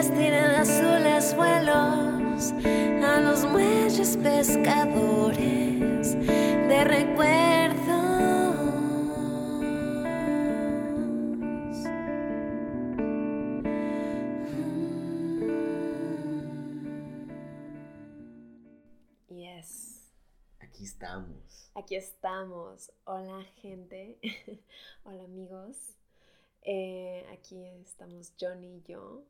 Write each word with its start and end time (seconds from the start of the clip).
nubes 0.00 0.14
tienen 0.14 0.44
azules 0.44 1.36
vuelos 1.36 2.52
a 3.04 3.20
los 3.20 3.44
muelles 3.44 4.16
pescadores 4.16 6.14
de 6.14 6.84
recuerdos. 6.84 7.80
Yes. 19.28 20.10
Aquí 20.60 20.84
estamos. 20.84 21.70
Aquí 21.74 21.96
estamos. 21.96 22.90
Hola 23.04 23.44
gente. 23.60 24.18
Hola 25.04 25.24
amigos. 25.24 25.76
Eh, 26.62 27.26
aquí 27.32 27.66
estamos 27.84 28.32
Johnny 28.40 28.76
y 28.76 28.82
yo. 28.82 29.24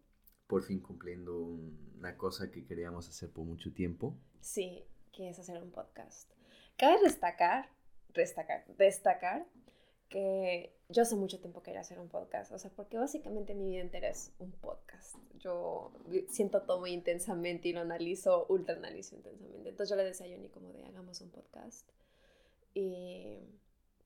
Por 0.51 0.63
fin 0.65 0.81
cumpliendo 0.81 1.39
un- 1.39 1.95
una 1.99 2.17
cosa 2.19 2.51
que 2.51 2.65
queríamos 2.65 3.09
hacer 3.09 3.31
por 3.31 3.45
mucho 3.45 3.73
tiempo. 3.73 4.15
Sí, 4.41 4.85
que 5.13 5.29
es 5.31 5.39
hacer 5.39 5.63
un 5.63 5.71
podcast. 5.71 6.31
Cabe 6.77 7.01
destacar, 7.03 7.69
destacar, 8.15 8.65
destacar 8.77 9.47
que 10.09 10.75
yo 10.89 11.03
hace 11.03 11.15
mucho 11.15 11.39
tiempo 11.39 11.63
quería 11.63 11.81
hacer 11.81 12.01
un 12.01 12.09
podcast. 12.09 12.51
O 12.51 12.59
sea, 12.59 12.71
porque 12.75 12.97
básicamente 12.99 13.55
mi 13.55 13.67
vida 13.71 13.81
entera 13.81 14.09
es 14.09 14.33
un 14.41 14.51
podcast. 14.51 15.15
Yo 15.39 15.93
siento 16.29 16.63
todo 16.63 16.81
muy 16.81 16.91
intensamente 16.91 17.69
y 17.69 17.73
lo 17.73 17.81
analizo, 17.81 18.47
ultra 18.49 18.75
analizo 18.75 19.15
intensamente. 19.15 19.69
Entonces 19.69 19.91
yo 19.91 19.97
le 19.97 20.05
decía 20.05 20.27
a 20.27 20.31
Johnny 20.31 20.49
como 20.49 20.73
de 20.73 20.85
hagamos 20.85 21.21
un 21.21 21.31
podcast. 21.31 21.89
Y 22.75 23.39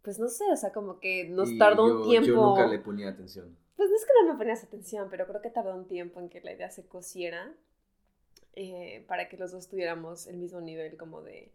pues 0.02 0.18
no 0.18 0.28
sé, 0.28 0.44
o 0.52 0.56
sea, 0.56 0.72
como 0.72 1.00
que 1.00 1.26
nos 1.28 1.48
Y 1.50 1.58
tardó 1.58 1.88
yo- 1.88 1.96
un 2.02 2.08
tiempo. 2.08 2.26
Yo 2.28 2.34
nunca 2.48 2.66
le 2.66 2.78
ponía 2.80 3.08
atención. 3.08 3.56
Pues 3.76 3.88
no 3.90 3.96
es 3.96 4.04
que 4.04 4.12
no 4.22 4.32
me 4.32 4.38
ponías 4.38 4.64
atención, 4.64 5.08
pero 5.10 5.26
creo 5.26 5.40
que 5.42 5.50
tardó 5.50 5.74
un 5.74 5.86
tiempo 5.86 6.20
en 6.20 6.28
que 6.28 6.40
la 6.40 6.52
idea 6.52 6.70
se 6.70 6.86
cosiera 6.86 7.54
eh, 8.54 9.04
para 9.08 9.28
que 9.28 9.36
los 9.36 9.52
dos 9.52 9.68
tuviéramos 9.68 10.26
el 10.26 10.36
mismo 10.36 10.60
nivel 10.60 10.96
como 10.96 11.22
de, 11.22 11.52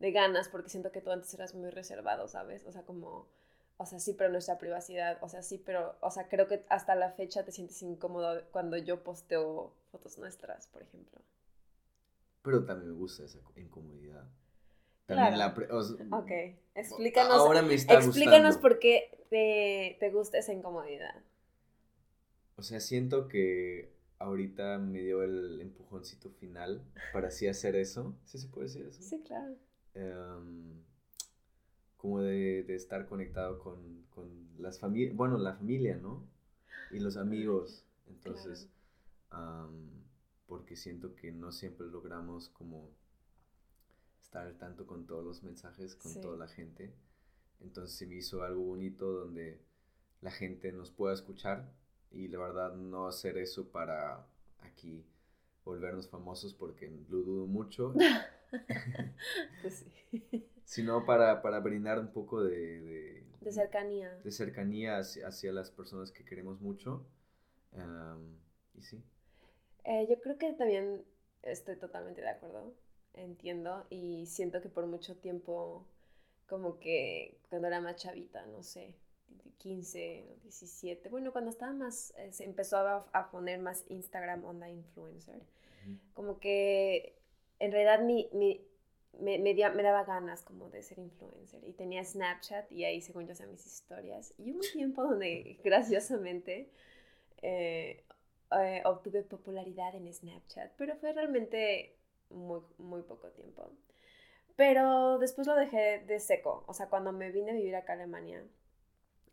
de 0.00 0.12
ganas, 0.12 0.48
porque 0.48 0.70
siento 0.70 0.92
que 0.92 1.00
tú 1.00 1.10
antes 1.10 1.32
eras 1.34 1.54
muy 1.54 1.70
reservado, 1.70 2.28
¿sabes? 2.28 2.64
O 2.66 2.72
sea, 2.72 2.82
como, 2.84 3.28
o 3.76 3.86
sea, 3.86 3.98
sí, 4.00 4.14
pero 4.14 4.30
nuestra 4.30 4.58
privacidad, 4.58 5.18
o 5.22 5.28
sea, 5.28 5.42
sí, 5.42 5.58
pero, 5.64 5.96
o 6.00 6.10
sea, 6.10 6.28
creo 6.28 6.48
que 6.48 6.64
hasta 6.68 6.94
la 6.94 7.12
fecha 7.12 7.44
te 7.44 7.52
sientes 7.52 7.82
incómodo 7.82 8.42
cuando 8.52 8.76
yo 8.76 9.02
posteo 9.02 9.72
fotos 9.90 10.18
nuestras, 10.18 10.68
por 10.68 10.82
ejemplo. 10.82 11.20
Pero 12.42 12.64
también 12.64 12.92
me 12.92 12.98
gusta 12.98 13.24
esa 13.24 13.38
incomodidad. 13.56 14.24
Claro. 15.06 15.20
También 15.22 15.38
la 15.38 15.54
pre- 15.54 15.72
o 15.72 15.82
sea, 15.82 15.96
Ok, 16.10 16.30
explícanos, 16.74 17.38
Ahora 17.38 17.62
me 17.62 17.74
está 17.74 17.94
explícanos 17.94 18.56
gustando. 18.56 18.60
por 18.62 18.78
qué 18.78 19.10
te, 19.30 19.96
te 20.00 20.10
gusta 20.10 20.38
esa 20.38 20.52
incomodidad. 20.52 21.14
O 22.58 22.62
sea, 22.62 22.80
siento 22.80 23.28
que 23.28 23.92
ahorita 24.18 24.78
me 24.78 25.00
dio 25.00 25.22
el 25.22 25.60
empujoncito 25.60 26.28
final 26.30 26.82
para 27.12 27.28
así 27.28 27.46
hacer 27.46 27.76
eso. 27.76 28.16
¿Sí 28.24 28.36
se 28.38 28.48
puede 28.48 28.66
decir 28.66 28.84
eso? 28.86 29.00
Sí, 29.02 29.22
claro. 29.22 29.54
Em, 29.94 30.82
como 31.96 32.20
de, 32.20 32.64
de 32.64 32.74
estar 32.74 33.06
conectado 33.06 33.58
con, 33.60 34.02
con 34.10 34.48
las 34.58 34.78
familias, 34.80 35.14
bueno, 35.16 35.38
la 35.38 35.54
familia, 35.54 35.96
¿no? 35.96 36.28
Y 36.90 36.98
los 36.98 37.16
amigos. 37.16 37.84
Entonces, 38.08 38.68
am, 39.30 39.90
porque 40.46 40.74
siento 40.76 41.14
que 41.14 41.30
no 41.30 41.52
siempre 41.52 41.86
logramos 41.86 42.48
como 42.48 42.90
estar 44.20 44.46
al 44.46 44.58
tanto 44.58 44.84
con 44.86 45.06
todos 45.06 45.24
los 45.24 45.42
mensajes, 45.44 45.94
con 45.94 46.12
Sí. 46.12 46.20
toda 46.20 46.36
la 46.36 46.48
gente. 46.48 46.92
Entonces 47.60 47.96
se 47.96 48.06
me 48.06 48.16
hizo 48.16 48.42
algo 48.42 48.62
bonito 48.64 49.12
donde 49.12 49.60
la 50.22 50.30
gente 50.32 50.72
nos 50.72 50.90
pueda 50.90 51.14
escuchar 51.14 51.70
y 52.10 52.28
la 52.28 52.38
verdad 52.38 52.74
no 52.74 53.06
hacer 53.06 53.38
eso 53.38 53.68
para 53.68 54.26
aquí 54.60 55.04
volvernos 55.64 56.08
famosos 56.08 56.54
porque 56.54 56.90
lo 57.08 57.18
dudo 57.18 57.46
mucho, 57.46 57.94
Pues 59.62 59.84
sí. 60.10 60.44
sino 60.64 61.04
para, 61.04 61.42
para 61.42 61.60
brindar 61.60 61.98
un 61.98 62.12
poco 62.12 62.42
de, 62.42 62.80
de, 62.80 63.24
De 63.40 63.52
cercanía. 63.52 64.18
de 64.24 64.30
cercanía 64.30 64.98
hacia, 64.98 65.28
hacia 65.28 65.52
las 65.52 65.70
personas 65.70 66.12
que 66.12 66.24
queremos 66.24 66.60
mucho. 66.60 67.06
Y 68.74 68.82
sí. 68.82 69.02
Eh, 69.84 70.06
yo 70.08 70.20
creo 70.20 70.38
que 70.38 70.52
también 70.52 71.04
estoy 71.42 71.76
totalmente 71.78 72.20
de 72.20 72.28
acuerdo, 72.28 72.74
entiendo 73.14 73.86
y 73.90 74.26
siento 74.26 74.60
que 74.60 74.68
por 74.68 74.86
mucho 74.86 75.16
tiempo, 75.16 75.86
como 76.46 76.78
que 76.78 77.38
cuando 77.48 77.68
era 77.68 77.80
más 77.80 77.96
chavita, 77.96 78.44
no 78.46 78.62
sé, 78.62 78.94
15 79.58 80.26
o 80.30 80.36
17, 80.42 81.08
bueno, 81.08 81.32
cuando 81.32 81.50
estaba 81.50 81.72
más, 81.72 82.14
eh, 82.18 82.32
se 82.32 82.44
empezó 82.44 82.78
a, 82.78 83.06
a 83.12 83.30
poner 83.30 83.60
más 83.60 83.84
Instagram 83.88 84.44
onda 84.44 84.68
influencer, 84.70 85.40
como 86.14 86.40
que 86.40 87.14
en 87.58 87.72
realidad 87.72 88.00
mi, 88.04 88.28
mi- 88.32 88.62
me, 89.20 89.38
me, 89.38 89.54
dia- 89.54 89.70
me 89.72 89.82
daba 89.82 90.04
ganas 90.04 90.42
como 90.42 90.70
de 90.70 90.82
ser 90.82 90.98
influencer 90.98 91.64
y 91.64 91.72
tenía 91.72 92.04
Snapchat 92.04 92.70
y 92.72 92.84
ahí 92.84 93.00
según 93.02 93.26
yo 93.26 93.32
hacía 93.32 93.46
mis 93.46 93.66
historias. 93.66 94.34
Y 94.38 94.52
hubo 94.52 94.60
un 94.60 94.66
tiempo 94.72 95.02
donde 95.04 95.58
graciosamente 95.64 96.70
eh, 97.42 98.04
eh, 98.60 98.82
obtuve 98.84 99.22
popularidad 99.24 99.94
en 99.94 100.12
Snapchat, 100.12 100.72
pero 100.76 100.96
fue 100.96 101.12
realmente 101.12 101.96
muy, 102.30 102.60
muy 102.78 103.02
poco 103.02 103.28
tiempo. 103.30 103.70
Pero 104.56 105.18
después 105.18 105.46
lo 105.46 105.54
dejé 105.54 106.00
de 106.00 106.18
seco, 106.20 106.64
o 106.66 106.74
sea, 106.74 106.88
cuando 106.88 107.12
me 107.12 107.30
vine 107.30 107.52
a 107.52 107.54
vivir 107.54 107.76
acá 107.76 107.92
a 107.92 107.96
Alemania, 107.96 108.44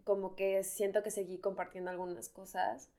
como 0.05 0.35
que 0.37 0.63
siento 0.63 1.03
que 1.03 1.11
seguí 1.11 1.39
compartiendo 1.39 1.91
algunas 1.91 2.29
cosas, 2.29 2.91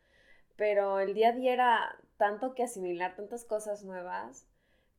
pero 0.57 1.01
el 1.01 1.15
día 1.15 1.31
a 1.31 1.33
día 1.33 1.53
era 1.55 1.99
tanto 2.19 2.55
que 2.55 2.65
asimilar 2.65 3.17
tantas 3.17 3.45
cosas 3.45 3.85
nuevas 3.85 4.47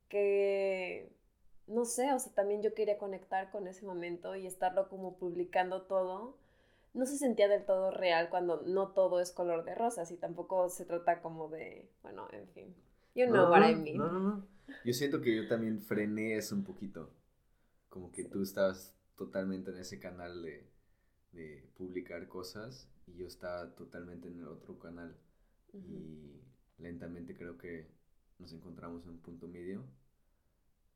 que, 0.09 1.12
no 1.67 1.85
sé, 1.85 2.13
o 2.13 2.19
sea, 2.19 2.34
también 2.34 2.62
yo 2.62 2.73
quería 2.73 2.97
conectar 2.97 3.51
con 3.51 3.67
ese 3.67 3.85
momento 3.85 4.35
y 4.35 4.47
estarlo 4.47 4.90
como 4.90 5.17
publicando 5.17 5.84
todo 5.84 6.38
no 6.94 7.06
se 7.06 7.17
sentía 7.17 7.47
del 7.47 7.66
todo 7.66 7.91
real 7.91 8.29
cuando 8.29 8.63
no 8.63 8.90
todo 8.90 9.19
es 9.22 9.31
color 9.31 9.63
de 9.66 9.75
rosas 9.75 10.12
y 10.12 10.17
tampoco 10.17 10.69
se 10.69 10.85
trata 10.85 11.22
como 11.22 11.47
de, 11.50 11.88
bueno, 12.03 12.28
en 12.31 12.47
fin. 12.50 12.75
You 13.16 13.28
know 13.28 13.46
No, 13.46 13.50
what 13.50 13.62
no, 13.62 13.69
I 13.69 13.75
mean. 13.75 13.97
No, 13.97 14.12
no, 14.12 14.19
no. 14.19 14.47
Yo 14.84 14.94
siento 14.94 15.22
que 15.22 15.35
yo 15.35 15.47
también 15.47 15.81
frené 15.81 16.38
eso 16.38 16.56
un 16.56 16.63
poquito. 16.63 17.12
Como 17.90 18.12
que 18.12 18.23
Sí. 18.23 18.29
tú 18.29 18.44
estabas 18.44 18.96
totalmente 19.16 19.72
en 19.72 19.78
ese 19.79 20.00
canal 20.00 20.41
de, 20.44 20.67
de 21.31 21.69
publicar 21.75 22.27
cosas 22.27 22.88
y 23.07 23.17
yo 23.17 23.27
estaba 23.27 23.75
totalmente 23.75 24.27
en 24.27 24.39
el 24.39 24.47
otro 24.47 24.77
canal. 24.79 25.15
Y 25.73 26.41
lentamente 26.79 27.35
creo 27.35 27.57
que 27.57 27.88
nos 28.39 28.51
encontramos 28.53 29.03
en 29.03 29.11
un 29.11 29.19
punto 29.19 29.47
medio. 29.47 29.83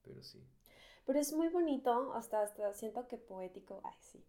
Pero 0.04 0.24
sí. 0.24 0.44
Pero 1.06 1.20
es 1.20 1.34
muy 1.34 1.50
bonito, 1.50 2.14
hasta, 2.14 2.42
hasta 2.42 2.74
siento 2.74 3.08
que 3.08 3.18
poético, 3.18 3.82
ay 3.84 3.98
sí, 4.00 4.24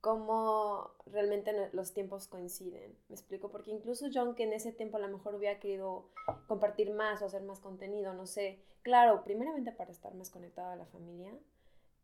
como 0.00 0.94
realmente 1.06 1.70
los 1.72 1.92
tiempos 1.92 2.26
coinciden. 2.26 2.96
Me 3.08 3.14
explico, 3.14 3.50
porque 3.50 3.70
incluso 3.70 4.06
John, 4.12 4.34
que 4.34 4.44
en 4.44 4.52
ese 4.52 4.72
tiempo 4.72 4.96
a 4.96 5.00
lo 5.00 5.08
mejor 5.08 5.34
hubiera 5.34 5.58
querido 5.58 6.08
compartir 6.46 6.92
más 6.92 7.22
o 7.22 7.26
hacer 7.26 7.42
más 7.42 7.60
contenido, 7.60 8.14
no 8.14 8.26
sé. 8.26 8.62
Claro, 8.82 9.24
primeramente 9.24 9.72
para 9.72 9.90
estar 9.90 10.14
más 10.14 10.30
conectado 10.30 10.70
a 10.70 10.76
la 10.76 10.86
familia, 10.86 11.32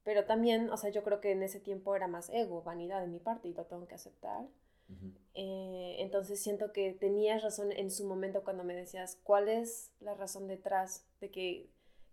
pero 0.07 0.25
también, 0.25 0.71
o 0.71 0.77
sea, 0.77 0.91
yo 0.91 1.03
creo 1.03 1.21
que 1.21 1.33
en 1.33 1.43
ese 1.43 1.59
tiempo 1.59 1.97
era 1.97 2.07
más 2.07 2.31
ego, 2.31 2.63
vanidad 2.63 3.01
de 3.01 3.09
mi 3.09 3.19
parte 3.19 3.49
y 3.49 3.55
lo 3.55 3.65
tengo 3.65 3.89
que 3.89 3.97
aceptar. 3.97 4.47
Eh, 5.35 5.97
entonces 5.99 6.41
siento 6.41 6.73
que 6.73 6.93
tenías 6.93 7.43
razón 7.43 7.73
en 7.73 7.91
su 7.91 8.07
momento 8.07 8.45
cuando 8.45 8.63
me 8.63 8.73
decías 8.73 9.19
cuál 9.25 9.49
es 9.49 9.91
la 9.99 10.15
razón 10.15 10.47
detrás 10.47 11.05
de 11.21 11.33
que 11.33 11.69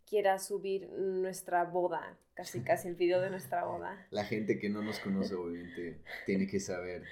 quieras 0.07 0.47
subir 0.47 0.89
nuestra 0.89 1.65
boda, 1.65 2.17
casi 2.33 2.61
casi 2.63 2.87
el 2.87 2.95
video 2.95 3.21
de 3.21 3.29
nuestra 3.29 3.63
boda. 3.63 4.07
La 4.09 4.25
gente 4.25 4.57
que 4.57 4.69
no 4.69 4.81
nos 4.81 4.99
conoce 4.99 5.35
obviamente 5.35 6.01
tiene 6.25 6.47
que 6.47 6.59
saber 6.59 7.03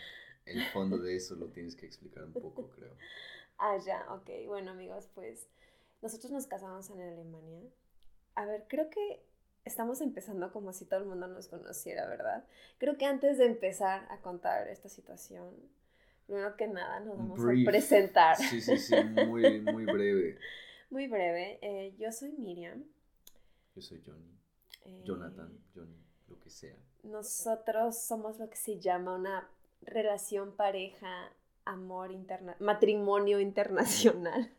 el 0.45 0.65
fondo 0.73 0.97
de 0.97 1.15
eso, 1.15 1.35
lo 1.35 1.49
tienes 1.49 1.75
que 1.75 1.85
explicar 1.85 2.23
un 2.23 2.33
poco, 2.33 2.69
creo. 2.69 2.95
Ah, 3.63 3.77
ya, 3.77 4.11
ok. 4.11 4.47
Bueno, 4.47 4.72
amigos, 4.72 5.07
pues 5.13 5.47
nosotros 6.01 6.31
nos 6.31 6.47
casamos 6.47 6.89
en 6.89 6.99
Alemania. 6.99 7.61
A 8.34 8.47
ver, 8.47 8.66
creo 8.67 8.89
que 8.89 9.22
estamos 9.66 10.02
empezando 10.02 10.52
como 10.52 10.73
si 10.73 10.85
todo 10.85 10.99
el 11.02 11.05
mundo 11.05 11.28
nos 11.28 11.47
conociera, 11.47 12.08
¿verdad? 12.08 12.46
Creo 12.78 12.97
que 12.97 13.05
antes 13.05 13.37
de 13.37 13.46
empezar 13.46 14.05
a 14.09 14.19
contar 14.22 14.67
esta 14.67 14.90
situación, 14.90 15.53
primero 16.25 16.55
que 16.58 16.67
nada 16.67 16.99
nos 17.02 17.17
vamos 17.17 17.40
brief. 17.41 17.67
a 17.67 17.72
presentar. 17.72 18.37
Sí, 18.37 18.61
sí, 18.61 18.78
sí, 18.78 18.96
muy, 19.03 19.61
muy 19.61 19.85
breve. 19.85 20.37
Muy 20.91 21.08
breve. 21.08 21.58
eh, 21.61 21.96
yo 21.97 22.11
soy 22.11 22.34
Miriam. 22.34 22.84
Yo 23.75 23.81
soy 23.81 24.03
Johnny. 24.05 24.37
eh, 24.84 25.02
Jonathan, 25.05 25.58
Johnny, 25.73 26.03
lo 26.28 26.37
que 26.41 26.49
sea. 26.49 26.75
Nosotros 27.03 27.97
somos 28.03 28.40
lo 28.40 28.49
que 28.49 28.58
se 28.58 28.78
llama 28.78 29.16
una 29.16 29.49
relación 29.84 30.53
pareja, 30.55 31.31
amor 31.72 32.12
interna, 32.12 32.56
matrimonio 32.59 33.40
internacional. 33.40 34.52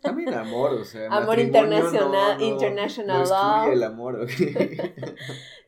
También 0.00 0.34
amor, 0.34 0.74
o 0.74 0.84
sea. 0.84 1.06
Amor 1.08 1.38
internacional- 1.38 2.38
no- 2.38 2.38
no- 2.38 2.44
international 2.44 3.24
no 3.28 3.62
love. 3.64 3.72
el 3.72 3.82
amor, 3.82 4.20
¿ok? 4.22 4.30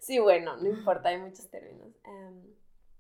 Sí, 0.00 0.18
bueno, 0.18 0.56
no 0.56 0.68
importa, 0.68 1.10
hay 1.10 1.18
muchos 1.18 1.48
términos. 1.50 1.88
Em, 2.04 2.42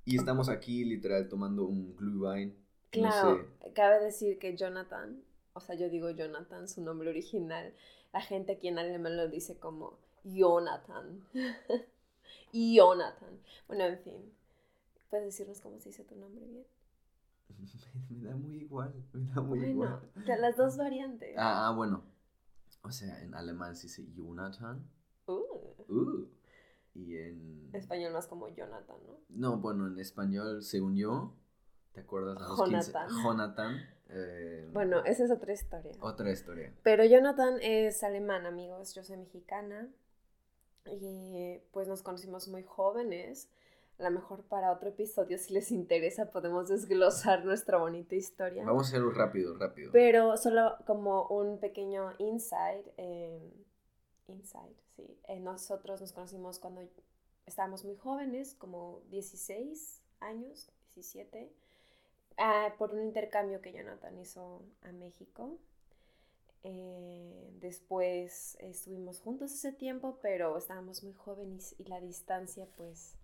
y 0.04 0.16
estamos 0.16 0.48
aquí 0.48 0.84
literal 0.84 1.28
tomando 1.28 1.64
un 1.64 1.96
Glühwein. 1.96 2.54
claro, 2.90 3.38
sé. 3.64 3.72
cabe 3.72 3.98
decir 4.04 4.38
que 4.38 4.56
Jonathan, 4.56 5.22
o 5.54 5.60
sea, 5.60 5.74
yo 5.76 5.88
digo 5.88 6.10
Jonathan, 6.10 6.68
su 6.68 6.82
nombre 6.82 7.08
original. 7.10 7.72
La 8.12 8.20
gente 8.20 8.52
aquí 8.52 8.68
en 8.68 8.78
alemán 8.78 9.16
lo 9.16 9.28
dice 9.28 9.56
como 9.58 9.98
Jonathan. 10.24 11.24
Jonathan. 12.52 13.38
Bueno, 13.68 13.84
en 13.84 13.98
fin. 13.98 14.32
¿Puedes 15.08 15.26
decirnos 15.26 15.60
cómo 15.60 15.78
se 15.80 15.88
dice 15.88 16.04
tu 16.04 16.14
nombre 16.16 16.44
bien? 16.46 16.64
me 18.10 18.28
da 18.28 18.36
muy 18.36 18.56
igual, 18.58 18.94
me 19.12 19.24
da 19.32 19.40
muy 19.40 19.58
bueno, 19.58 19.72
igual. 19.72 20.00
de 20.26 20.36
las 20.38 20.56
dos 20.56 20.76
variantes. 20.76 21.34
Ah, 21.36 21.68
ah, 21.68 21.72
bueno. 21.74 22.04
O 22.82 22.90
sea, 22.90 23.22
en 23.22 23.34
alemán 23.34 23.76
se 23.76 23.88
dice 23.88 24.06
Jonathan. 24.14 24.88
Uh, 25.26 25.40
Uh. 25.88 26.28
Y 26.94 27.16
en... 27.18 27.70
español 27.72 28.12
más 28.12 28.26
como 28.26 28.48
Jonathan, 28.48 28.96
¿no? 29.06 29.18
No, 29.28 29.58
bueno, 29.58 29.86
en 29.86 29.98
español, 29.98 30.62
según 30.62 30.96
yo, 30.96 31.34
¿te 31.92 32.00
acuerdas? 32.00 32.36
A 32.40 32.48
los 32.48 32.62
15? 32.64 32.92
Jonathan. 32.92 33.22
Jonathan. 33.22 33.76
eh, 34.08 34.70
Bueno, 34.72 35.04
esa 35.04 35.24
es 35.24 35.30
otra 35.30 35.52
historia. 35.52 35.92
Otra 36.00 36.30
historia. 36.32 36.72
Pero 36.82 37.04
Jonathan 37.04 37.58
es 37.60 38.02
alemán, 38.02 38.46
amigos. 38.46 38.94
Yo 38.94 39.02
soy 39.04 39.18
mexicana. 39.18 39.88
Y 40.86 41.58
pues 41.72 41.86
nos 41.88 42.02
conocimos 42.02 42.48
muy 42.48 42.62
jóvenes. 42.64 43.50
A 44.00 44.04
lo 44.04 44.10
mejor 44.12 44.42
para 44.44 44.72
otro 44.72 44.88
episodio, 44.88 45.36
si 45.36 45.52
les 45.52 45.70
interesa, 45.70 46.30
podemos 46.30 46.68
desglosar 46.68 47.44
nuestra 47.44 47.76
bonita 47.76 48.14
historia. 48.14 48.64
Vamos 48.64 48.86
a 48.86 48.88
hacerlo 48.88 49.10
rápido, 49.10 49.58
rápido. 49.58 49.92
Pero 49.92 50.38
solo 50.38 50.76
como 50.86 51.26
un 51.28 51.58
pequeño 51.58 52.14
insight. 52.18 52.86
eh, 52.96 53.52
insight, 54.28 54.76
sí. 54.96 55.18
Eh, 55.28 55.40
nosotros 55.40 56.00
nos 56.00 56.12
conocimos 56.12 56.58
cuando 56.58 56.82
estábamos 57.46 57.84
muy 57.84 57.96
jóvenes, 57.96 58.54
como 58.54 59.02
16 59.10 60.00
años, 60.20 60.70
17, 60.94 61.52
ah, 62.38 62.74
por 62.78 62.94
un 62.94 63.02
intercambio 63.02 63.60
que 63.60 63.72
Jonathan 63.72 64.18
hizo 64.18 64.62
a 64.82 64.92
México. 64.92 65.58
Eh, 66.62 67.50
después 67.60 68.56
estuvimos 68.60 69.20
juntos 69.20 69.52
ese 69.52 69.72
tiempo, 69.72 70.18
pero 70.22 70.56
estábamos 70.56 71.02
muy 71.02 71.14
jóvenes 71.14 71.74
y 71.78 71.84
la 71.84 72.00
distancia 72.00 72.66
pues 72.76 73.16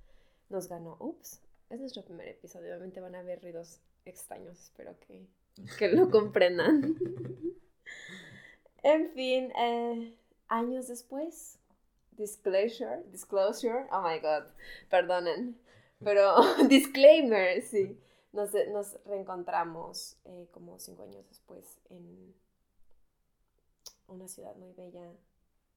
nos 0.48 0.69
ganó. 0.69 0.96
Ups, 1.00 1.40
es 1.70 1.81
nuestro 1.81 2.04
primer 2.04 2.28
episodio, 2.28 2.69
obviamente 2.69 3.00
van 3.00 3.14
a 3.14 3.20
haber 3.20 3.43
ruidos 3.43 3.81
extraños, 4.04 4.60
espero 4.60 4.98
que, 5.00 5.26
que 5.78 5.88
lo 5.88 6.10
comprendan. 6.10 6.96
en 8.82 9.10
fin, 9.12 9.52
eh, 9.56 10.16
años 10.48 10.88
después, 10.88 11.58
disclosure, 12.12 13.02
disclosure, 13.10 13.87
oh 13.90 14.02
my 14.02 14.19
god, 14.20 14.44
perdonen, 14.88 15.58
pero 16.02 16.37
disclaimer, 16.69 17.62
sí, 17.62 17.99
nos, 18.32 18.50
nos 18.72 19.02
reencontramos 19.04 20.16
eh, 20.25 20.49
como 20.52 20.78
cinco 20.78 21.02
años 21.02 21.26
después 21.28 21.81
en 21.90 22.34
una 24.08 24.28
ciudad 24.28 24.54
muy 24.56 24.72
bella 24.72 25.12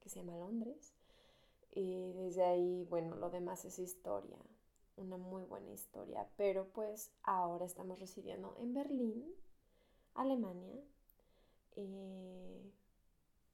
que 0.01 0.09
se 0.09 0.19
llama 0.19 0.37
Londres. 0.37 0.93
Y 1.71 2.13
desde 2.13 2.43
ahí, 2.43 2.85
bueno, 2.89 3.15
lo 3.15 3.29
demás 3.29 3.63
es 3.65 3.77
historia, 3.79 4.37
una 4.99 5.17
muy 5.17 5.43
buena 5.45 5.71
historia, 5.71 6.27
pero 6.37 6.67
pues 6.69 7.11
ahora 7.23 7.65
estamos 7.65 7.99
residiendo 7.99 8.55
en 8.59 8.73
Berlín, 8.73 9.25
Alemania. 10.15 10.81
Y 11.75 12.73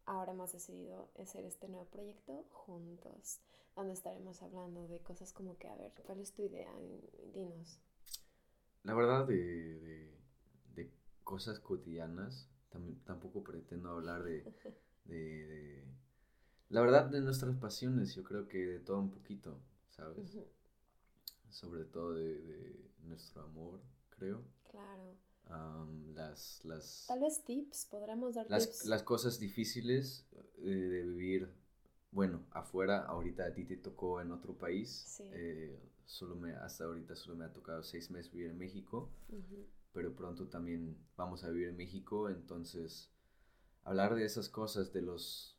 ahora 0.05 0.33
hemos 0.33 0.51
decidido 0.53 1.09
hacer 1.21 1.45
este 1.45 1.67
nuevo 1.69 1.85
proyecto 1.87 2.45
juntos, 2.51 3.39
donde 3.75 3.93
estaremos 3.93 4.41
hablando 4.41 4.87
de 4.87 4.99
cosas 5.01 5.33
como 5.33 5.57
que, 5.57 5.67
a 5.69 5.75
ver, 5.75 5.93
¿cuál 6.05 6.19
es 6.21 6.33
tu 6.33 6.43
idea? 6.43 6.71
Dinos. 7.33 7.79
La 8.83 8.93
verdad, 8.93 9.25
de, 9.27 9.35
de, 9.35 10.17
de 10.75 10.91
cosas 11.23 11.59
cotidianas, 11.59 12.49
tam- 12.71 13.03
tampoco 13.03 13.43
pretendo 13.43 13.89
hablar 13.89 14.23
de, 14.23 14.45
de, 15.05 15.83
La 16.69 16.81
verdad, 16.81 17.05
de 17.07 17.21
nuestras 17.21 17.57
pasiones, 17.57 18.15
yo 18.15 18.23
creo 18.23 18.47
que 18.47 18.59
de 18.67 18.79
todo 18.79 18.99
un 18.99 19.11
poquito, 19.11 19.59
¿sabes? 19.89 20.17
Ujú, 20.17 20.45
Sobre 21.55 21.85
todo 21.85 22.15
de, 22.15 22.37
de 22.37 22.89
nuestro 23.03 23.41
amor, 23.43 23.79
creo. 24.09 24.43
Claro. 24.69 25.15
Am, 25.45 26.13
las, 26.13 26.59
las, 26.65 27.05
Tal 27.07 27.21
vez 27.21 27.45
tips, 27.45 27.85
podremos 27.85 28.35
dar 28.35 28.45
las, 28.49 28.65
tips. 28.65 28.85
las 28.87 29.03
cosas 29.03 29.39
difíciles 29.39 30.27
eh, 30.57 30.65
de 30.65 31.03
vivir, 31.03 31.49
bueno, 32.11 32.45
afuera, 32.51 33.05
ahorita 33.05 33.45
a 33.45 33.53
ti 33.53 33.63
te 33.63 33.77
tocó 33.77 34.19
en 34.19 34.31
otro 34.33 34.57
país. 34.57 34.89
Sí. 35.07 35.23
eh, 35.31 35.79
solo 36.05 36.35
me, 36.35 36.51
hasta 36.55 36.83
ahorita 36.83 37.15
solo 37.15 37.37
me 37.37 37.45
ha 37.45 37.53
tocado 37.53 37.83
seis 37.83 38.11
meses 38.11 38.33
vivir 38.33 38.49
en 38.51 38.57
México. 38.57 39.09
Pero 39.93 40.13
pronto 40.13 40.49
también 40.49 40.97
vamos 41.15 41.45
a 41.45 41.49
vivir 41.51 41.69
en 41.69 41.77
México, 41.77 42.29
entonces 42.29 43.13
hablar 43.85 44.13
de 44.15 44.25
esas 44.25 44.49
cosas, 44.49 44.91
de 44.91 45.01
los, 45.01 45.57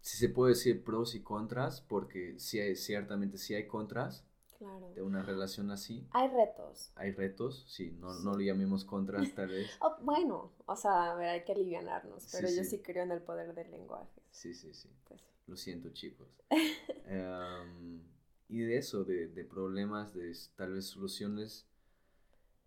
si 0.00 0.16
se 0.16 0.30
puede 0.30 0.54
decir 0.54 0.82
pros 0.82 1.14
y 1.14 1.22
contras, 1.22 1.80
porque 1.80 2.40
sí 2.40 2.58
hay, 2.58 2.74
ciertamente 2.74 3.38
sí 3.38 3.54
hay 3.54 3.68
contras 3.68 4.24
Claro. 4.58 4.92
de 4.94 5.02
una 5.02 5.22
relación 5.22 5.70
así, 5.70 6.06
Hay 6.10 6.28
retos. 6.28 6.90
hay 6.96 7.12
retos, 7.12 7.64
sí, 7.68 7.92
no, 8.00 8.12
Sí. 8.12 8.24
no 8.24 8.32
lo 8.32 8.40
llamemos 8.40 8.84
contras 8.84 9.32
tal 9.34 9.48
vez, 9.50 9.70
Oh, 9.80 9.96
bueno, 10.02 10.52
o 10.66 10.74
sea, 10.76 11.12
a 11.12 11.14
ver, 11.14 11.28
hay 11.28 11.44
que 11.44 11.52
alivianarnos, 11.52 12.24
Sí, 12.24 12.30
pero 12.32 12.48
yo 12.48 12.64
sí. 12.64 12.70
sí 12.70 12.82
creo 12.82 13.04
en 13.04 13.12
el 13.12 13.22
poder 13.22 13.54
del 13.54 13.70
lenguaje. 13.70 14.20
sí, 14.32 14.52
sí, 14.54 14.74
sí, 14.74 14.88
Pues, 15.06 15.20
lo 15.46 15.56
siento 15.56 15.90
chicos. 15.90 16.28
Em, 17.06 18.02
y 18.48 18.60
de 18.60 18.76
eso, 18.78 19.04
de, 19.04 19.28
de 19.28 19.44
problemas, 19.44 20.12
de 20.14 20.34
tal 20.56 20.72
vez 20.74 20.86
soluciones 20.86 21.66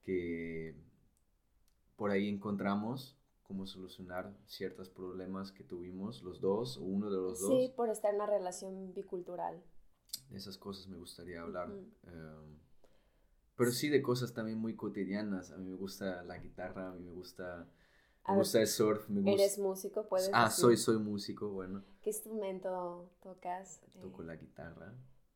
que 0.04 0.76
por 1.96 2.12
ahí 2.12 2.28
encontramos, 2.30 3.18
cómo 3.44 3.68
solucionar 3.68 4.34
ciertos 4.46 4.90
problemas 4.90 5.52
que 5.52 5.64
tuvimos 5.64 6.24
los 6.24 6.40
dos 6.42 6.78
o 6.78 6.82
uno 6.84 7.10
de 7.10 7.18
los 7.18 7.40
dos. 7.42 7.50
sí, 7.50 7.74
por 7.76 7.90
estar 7.90 8.12
en 8.12 8.16
una 8.22 8.26
relación 8.28 8.94
bicultural. 8.94 9.62
De 10.30 10.38
esas 10.38 10.58
cosas 10.58 10.88
me 10.88 10.98
gustaría 10.98 11.42
hablar. 11.42 11.70
Em, 12.04 12.58
pero 13.56 13.72
sí 13.72 13.90
de 13.90 14.02
cosas 14.02 14.34
también 14.34 14.58
muy 14.58 14.76
cotidianas. 14.76 15.52
A 15.52 15.58
mí 15.58 15.66
me 15.70 15.76
gusta 15.76 16.24
la 16.24 16.38
guitarra, 16.38 16.90
a 16.90 16.94
mí 16.94 17.04
me 17.04 17.12
gusta, 17.12 17.68
A 18.24 18.32
me 18.32 18.38
ver, 18.38 18.46
gusta 18.46 18.62
el 18.62 18.68
surf, 18.68 19.10
me 19.10 19.22
gusta... 19.22 19.44
¿Eres 19.44 19.58
músico? 19.60 20.08
¿Puedes 20.08 20.30
Ah, 20.34 20.46
decir 20.46 20.62
soy, 20.62 20.78
soy 20.78 20.98
músico, 20.98 21.50
bueno, 21.50 21.84
¿Qué 22.02 22.10
instrumento 22.10 23.10
tocas? 23.22 23.82
toco 24.02 24.24
Eh, 24.24 24.26
la 24.26 24.36
guitarra. 24.36 24.94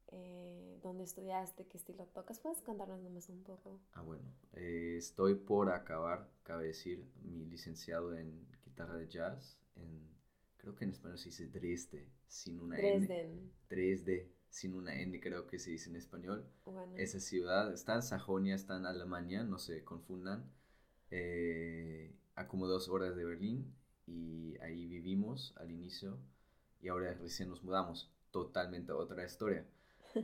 eh, 0.08 0.80
¿Dónde 0.82 1.04
estudiaste? 1.04 1.66
¿Qué 1.68 1.78
estilo 1.78 2.06
tocas? 2.08 2.40
¿Puedes 2.40 2.62
contarnos 2.62 3.02
nomás 3.02 3.30
un 3.30 3.44
poco? 3.44 3.80
Ah, 3.94 4.02
bueno, 4.02 4.24
eh, 4.54 4.96
estoy 4.98 5.36
por 5.36 5.70
acabar, 5.72 6.30
cabe 6.44 6.68
decir, 6.68 7.06
mi 7.22 7.46
licenciado 7.46 8.16
en 8.16 8.48
guitarra 8.66 8.96
de 8.98 9.08
jazz. 9.08 9.58
En, 9.76 10.10
creo 10.58 10.76
que 10.76 10.86
en 10.86 10.92
español 10.92 11.18
se 11.18 11.30
dice 11.30 11.48
Dresde, 11.48 12.08
sin 12.28 12.60
una 12.60 12.80
N. 12.80 13.08
Dresden. 13.70 14.32
3D, 14.56 14.62
sin 14.62 14.74
una 14.76 14.94
N, 15.02 15.20
creo 15.20 15.48
que 15.48 15.60
se 15.60 15.72
dice 15.72 15.90
en 15.90 15.96
español. 15.96 16.46
Bueno, 16.66 16.96
Esa 16.96 17.20
ciudad 17.20 17.74
está 17.74 17.96
en 17.96 18.02
Sajonia, 18.04 18.56
está 18.56 18.78
en 18.78 18.86
Alemania, 18.86 19.44
no 19.44 19.58
se 19.58 19.84
confundan. 19.84 20.52
Eh, 21.12 22.14
a 22.36 22.48
como 22.48 22.68
dos 22.68 22.90
horas 22.90 23.16
de 23.16 23.24
Berlín 23.24 23.74
y 24.08 24.58
ahí 24.60 24.88
vivimos 24.88 25.54
al 25.58 25.72
inicio 25.72 26.18
y 26.82 26.88
ahora 26.90 27.14
recién 27.14 27.50
nos 27.50 27.64
mudamos. 27.64 28.12
Totalmente 28.32 28.92
otra 28.92 29.26
historia. 29.26 29.66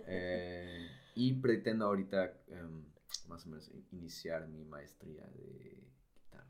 Eh, 0.07 0.87
y 1.15 1.33
pretendo 1.41 1.85
ahorita 1.85 2.33
em, 2.47 2.85
más 3.27 3.45
o 3.45 3.49
menos 3.49 3.67
in- 3.69 3.85
iniciar 3.91 4.47
mi 4.47 4.63
maestría 4.63 5.27
de 5.27 5.83
guitarra. 6.15 6.47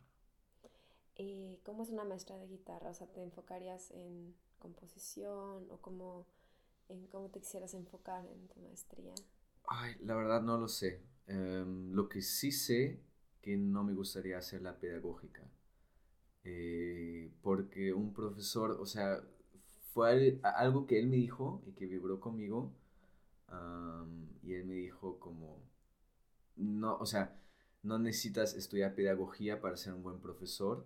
¿Y 1.15 1.57
cómo 1.63 1.81
es 1.83 1.89
una 1.89 2.03
maestra 2.03 2.37
de 2.37 2.47
guitarra? 2.47 2.91
O 2.91 2.93
sea, 2.93 3.07
¿te 3.07 3.21
enfocarías 3.23 3.89
en 3.91 4.35
composición 4.59 5.65
o 5.71 5.77
cómo, 5.81 6.27
cómo 7.11 7.29
te 7.29 7.39
quisieras 7.39 7.73
enfocar 7.73 8.25
en 8.25 8.47
tu 8.47 8.59
maestría? 8.61 9.13
Ay, 9.67 9.95
la 10.01 10.15
verdad 10.15 10.41
no 10.41 10.57
lo 10.57 10.67
sé. 10.67 11.01
Em, 11.27 11.91
lo 11.93 12.09
que 12.09 12.21
sí 12.21 12.51
sé 12.51 12.99
que 13.41 13.57
no 13.57 13.83
me 13.83 13.93
gustaría 13.93 14.37
hacer 14.37 14.61
la 14.61 14.77
pedagógica. 14.79 15.43
Eh, 16.43 17.31
porque 17.41 17.93
un 17.93 18.13
profesor, 18.13 18.71
o 18.79 18.85
sea, 18.85 19.21
fue 19.93 20.39
algo 20.43 20.87
que 20.87 20.99
él 20.99 21.07
me 21.07 21.17
dijo 21.17 21.61
y 21.67 21.73
que 21.73 21.85
vibró 21.85 22.19
conmigo. 22.19 22.73
y 24.43 24.53
él 24.53 24.65
me 24.65 24.75
dijo 24.75 25.19
como, 25.19 25.59
no, 26.55 26.97
o 26.97 27.05
sea, 27.05 27.39
no 27.83 27.99
necesitas 27.99 28.53
estudiar 28.55 28.95
pedagogía 28.95 29.61
para 29.61 29.77
ser 29.77 29.93
un 29.93 30.03
buen 30.03 30.19
profesor. 30.19 30.85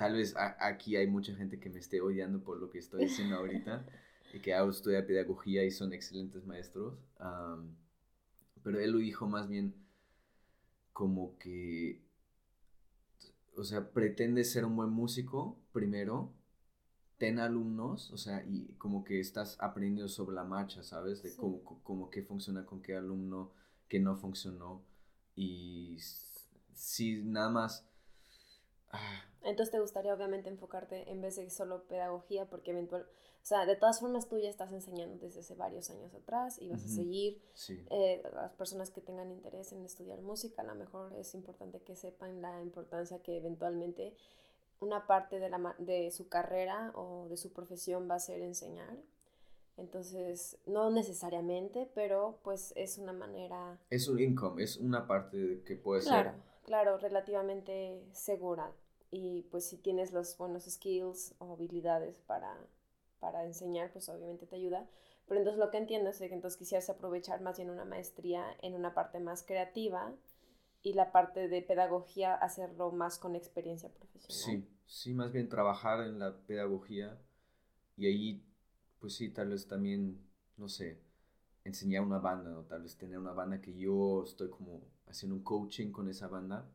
Tal 0.00 0.14
vez 0.14 0.34
a- 0.36 0.56
aquí 0.66 0.96
hay 0.96 1.06
mucha 1.06 1.34
gente 1.36 1.60
que 1.60 1.68
me 1.70 1.78
esté 1.78 2.00
odiando 2.00 2.42
por 2.42 2.58
lo 2.58 2.70
que 2.70 2.78
estoy 2.78 3.02
diciendo 3.04 3.36
ahorita 3.36 3.84
y 4.32 4.40
que 4.40 4.54
hago 4.54 4.70
estudia 4.70 5.06
pedagogía 5.06 5.62
y 5.64 5.70
son 5.70 5.92
excelentes 5.92 6.46
maestros. 6.46 6.94
am, 7.18 7.76
pero 8.62 8.80
él 8.80 8.92
lo 8.92 8.98
dijo 8.98 9.28
más 9.28 9.48
bien 9.48 9.74
como 10.92 11.36
que, 11.38 12.00
o 13.56 13.64
sea, 13.64 13.90
pretende 13.92 14.44
ser 14.44 14.64
un 14.64 14.76
buen 14.76 14.90
músico 14.90 15.58
primero, 15.72 16.32
ten 17.18 17.38
alumnos, 17.38 18.10
o 18.12 18.18
sea, 18.18 18.44
y 18.46 18.74
como 18.78 19.04
que 19.04 19.20
estás 19.20 19.56
aprendiendo 19.60 20.08
sobre 20.08 20.36
la 20.36 20.44
marcha, 20.44 20.82
¿sabes? 20.82 21.22
De 21.22 21.30
Sí. 21.30 21.36
cómo, 21.38 21.62
cómo 21.84 22.10
qué 22.10 22.22
funciona 22.22 22.66
con 22.66 22.82
qué 22.82 22.96
alumno, 22.96 23.52
qué 23.88 24.00
no 24.00 24.16
funcionó. 24.16 24.82
Y 25.36 25.98
si 26.74 27.22
nada 27.24 27.50
más. 27.50 27.86
Entonces 29.42 29.70
te 29.72 29.80
gustaría 29.80 30.14
obviamente 30.14 30.50
enfocarte 30.50 31.10
en 31.10 31.20
vez 31.22 31.36
de 31.36 31.48
solo 31.48 31.84
pedagogía, 31.84 32.44
porque 32.46 32.72
eventual, 32.72 33.02
o 33.02 33.44
sea, 33.46 33.64
de 33.64 33.74
todas 33.74 34.00
formas 34.00 34.28
tú 34.28 34.38
ya 34.38 34.50
estás 34.50 34.70
enseñando 34.72 35.16
desde 35.18 35.40
hace 35.40 35.54
varios 35.54 35.88
años 35.90 36.12
atrás 36.14 36.58
y 36.60 36.68
vas 36.68 36.82
a 36.82 36.86
Ujú. 36.86 36.94
seguir. 36.94 37.42
Sí. 37.54 37.82
Eh, 37.90 38.22
las 38.34 38.52
personas 38.52 38.90
que 38.90 39.00
tengan 39.00 39.30
interés 39.30 39.72
en 39.72 39.84
estudiar 39.84 40.20
música, 40.20 40.60
a 40.62 40.66
lo 40.66 40.74
mejor 40.74 41.14
es 41.14 41.34
importante 41.34 41.80
que 41.80 41.96
sepan 41.96 42.42
la 42.42 42.60
importancia 42.62 43.22
que 43.22 43.38
eventualmente 43.38 44.14
una 44.78 45.06
parte 45.06 45.38
de, 45.40 45.48
la, 45.48 45.74
de 45.78 46.10
su 46.10 46.28
carrera 46.28 46.92
o 46.94 47.26
de 47.28 47.36
su 47.38 47.52
profesión 47.52 48.08
va 48.10 48.16
a 48.16 48.20
ser 48.20 48.42
enseñar. 48.42 48.96
Entonces, 49.78 50.58
no 50.66 50.90
necesariamente, 50.90 51.90
pero 51.94 52.38
pues 52.42 52.74
es 52.76 52.98
una 52.98 53.14
manera, 53.14 53.78
Es 53.88 54.08
un 54.08 54.20
income, 54.20 54.62
es 54.62 54.76
una 54.76 55.06
parte 55.06 55.62
que 55.64 55.76
puede 55.76 56.02
claro, 56.02 56.32
ser. 56.32 56.40
claro, 56.64 56.98
relativamente 56.98 58.04
segura. 58.12 58.70
Y 59.10 59.42
pues 59.50 59.66
si 59.68 59.76
tienes 59.76 60.12
los 60.12 60.36
buenos 60.36 60.64
skills 60.64 61.34
o 61.38 61.52
habilidades 61.52 62.20
para, 62.26 62.56
para 63.18 63.44
enseñar, 63.44 63.92
pues 63.92 64.08
obviamente 64.08 64.46
te 64.46 64.56
ayuda. 64.56 64.88
Pero 65.26 65.40
entonces 65.40 65.58
lo 65.58 65.70
que 65.70 65.78
entiendo 65.78 66.10
es 66.10 66.18
que 66.18 66.32
entonces 66.32 66.58
quisieras 66.58 66.90
aprovechar 66.90 67.40
más 67.40 67.56
bien 67.56 67.70
una 67.70 67.84
maestría 67.84 68.44
en 68.62 68.74
una 68.74 68.94
parte 68.94 69.20
más 69.20 69.42
creativa 69.42 70.12
y 70.82 70.94
la 70.94 71.12
parte 71.12 71.48
de 71.48 71.62
pedagogía 71.62 72.34
hacerlo 72.34 72.90
más 72.90 73.18
con 73.18 73.36
experiencia 73.36 73.90
profesional. 73.90 74.42
Sí, 74.42 74.68
sí, 74.86 75.14
más 75.14 75.32
bien 75.32 75.48
trabajar 75.48 76.00
en 76.00 76.18
la 76.18 76.36
pedagogía 76.46 77.18
y 77.96 78.06
ahí, 78.06 78.44
pues 78.98 79.14
sí, 79.14 79.30
tal 79.30 79.50
vez 79.50 79.66
también, 79.66 80.18
no 80.56 80.68
sé, 80.68 81.00
enseñar 81.64 82.02
una 82.02 82.18
banda, 82.18 82.58
o 82.58 82.64
tal 82.64 82.82
vez 82.82 82.96
tener 82.96 83.18
una 83.18 83.32
banda 83.32 83.60
que 83.60 83.76
yo 83.76 84.24
estoy 84.24 84.48
como 84.50 84.80
haciendo 85.06 85.36
un 85.36 85.42
coaching 85.42 85.92
con 85.92 86.08
esa 86.08 86.28
banda, 86.28 86.68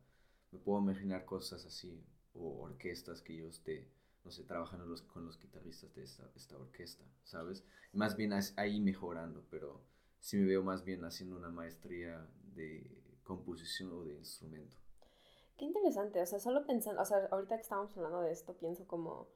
me 0.52 0.58
puedo 0.58 0.80
imaginar 0.80 1.24
cosas 1.24 1.64
así, 1.66 2.00
o 2.38 2.62
orquestas 2.62 3.22
que 3.22 3.36
yo 3.36 3.48
esté, 3.48 3.88
no 4.24 4.30
sé, 4.30 4.44
trabajando 4.44 4.86
los, 4.86 5.02
con 5.02 5.24
los 5.24 5.38
guitarristas 5.38 5.94
de 5.94 6.02
esta, 6.04 6.30
esta 6.34 6.56
orquesta, 6.56 7.04
¿sabes? 7.24 7.64
Más 7.92 8.16
bien 8.16 8.32
ahí 8.56 8.80
mejorando, 8.80 9.44
pero 9.50 9.80
sí 10.20 10.36
me 10.36 10.46
veo 10.46 10.62
más 10.62 10.84
bien 10.84 11.04
haciendo 11.04 11.36
una 11.36 11.50
maestría 11.50 12.26
de 12.54 12.90
composición 13.22 13.92
o 13.92 14.04
de 14.04 14.14
instrumento. 14.14 14.76
Qué 15.56 15.64
interesante, 15.64 16.20
o 16.20 16.26
sea, 16.26 16.38
solo 16.38 16.66
pensando, 16.66 17.00
o 17.00 17.04
sea, 17.04 17.28
ahorita 17.30 17.56
que 17.56 17.62
estábamos 17.62 17.96
hablando 17.96 18.20
de 18.20 18.32
esto, 18.32 18.54
pienso 18.54 18.86
como, 18.86 19.28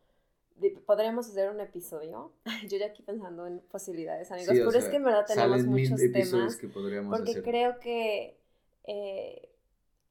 podríamos 0.85 1.29
hacer 1.29 1.51
un 1.51 1.61
episodio, 1.61 2.33
yo 2.69 2.77
ya 2.77 2.87
aquí 2.87 3.03
pensando 3.03 3.47
en 3.47 3.61
posibilidades, 3.61 4.31
amigos, 4.31 4.55
Sí, 4.55 4.63
pero 4.65 4.79
es 4.79 4.89
que 4.89 4.97
en 4.97 5.05
verdad 5.05 5.25
tenemos 5.27 5.65
muchos 5.65 6.01
temas, 6.13 6.57
que 6.57 6.69
podríamos 6.69 7.17
porque 7.17 7.31
hacer. 7.31 7.43
creo 7.43 7.81
que 7.81 8.37
eh, 8.85 9.49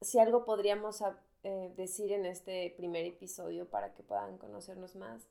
si 0.00 0.18
algo 0.18 0.44
podríamos 0.44 1.02
eh, 1.42 1.72
decir 1.76 2.12
en 2.12 2.26
este 2.26 2.74
primer 2.76 3.04
episodio 3.06 3.68
para 3.68 3.94
que 3.94 4.02
puedan 4.02 4.38
conocernos 4.38 4.96
más, 4.96 5.26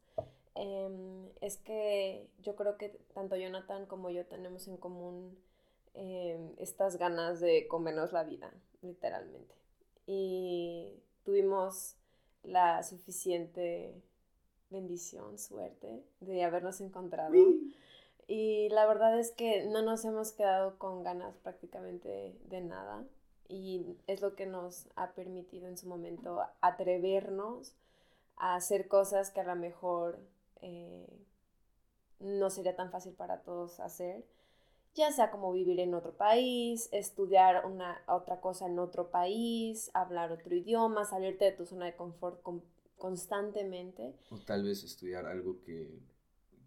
em, 0.55 1.29
es 1.41 1.57
que 1.57 2.27
yo 2.41 2.55
creo 2.55 2.77
que 2.77 2.89
tanto 3.13 3.35
Jonathan 3.35 3.85
como 3.85 4.09
yo 4.09 4.25
tenemos 4.25 4.67
en 4.67 4.77
común 4.77 5.37
em, 5.93 6.53
estas 6.57 6.97
ganas 6.97 7.39
de 7.39 7.67
comernos 7.67 8.11
la 8.13 8.23
vida, 8.23 8.53
literalmente. 8.81 9.55
Y 10.07 11.01
tuvimos 11.23 11.95
la 12.43 12.83
suficiente 12.83 14.01
bendición, 14.69 15.37
suerte 15.37 16.03
de 16.19 16.43
habernos 16.43 16.81
encontrado. 16.81 17.33
Y 18.27 18.69
la 18.69 18.85
verdad 18.85 19.19
es 19.19 19.31
que 19.31 19.65
no 19.65 19.81
nos 19.81 20.05
hemos 20.05 20.31
quedado 20.31 20.77
con 20.77 21.03
ganas 21.03 21.35
prácticamente 21.37 22.37
de 22.45 22.61
nada. 22.61 23.03
Y 23.49 23.97
es 24.07 24.21
lo 24.21 24.35
que 24.35 24.45
nos 24.47 24.87
ha 24.95 25.13
permitido 25.13 25.67
en 25.67 25.77
su 25.77 25.87
momento 25.87 26.41
atrevernos 26.61 27.75
a 28.37 28.55
hacer 28.55 28.87
cosas 28.87 29.31
que 29.31 29.41
a 29.41 29.45
lo 29.45 29.55
mejor 29.57 30.19
eh, 30.61 31.07
no 32.19 32.49
sería 32.49 32.75
tan 32.75 32.91
fácil 32.91 33.13
para 33.13 33.41
todos 33.41 33.79
hacer. 33.79 34.23
Ya 34.95 35.11
sea 35.11 35.31
como 35.31 35.53
vivir 35.53 35.79
en 35.79 35.93
otro 35.93 36.13
país, 36.13 36.89
estudiar 36.91 37.65
una 37.65 38.01
otra 38.07 38.41
cosa 38.41 38.67
en 38.67 38.79
otro 38.79 39.11
país, 39.11 39.91
hablar 39.93 40.31
otro 40.31 40.55
idioma, 40.55 41.05
salirte 41.05 41.45
de 41.45 41.51
tu 41.53 41.65
zona 41.65 41.85
de 41.85 41.95
confort 41.95 42.41
con- 42.41 42.63
constantemente. 42.97 44.13
O 44.31 44.37
tal 44.39 44.63
vez 44.63 44.83
estudiar 44.83 45.25
algo 45.25 45.61
que, 45.61 45.99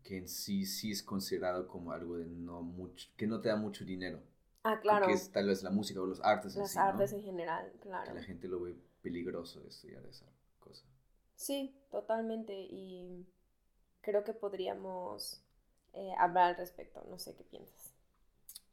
que 0.03 0.19
en 0.19 0.29
sí 0.29 0.67
sí 0.67 0.93
es 0.93 1.03
considerado 1.03 1.69
como 1.69 1.93
algo 1.93 2.17
de 2.19 2.27
no 2.27 2.63
mucho, 2.63 3.09
que 3.17 3.27
no 3.27 3.41
te 3.41 3.49
da 3.49 3.57
mucho 3.57 3.85
dinero. 3.85 4.21
Ah, 4.65 4.81
claro. 4.81 5.07
Que 5.07 5.13
es 5.13 5.31
tal 5.31 5.49
vez 5.49 5.63
la 5.63 5.71
música 5.71 6.01
o 6.01 6.07
los 6.07 6.21
artes 6.21 6.55
en 6.55 6.63
Las 6.63 6.73
sí, 6.73 6.79
¿no? 6.79 6.85
artes 6.85 7.13
en 7.13 7.23
general, 7.23 7.73
claro. 7.81 8.05
Que 8.07 8.15
la 8.15 8.23
gente 8.23 8.49
lo 8.49 8.61
ve 8.61 8.77
peligroso 9.03 9.61
de 9.61 9.69
estudiar 9.69 10.05
esa 10.07 10.27
cosa. 10.61 10.85
Sí, 11.35 11.75
totalmente. 11.91 12.53
Y 12.55 13.27
creo 14.01 14.23
que 14.25 14.33
podríamos 14.33 15.43
eh, 15.95 16.13
hablar 16.19 16.51
al 16.51 16.57
respecto. 16.57 17.05
No 17.09 17.19
sé 17.19 17.35
qué 17.35 17.45
piensas. 17.45 17.95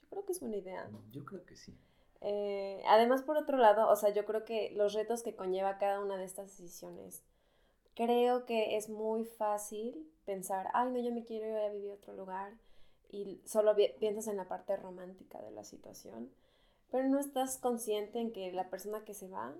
Yo 0.01 0.09
creo 0.09 0.25
que 0.25 0.31
es 0.33 0.39
buena 0.39 0.57
idea. 0.57 0.89
Yo 1.11 1.25
creo 1.25 1.45
que 1.45 1.55
sí. 1.55 1.75
Eh, 2.21 2.83
además, 2.87 3.23
por 3.23 3.37
otro 3.37 3.57
lado, 3.57 3.89
o 3.89 3.95
sea, 3.95 4.09
yo 4.09 4.25
creo 4.25 4.45
que 4.45 4.71
los 4.75 4.93
retos 4.93 5.23
que 5.23 5.35
conlleva 5.35 5.77
cada 5.77 6.01
una 6.01 6.17
de 6.17 6.25
estas 6.25 6.57
decisiones, 6.57 7.23
creo 7.95 8.45
que 8.45 8.77
es 8.77 8.89
muy 8.89 9.23
fácil 9.25 10.11
pensar, 10.25 10.69
ay, 10.73 10.91
no, 10.91 10.99
yo 10.99 11.13
me 11.13 11.23
quiero 11.23 11.47
ir 11.47 11.55
a 11.55 11.69
vivir 11.69 11.91
a 11.91 11.95
otro 11.95 12.13
lugar 12.13 12.53
y 13.09 13.41
solo 13.45 13.75
piensas 13.99 14.27
en 14.27 14.37
la 14.37 14.47
parte 14.47 14.75
romántica 14.77 15.39
de 15.41 15.51
la 15.51 15.63
situación, 15.63 16.31
pero 16.91 17.07
no 17.07 17.19
estás 17.19 17.57
consciente 17.57 18.19
en 18.19 18.31
que 18.31 18.51
la 18.51 18.69
persona 18.69 19.03
que 19.05 19.13
se 19.13 19.27
va 19.27 19.53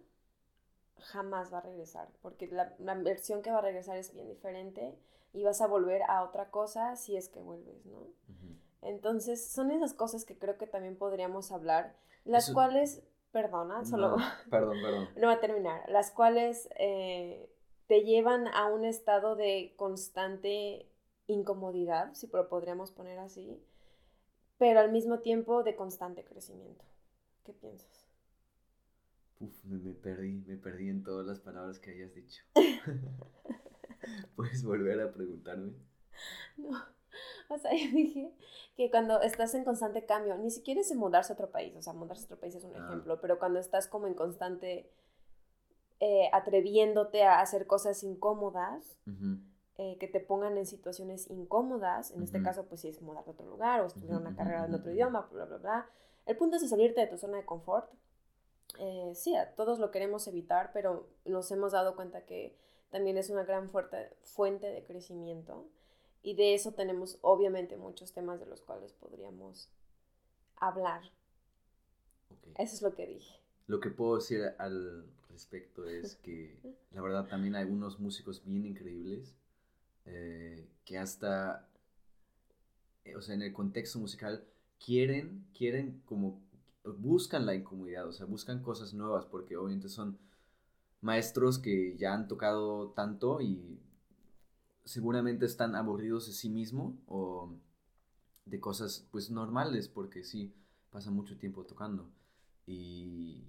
jamás 0.98 1.52
va 1.54 1.60
a 1.60 1.62
regresar, 1.62 2.10
porque 2.22 2.48
la, 2.48 2.74
la 2.80 2.94
versión 2.96 3.42
que 3.42 3.52
va 3.52 3.60
a 3.60 3.62
regresar 3.62 3.98
es 3.98 4.14
bien 4.14 4.28
diferente 4.28 4.96
y 5.34 5.44
vas 5.44 5.62
a 5.62 5.68
volver 5.68 6.02
a 6.04 6.24
otra 6.24 6.50
cosa 6.52 6.96
si 6.96 7.16
es 7.16 7.30
que 7.30 7.40
vuelves, 7.40 7.86
¿no? 7.86 8.00
Ujú. 8.00 8.56
Entonces, 8.82 9.46
son 9.46 9.72
esas 9.72 9.94
cosas 9.94 10.26
que 10.26 10.38
creo 10.38 10.58
que 10.58 10.68
también 10.68 10.98
podríamos 10.98 11.52
hablar, 11.52 11.96
las 12.26 12.46
Eso- 12.46 12.54
cuales, 12.54 13.02
perdona, 13.32 13.86
solo 13.86 14.18
No, 14.18 14.18
perdón, 14.50 14.78
perdón. 14.82 15.10
no 15.16 15.28
va 15.28 15.34
a 15.34 15.40
terminar, 15.40 15.88
las 15.90 16.12
cuales 16.12 16.68
eh, 16.78 17.50
te 17.88 18.04
llevan 18.04 18.48
a 18.48 18.68
un 18.68 18.84
estado 18.86 19.36
de 19.36 19.74
constante 19.78 20.89
incomodidad, 21.34 22.14
si 22.14 22.28
lo 22.28 22.50
podríamos 22.50 22.92
poner 22.92 23.20
así, 23.20 23.62
pero 24.58 24.80
al 24.80 24.92
mismo 24.92 25.20
tiempo 25.20 25.64
de 25.64 25.76
constante 25.76 26.24
crecimiento. 26.26 26.84
¿Qué 27.44 27.54
piensas? 27.54 28.06
Uf, 29.40 29.64
me, 29.64 29.78
me 29.78 29.94
perdí, 29.94 30.44
me 30.46 30.58
perdí 30.58 30.90
en 30.90 31.04
todas 31.04 31.26
las 31.26 31.40
palabras 31.40 31.80
que 31.80 31.92
hayas 31.92 32.14
dicho. 32.14 32.44
¿Puedes 34.36 34.64
volver 34.64 35.00
a 35.02 35.12
preguntarme? 35.14 35.74
No, 36.58 36.72
o 37.50 37.58
sea, 37.58 37.72
yo 37.76 37.92
dije 37.96 38.34
que 38.76 38.90
cuando 38.92 39.22
estás 39.22 39.54
en 39.56 39.64
constante 39.64 40.06
cambio, 40.06 40.38
ni 40.38 40.52
siquiera 40.52 40.82
es 40.82 40.94
mudarse 40.96 41.34
a 41.34 41.36
otro 41.36 41.50
país, 41.52 41.76
o 41.76 41.82
sea, 41.82 41.94
mudarse 41.94 42.24
a 42.24 42.26
otro 42.26 42.40
país 42.40 42.56
es 42.56 42.64
un 42.64 42.76
Ah. 42.76 42.86
ejemplo, 42.88 43.20
pero 43.22 43.40
cuando 43.40 43.60
estás 43.60 43.88
como 43.88 44.08
en 44.08 44.14
constante 44.14 44.90
eh, 46.02 46.30
atreviéndote 46.32 47.24
a 47.24 47.42
hacer 47.42 47.68
cosas 47.68 48.04
incómodas. 48.04 48.98
Eh, 49.82 49.96
que 49.98 50.10
te 50.10 50.20
pongan 50.20 50.58
en 50.58 50.66
situaciones 50.66 51.30
incómodas, 51.30 52.12
en 52.12 52.22
este 52.22 52.40
Ujú. 52.40 52.44
caso, 52.44 52.66
pues 52.66 52.82
si 52.82 52.90
es 52.90 53.02
mudarte 53.02 53.30
a 53.30 53.34
otro 53.34 53.46
lugar 53.46 53.80
o 53.80 53.86
estudiar 53.86 54.18
una 54.18 54.36
carrera 54.36 54.66
en 54.66 54.74
otro 54.74 54.92
idioma, 54.92 55.30
bla, 55.32 55.46
bla, 55.46 55.56
bla. 55.56 55.90
El 56.26 56.36
punto 56.36 56.58
es 56.58 56.62
de 56.64 56.68
salirte 56.68 57.00
de 57.00 57.08
tu 57.08 57.18
zona 57.18 57.38
de 57.38 57.46
confort. 57.46 57.90
Eh, 58.78 59.14
sí, 59.16 59.38
a 59.38 59.56
todos 59.56 59.80
lo 59.80 59.90
queremos 59.90 60.28
evitar, 60.28 60.72
pero 60.74 61.08
nos 61.24 61.50
hemos 61.52 61.72
dado 61.72 61.96
cuenta 61.96 62.26
que 62.26 62.58
también 62.90 63.18
es 63.18 63.30
una 63.30 63.46
gran 63.46 63.70
fuerte, 63.70 64.10
fuente 64.24 64.68
de 64.68 64.84
crecimiento. 64.84 65.70
Y 66.24 66.36
de 66.36 66.56
eso 66.56 66.74
tenemos 66.74 67.18
obviamente 67.22 67.78
muchos 67.78 68.12
temas 68.12 68.42
de 68.42 68.48
los 68.48 68.60
cuales 68.60 68.92
podríamos 68.92 69.70
hablar. 70.58 71.04
Ok. 72.32 72.60
Eso 72.60 72.76
es 72.76 72.82
lo 72.82 72.94
que 72.96 73.08
dije. 73.08 73.40
Lo 73.68 73.80
que 73.80 73.92
puedo 73.92 74.16
decir 74.16 74.42
al 74.58 75.06
respecto 75.30 75.88
es 75.88 76.18
que 76.18 76.60
la 76.92 77.02
verdad 77.02 77.30
también 77.30 77.56
hay 77.56 77.64
unos 77.64 77.98
músicos 77.98 78.44
bien 78.44 78.66
increíbles 78.66 79.39
eh, 80.12 80.68
que 80.86 80.98
hasta, 80.98 81.68
eh, 83.06 83.16
o 83.16 83.22
sea, 83.22 83.36
en 83.36 83.44
el 83.44 83.54
contexto 83.54 84.00
musical 84.00 84.44
quieren, 84.84 85.46
quieren 85.54 86.02
como, 86.06 86.42
buscan 86.98 87.46
la 87.46 87.56
incomodidad, 87.56 88.08
o 88.08 88.14
sea, 88.14 88.26
buscan 88.26 88.64
cosas 88.64 88.94
nuevas 88.94 89.26
porque 89.26 89.56
obviamente 89.56 89.90
son 89.90 90.18
maestros 91.02 91.60
que 91.60 91.96
ya 91.98 92.14
han 92.14 92.28
tocado 92.28 92.90
tanto 92.92 93.42
y 93.42 93.80
seguramente 94.84 95.46
están 95.46 95.76
aburridos 95.76 96.26
de 96.28 96.34
sí 96.34 96.50
mismo 96.50 96.98
o 97.08 97.54
de 98.46 98.60
cosas 98.60 99.08
pues 99.12 99.30
normales 99.30 99.88
porque 99.88 100.24
sí, 100.24 100.54
pasa 100.90 101.12
mucho 101.12 101.38
tiempo 101.38 101.66
tocando. 101.66 102.10
Y 102.66 103.44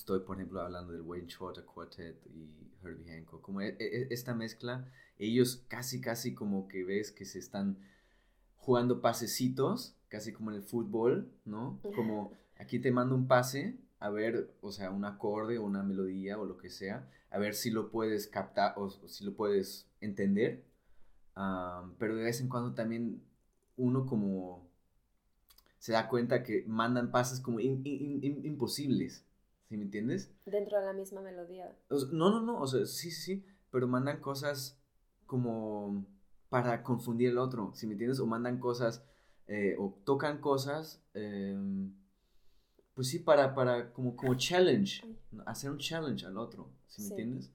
estoy 0.00 0.20
por 0.20 0.36
ejemplo 0.36 0.60
hablando 0.60 0.92
del 0.92 1.02
Wayne 1.02 1.28
Shorter 1.28 1.64
Quartet 1.64 2.16
y 2.26 2.50
Herbie 2.82 3.10
Hancock 3.10 3.40
como 3.40 3.60
e- 3.60 3.76
e- 3.78 4.08
esta 4.10 4.34
mezcla 4.34 4.90
ellos 5.18 5.64
casi 5.68 6.00
casi 6.00 6.34
como 6.34 6.68
que 6.68 6.84
ves 6.84 7.12
que 7.12 7.24
se 7.24 7.38
están 7.38 7.78
jugando 8.56 9.00
pasecitos 9.00 9.96
casi 10.08 10.32
como 10.32 10.50
en 10.50 10.56
el 10.56 10.62
fútbol 10.62 11.30
no 11.44 11.80
como 11.94 12.32
aquí 12.58 12.78
te 12.78 12.90
mando 12.90 13.14
un 13.14 13.26
pase 13.28 13.78
a 14.00 14.08
ver, 14.08 14.50
o 14.62 14.72
sea, 14.72 14.90
un 14.90 15.04
acorde 15.04 15.58
o 15.58 15.64
una 15.64 15.82
melodía 15.82 16.38
o 16.38 16.46
lo 16.46 16.56
que 16.56 16.70
sea, 16.70 17.06
a 17.30 17.38
ver 17.38 17.54
si 17.54 17.70
lo 17.70 17.90
puedes 17.90 18.26
captar 18.26 18.72
o, 18.76 18.88
si 18.90 19.24
lo 19.24 19.34
puedes 19.34 19.86
entender. 20.00 20.64
pero 21.98 22.16
de 22.16 22.24
vez 22.24 22.40
en 22.40 22.48
cuando 22.48 22.74
también 22.74 23.22
uno 23.76 24.06
como 24.06 24.66
se 25.78 25.92
da 25.92 26.08
cuenta 26.08 26.42
que 26.42 26.64
mandan 26.66 27.10
pases 27.10 27.40
como 27.40 27.60
imposibles, 27.60 29.24
¿sí 29.70 29.76
me 29.76 29.84
entiendes? 29.84 30.34
Dentro 30.46 30.80
de 30.80 30.86
la 30.86 30.92
misma 30.92 31.20
melodía. 31.20 31.72
no, 32.10 32.30
no, 32.30 32.40
no, 32.42 32.60
o 32.60 32.66
sea, 32.66 32.84
sí, 32.86 33.12
sí, 33.12 33.22
sí, 33.36 33.46
pero 33.70 33.86
mandan 33.86 34.20
cosas 34.20 34.76
como 35.26 36.04
para 36.48 36.82
confundir 36.82 37.30
al 37.30 37.38
otro, 37.38 37.70
¿sí 37.72 37.86
me 37.86 37.92
entiendes? 37.92 38.18
O 38.18 38.26
mandan 38.26 38.58
cosas, 38.58 39.04
eh, 39.46 39.76
o 39.78 39.96
tocan 40.04 40.40
cosas, 40.40 41.00
em, 41.14 41.94
pues 42.94 43.06
sí, 43.06 43.20
para, 43.20 43.54
para 43.54 43.92
como, 43.92 44.16
como 44.16 44.34
challenge, 44.34 45.04
hacer 45.46 45.70
un 45.70 45.78
challenge 45.78 46.26
al 46.26 46.36
otro, 46.36 46.72
¿sí 46.88 47.02
me 47.02 47.08
entiendes? 47.10 47.52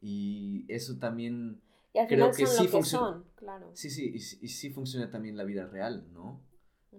Y 0.00 0.64
eso 0.66 0.98
también... 0.98 1.62
creo 1.92 2.32
que 2.32 2.48
sí 2.48 2.66
funciona. 2.66 3.22
claro. 3.36 3.70
Sí, 3.74 3.90
sí, 3.90 4.10
y, 4.12 4.16
y 4.16 4.48
sí 4.48 4.70
funciona 4.70 5.08
también 5.08 5.36
la 5.36 5.44
vida 5.44 5.66
real, 5.66 6.12
¿no? 6.12 6.42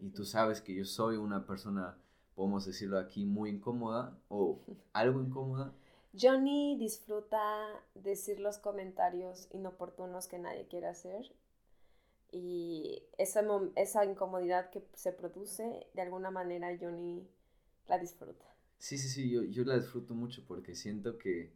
y 0.01 0.09
tú 0.11 0.25
sabes 0.25 0.61
que 0.61 0.75
yo 0.75 0.85
soy 0.85 1.17
una 1.17 1.45
persona, 1.45 1.97
podemos 2.35 2.65
decirlo 2.65 2.99
aquí, 2.99 3.25
muy 3.25 3.49
incómoda 3.49 4.17
o 4.27 4.59
algo 4.93 5.21
incómoda. 5.21 5.73
Johnny 6.19 6.77
disfruta 6.77 7.67
decir 7.95 8.39
los 8.39 8.57
comentarios 8.57 9.47
inoportunos 9.51 10.27
que 10.27 10.39
nadie 10.39 10.67
quiere 10.67 10.87
hacer 10.87 11.33
y 12.31 13.03
esa, 13.17 13.41
esa 13.75 14.05
incomodidad 14.05 14.69
que 14.69 14.83
se 14.93 15.11
produce, 15.11 15.87
de 15.93 16.01
alguna 16.01 16.31
manera 16.31 16.77
Johnny 16.79 17.27
la 17.87 17.97
disfruta. 17.97 18.45
Sí, 18.77 18.97
sí, 18.97 19.09
sí, 19.09 19.29
yo, 19.29 19.43
yo 19.43 19.63
la 19.63 19.77
disfruto 19.77 20.13
mucho 20.13 20.43
porque 20.45 20.75
siento 20.75 21.17
que, 21.17 21.53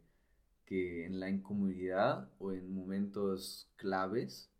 que 0.64 1.04
en 1.06 1.20
la 1.20 1.28
incomodidad 1.28 2.30
o 2.38 2.52
en 2.52 2.72
momentos 2.72 3.70
claves 3.76 4.50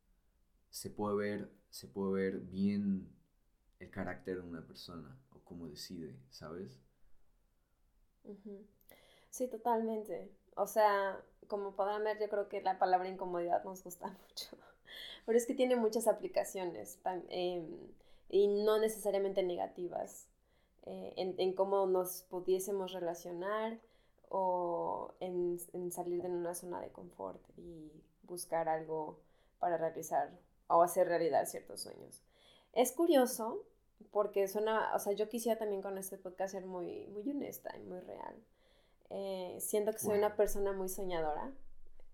se 0.69 0.91
puede 0.91 1.17
ver, 1.17 1.51
se 1.71 1.89
puede 1.89 2.13
ver 2.13 2.41
bien 2.41 3.09
el 3.79 3.91
carácter 3.91 4.43
de 4.43 4.49
una 4.49 4.67
persona 4.67 5.17
cómo 5.51 5.67
decide, 5.67 6.17
¿sabes? 6.31 6.79
Sí, 9.31 9.49
totalmente. 9.49 10.31
O 10.55 10.69
sea, 10.69 11.21
como 11.49 11.75
podrán 11.75 12.05
ver, 12.05 12.21
yo 12.21 12.29
creo 12.29 12.49
que 12.49 12.63
la 12.63 12.79
palabra 12.79 13.09
incomodidad 13.09 13.65
nos 13.65 13.83
gusta 13.83 14.07
mucho. 14.29 14.57
Pero 15.27 15.37
es 15.37 15.47
que 15.47 15.55
tiene 15.55 15.75
muchas 15.75 16.07
aplicaciones 16.07 17.01
em, 17.31 17.67
y 18.29 18.47
no 18.47 18.79
necesariamente 18.79 19.43
negativas 19.43 20.29
eh, 20.87 21.15
en, 21.17 21.53
cómo 21.55 21.87
nos 21.87 22.23
pudiésemos 22.31 22.93
relacionar 22.93 23.81
o 24.29 25.13
en, 25.19 25.59
en, 25.73 25.91
salir 25.91 26.23
de 26.23 26.29
una 26.29 26.55
zona 26.55 26.81
de 26.81 26.91
confort 26.91 27.43
y 27.57 27.91
buscar 28.23 28.69
algo 28.69 29.19
para 29.59 29.77
realizar 29.77 30.31
o 30.69 30.83
hacer 30.83 31.09
realidad 31.09 31.47
ciertos 31.47 31.81
sueños. 31.81 32.23
Es 32.73 32.93
curioso 32.93 33.65
porque 34.11 34.49
suena, 34.49 34.95
o 34.95 34.99
sea, 34.99 35.13
yo 35.13 35.29
quisiera 35.29 35.59
también 35.59 35.83
con 35.83 35.99
este 35.99 36.19
podcast 36.19 36.53
ser 36.53 36.67
muy, 36.67 37.07
muy 37.09 37.29
honesta 37.31 37.77
y 37.77 37.83
muy 37.83 38.01
real. 38.01 38.35
Eh, 39.11 39.57
siento 39.61 39.93
que 39.93 39.99
soy 39.99 40.19
una 40.19 40.37
persona 40.37 40.73
muy 40.73 40.89
soñadora. 40.89 41.53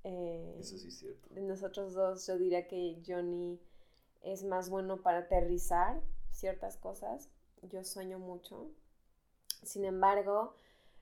Eh, 0.05 0.57
Eso 0.61 0.78
sí 0.78 0.88
es 0.88 0.99
cierto. 0.99 1.28
De 1.31 1.40
nosotros 1.43 1.95
dos, 1.95 2.26
yo 2.26 2.38
diría 2.38 2.66
que 2.69 3.02
Johnny 3.07 3.61
es 4.23 4.45
más 4.45 4.71
bueno 4.71 5.02
para 5.02 5.19
aterrizar 5.19 6.00
ciertas 6.31 6.76
cosas. 6.76 7.28
Yo 7.62 7.85
sueño 7.85 8.19
mucho. 8.19 8.71
Sin 9.62 9.85
embargo, 9.85 10.55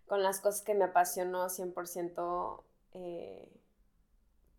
con 0.06 0.22
las 0.22 0.40
cosas 0.40 0.62
que 0.62 0.74
me 0.74 0.84
apasionó 0.84 1.48
100%, 1.48 2.62
eh, 2.94 3.48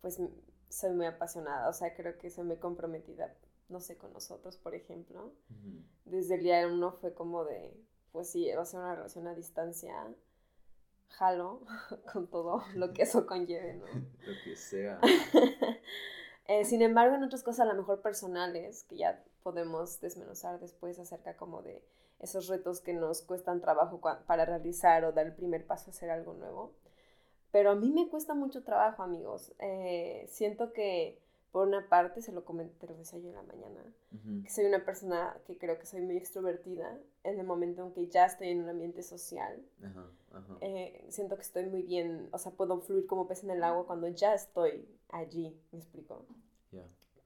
pues 0.00 0.20
soy 0.68 0.92
muy 0.92 1.06
apasionada. 1.06 1.68
O 1.68 1.72
sea, 1.72 1.94
creo 1.94 2.18
que 2.18 2.30
soy 2.30 2.44
muy 2.44 2.56
comprometida 2.56 3.34
no 3.68 3.80
sé, 3.80 3.96
con 3.96 4.12
nosotros, 4.12 4.56
por 4.56 4.74
ejemplo. 4.74 5.32
Desde 6.04 6.36
el 6.36 6.42
día 6.42 6.66
uno 6.66 6.92
fue 6.92 7.14
como 7.14 7.44
de, 7.44 7.76
pues 8.12 8.30
sí, 8.30 8.48
va 8.52 8.62
a 8.62 8.66
ser 8.66 8.80
una 8.80 8.94
relación 8.94 9.26
a 9.26 9.34
distancia, 9.34 9.94
jalo 11.08 11.62
con 12.12 12.28
todo 12.28 12.64
lo 12.74 12.92
que 12.92 13.02
eso 13.02 13.26
conlleve, 13.26 13.74
¿no? 13.74 13.86
lo 14.26 14.32
que 14.44 14.56
sea. 14.56 15.00
Eh, 16.48 16.64
sin 16.64 16.80
embargo, 16.80 17.16
en 17.16 17.24
otras 17.24 17.42
cosas 17.42 17.66
a 17.66 17.72
lo 17.72 17.74
mejor 17.74 18.02
personales, 18.02 18.84
que 18.84 18.98
ya 18.98 19.20
podemos 19.42 20.00
desmenuzar 20.00 20.60
después 20.60 20.96
acerca 21.00 21.36
como 21.36 21.60
de 21.60 21.82
esos 22.20 22.46
retos 22.46 22.80
que 22.80 22.94
nos 22.94 23.22
cuestan 23.22 23.60
trabajo 23.60 24.00
para 24.00 24.44
realizar 24.44 25.04
o 25.04 25.10
dar 25.10 25.26
el 25.26 25.34
primer 25.34 25.66
paso 25.66 25.90
a 25.90 25.92
hacer 25.92 26.08
algo 26.08 26.34
nuevo. 26.34 26.72
Pero 27.50 27.70
a 27.70 27.74
mí 27.74 27.90
me 27.90 28.08
cuesta 28.08 28.34
mucho 28.34 28.62
trabajo, 28.62 29.02
amigos. 29.02 29.52
Eh, 29.58 30.26
siento 30.28 30.72
que 30.72 31.20
por 31.56 31.66
una 31.66 31.88
parte, 31.88 32.20
se 32.20 32.32
lo 32.32 32.44
comenté, 32.44 32.86
lo 32.86 32.94
decía 32.98 33.18
yo 33.18 33.30
en 33.30 33.34
la 33.34 33.42
mañana, 33.42 33.82
que 34.44 34.50
soy 34.50 34.66
una 34.66 34.84
persona 34.84 35.40
que 35.46 35.56
creo 35.56 35.78
que 35.78 35.86
soy 35.86 36.02
muy 36.02 36.18
extrovertida 36.18 37.00
en 37.24 37.40
el 37.40 37.46
momento 37.46 37.82
en 37.82 37.94
que 37.94 38.08
ya 38.08 38.26
estoy 38.26 38.48
en 38.48 38.62
un 38.62 38.68
ambiente 38.68 39.02
social. 39.02 39.64
Eh, 40.60 41.06
siento 41.08 41.34
que 41.34 41.40
estoy 41.40 41.64
muy 41.64 41.80
bien, 41.80 42.28
o 42.32 42.36
sea, 42.36 42.52
puedo 42.52 42.78
fluir 42.82 43.06
como 43.06 43.26
pez 43.26 43.42
en 43.42 43.52
el 43.52 43.64
agua 43.64 43.86
cuando 43.86 44.06
ya 44.08 44.34
estoy 44.34 44.86
allí, 45.08 45.58
¿me 45.72 45.78
explico? 45.78 46.26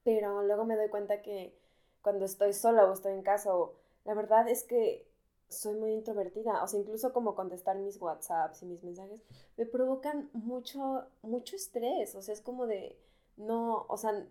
Pero 0.04 0.44
luego 0.44 0.64
me 0.64 0.76
doy 0.76 0.90
cuenta 0.90 1.22
que 1.22 1.58
cuando 2.00 2.24
estoy 2.24 2.52
sola 2.52 2.84
o 2.84 2.92
estoy 2.92 3.14
en 3.14 3.22
casa, 3.22 3.52
o, 3.52 3.74
la 4.04 4.14
verdad 4.14 4.48
es 4.48 4.62
que 4.62 5.08
soy 5.48 5.74
muy 5.74 5.90
introvertida, 5.90 6.62
o 6.62 6.68
sea, 6.68 6.78
incluso 6.78 7.12
como 7.12 7.34
contestar 7.34 7.76
mis 7.78 8.00
WhatsApps 8.00 8.62
y 8.62 8.66
mis 8.66 8.84
mensajes, 8.84 9.24
me 9.56 9.66
provocan 9.66 10.30
mucho, 10.34 11.04
mucho 11.22 11.56
estrés, 11.56 12.14
o 12.14 12.22
sea, 12.22 12.32
es 12.32 12.40
como 12.40 12.68
de 12.68 12.96
no, 13.40 13.86
o 13.88 13.96
sea, 13.96 14.26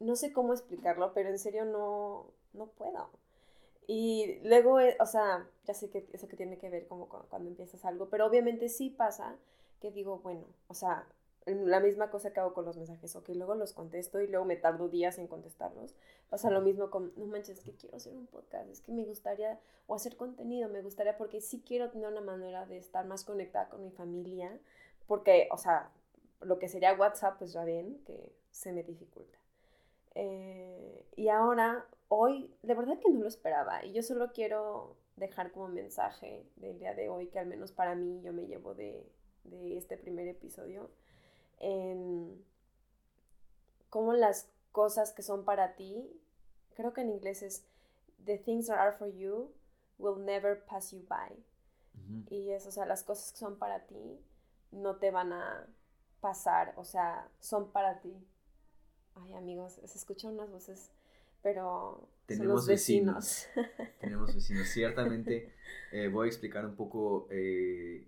no 0.00 0.16
sé 0.16 0.32
cómo 0.32 0.52
explicarlo, 0.52 1.12
pero 1.12 1.28
en 1.28 1.38
serio 1.38 1.64
no, 1.64 2.26
no 2.52 2.66
puedo. 2.66 3.10
Y 3.86 4.38
luego, 4.44 4.80
eh, 4.80 4.96
o 5.00 5.06
sea, 5.06 5.48
ya 5.64 5.74
sé 5.74 5.90
que 5.90 6.06
eso 6.12 6.28
que 6.28 6.36
tiene 6.36 6.58
que 6.58 6.70
ver 6.70 6.86
como 6.86 7.08
cuando, 7.08 7.48
empiezas 7.48 7.84
algo, 7.84 8.08
pero 8.08 8.26
obviamente 8.26 8.68
sí 8.68 8.90
pasa 8.90 9.36
que 9.80 9.90
digo, 9.90 10.18
bueno, 10.18 10.44
o 10.68 10.74
sea, 10.74 11.06
la 11.46 11.80
misma 11.80 12.10
cosa 12.10 12.32
que 12.32 12.40
hago 12.40 12.52
con 12.52 12.66
los 12.66 12.76
mensajes, 12.76 13.16
ok, 13.16 13.30
luego 13.30 13.54
los 13.54 13.72
contesto 13.72 14.20
y 14.20 14.26
luego 14.26 14.44
me 14.44 14.56
tardo 14.56 14.88
días 14.88 15.18
en 15.18 15.26
contestarlos. 15.26 15.94
Pasa 16.28 16.50
lo 16.50 16.60
mismo 16.60 16.90
con, 16.90 17.12
no 17.16 17.24
manches, 17.26 17.58
es 17.58 17.64
que 17.64 17.72
quiero 17.72 17.96
hacer 17.96 18.14
un 18.14 18.26
podcast, 18.26 18.68
es 18.68 18.82
que 18.82 18.92
me 18.92 19.04
gustaría, 19.04 19.58
o 19.86 19.94
hacer 19.94 20.16
contenido, 20.16 20.68
me 20.68 20.82
gustaría, 20.82 21.16
porque 21.16 21.40
sí 21.40 21.62
quiero 21.66 21.90
tener 21.90 22.08
una 22.08 22.20
manera 22.20 22.66
de 22.66 22.76
estar 22.76 23.06
más 23.06 23.24
conectada 23.24 23.70
con 23.70 23.82
mi 23.82 23.90
familia, 23.90 24.58
porque, 25.06 25.48
o 25.50 25.56
sea, 25.56 25.90
lo 26.40 26.58
que 26.58 26.68
sería 26.68 26.94
WhatsApp, 26.94 27.38
pues 27.38 27.52
ya 27.52 27.64
ven 27.64 28.00
que 28.04 28.32
se 28.50 28.72
me 28.72 28.82
dificulta. 28.82 29.38
Eh, 30.14 31.04
y 31.16 31.28
ahora, 31.28 31.86
hoy, 32.08 32.52
de 32.62 32.74
verdad 32.74 32.98
que 32.98 33.10
no 33.10 33.20
lo 33.20 33.28
esperaba. 33.28 33.84
Y 33.84 33.92
yo 33.92 34.02
solo 34.02 34.32
quiero 34.32 34.96
dejar 35.16 35.52
como 35.52 35.68
mensaje 35.68 36.44
del 36.56 36.78
día 36.78 36.94
de 36.94 37.08
hoy, 37.08 37.28
que 37.28 37.38
al 37.38 37.46
menos 37.46 37.72
para 37.72 37.94
mí 37.94 38.20
yo 38.22 38.32
me 38.32 38.46
llevo 38.46 38.74
de, 38.74 39.06
este 39.50 39.96
primer 39.96 40.28
episodio, 40.28 40.90
en 41.58 42.44
cómo 43.90 44.12
las 44.12 44.48
cosas 44.72 45.12
que 45.12 45.22
son 45.22 45.44
para 45.44 45.74
ti, 45.74 46.08
creo 46.74 46.92
que 46.92 47.00
en 47.00 47.10
inglés 47.10 47.42
es, 47.42 47.64
the 48.24 48.36
things 48.36 48.66
that 48.66 48.78
are 48.78 48.92
for 48.92 49.08
you 49.08 49.50
will 49.98 50.22
never 50.24 50.64
pass 50.64 50.92
you 50.92 51.04
by. 51.08 51.36
Y 52.30 52.50
eso, 52.50 52.68
o 52.68 52.72
sea, 52.72 52.86
las 52.86 53.02
cosas 53.02 53.32
que 53.32 53.38
son 53.38 53.58
para 53.58 53.86
ti 53.86 54.20
no 54.70 54.96
te 54.96 55.10
van 55.10 55.32
a 55.32 55.66
pasar, 56.20 56.74
o 56.76 56.84
sea, 56.84 57.28
son 57.40 57.70
para 57.72 58.00
ti. 58.00 58.12
Ay, 59.14 59.34
amigos, 59.34 59.80
se 59.84 59.98
escuchan 59.98 60.34
unas 60.34 60.50
voces, 60.50 60.90
pero 61.42 62.08
tenemos 62.26 62.66
vecinos. 62.66 63.46
tenemos 64.00 64.34
vecinos. 64.34 64.68
Ciertamente, 64.68 65.52
eh, 65.92 66.08
voy 66.08 66.26
a 66.26 66.28
explicar 66.28 66.64
un 66.66 66.76
poco. 66.76 67.26
Eh, 67.30 68.06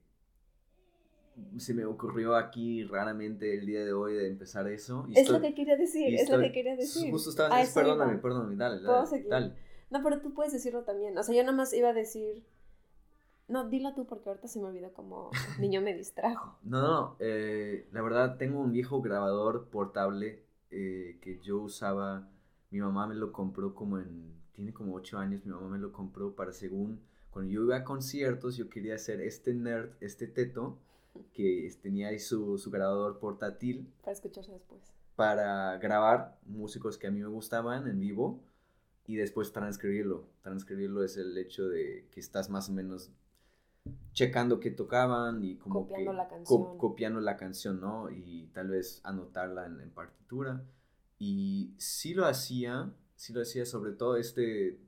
se 1.56 1.72
me 1.72 1.86
ocurrió 1.86 2.36
aquí 2.36 2.84
raramente 2.84 3.54
el 3.54 3.64
día 3.64 3.84
de 3.84 3.92
hoy 3.92 4.14
de 4.14 4.28
empezar 4.28 4.68
eso. 4.68 5.06
es 5.14 5.28
lo 5.30 5.40
que 5.40 5.54
quería 5.54 5.76
decir, 5.76 6.14
es 6.14 6.28
lo 6.28 6.38
que 6.38 6.52
quería 6.52 6.76
decir. 6.76 7.10
Justo 7.10 7.30
estaba 7.30 7.58
diciendo, 7.58 7.74
perdóname, 7.74 8.18
perdóname, 8.18 8.56
dale, 8.56 8.82
dale, 8.82 9.24
dale. 9.28 9.54
No, 9.90 10.02
pero 10.02 10.20
tú 10.20 10.34
puedes 10.34 10.52
decirlo 10.52 10.84
también. 10.84 11.16
O 11.16 11.22
sea, 11.22 11.34
yo 11.34 11.42
nada 11.42 11.56
más 11.56 11.72
iba 11.72 11.88
a 11.88 11.92
decir 11.92 12.44
no, 13.50 13.68
dilo 13.68 13.92
tú 13.94 14.06
porque 14.06 14.28
ahorita 14.28 14.48
se 14.48 14.60
me 14.60 14.66
olvidó 14.66 14.92
como 14.92 15.30
niño 15.58 15.82
me 15.82 15.94
distrajo. 15.94 16.56
No, 16.62 16.80
no, 16.82 17.16
eh, 17.18 17.88
la 17.92 18.00
verdad 18.02 18.36
tengo 18.38 18.60
un 18.60 18.72
viejo 18.72 19.02
grabador 19.02 19.68
portable 19.68 20.44
eh, 20.70 21.18
que 21.20 21.38
yo 21.40 21.58
usaba, 21.58 22.28
mi 22.70 22.80
mamá 22.80 23.06
me 23.06 23.16
lo 23.16 23.32
compró 23.32 23.74
como 23.74 23.98
en, 23.98 24.32
tiene 24.52 24.72
como 24.72 24.94
8 24.94 25.18
años, 25.18 25.44
mi 25.44 25.52
mamá 25.52 25.68
me 25.68 25.78
lo 25.78 25.92
compró 25.92 26.34
para 26.34 26.52
según, 26.52 27.00
cuando 27.30 27.50
yo 27.50 27.64
iba 27.64 27.76
a 27.76 27.84
conciertos 27.84 28.56
yo 28.56 28.68
quería 28.68 28.94
hacer 28.94 29.20
este 29.20 29.52
nerd, 29.52 29.90
este 30.00 30.26
teto, 30.26 30.78
que 31.32 31.68
tenía 31.82 32.08
ahí 32.08 32.18
su, 32.18 32.58
su 32.58 32.70
grabador 32.70 33.18
portátil. 33.18 33.92
Para 34.02 34.12
escucharse 34.12 34.52
después. 34.52 34.80
Para 35.16 35.76
grabar 35.78 36.38
músicos 36.46 36.98
que 36.98 37.08
a 37.08 37.10
mí 37.10 37.20
me 37.20 37.28
gustaban 37.28 37.86
en 37.88 37.98
vivo 37.98 38.40
y 39.06 39.16
después 39.16 39.52
transcribirlo. 39.52 40.24
Transcribirlo 40.42 41.02
es 41.04 41.16
el 41.16 41.36
hecho 41.36 41.68
de 41.68 42.06
que 42.12 42.20
estás 42.20 42.48
más 42.48 42.68
o 42.68 42.72
menos 42.72 43.10
checando 44.12 44.60
qué 44.60 44.70
tocaban 44.70 45.42
y 45.44 45.56
como 45.56 45.82
Copiando 45.82 46.10
que 46.12 46.16
la 46.16 46.24
co- 46.24 46.30
canción. 46.34 46.78
copiando 46.78 47.20
la 47.20 47.36
canción, 47.36 47.80
¿no? 47.80 48.10
Y 48.10 48.48
tal 48.52 48.68
vez 48.68 49.00
anotarla 49.04 49.66
en, 49.66 49.80
en 49.80 49.90
partitura. 49.90 50.64
Y 51.18 51.74
sí 51.78 52.14
lo 52.14 52.26
hacía, 52.26 52.92
sí 53.16 53.32
lo 53.32 53.42
hacía 53.42 53.64
sobre 53.66 53.92
todo 53.92 54.16
este 54.16 54.80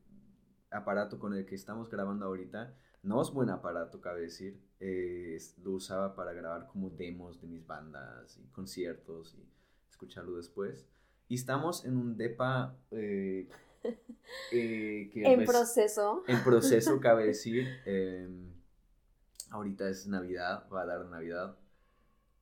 aparato 0.71 1.19
con 1.19 1.35
el 1.35 1.45
que 1.47 1.55
estamos 1.55 1.89
grabando 1.91 2.27
ahorita. 2.27 2.75
No 3.03 3.21
es 3.21 3.31
buen 3.31 3.51
aparato, 3.51 4.01
cabe 4.01 4.23
decir. 4.23 4.61
eh, 4.81 5.39
lo 5.63 5.73
usaba 5.73 6.15
para 6.15 6.33
grabar 6.33 6.67
como 6.69 6.91
demos 6.91 7.41
de 7.41 7.47
mis 7.49 7.67
bandas 7.67 8.37
y 8.39 8.47
conciertos 8.49 9.35
y 9.35 9.45
escucharlo 9.91 10.37
después. 10.37 10.87
Y 11.29 11.35
estamos 11.37 11.85
en 11.85 11.97
un 11.97 12.17
depa 12.17 12.77
eh, 12.91 13.49
eh, 14.53 15.11
que 15.13 15.23
En 15.25 15.37
pues, 15.37 15.51
proceso. 15.51 16.23
en 16.27 16.43
proceso, 16.45 17.01
cabe 17.01 17.27
decir. 17.27 17.67
Ahorita 19.53 19.89
es 19.89 20.07
Navidad, 20.07 20.67
va 20.73 20.83
a 20.83 20.87
dar 20.87 21.07
Navidad. 21.07 21.57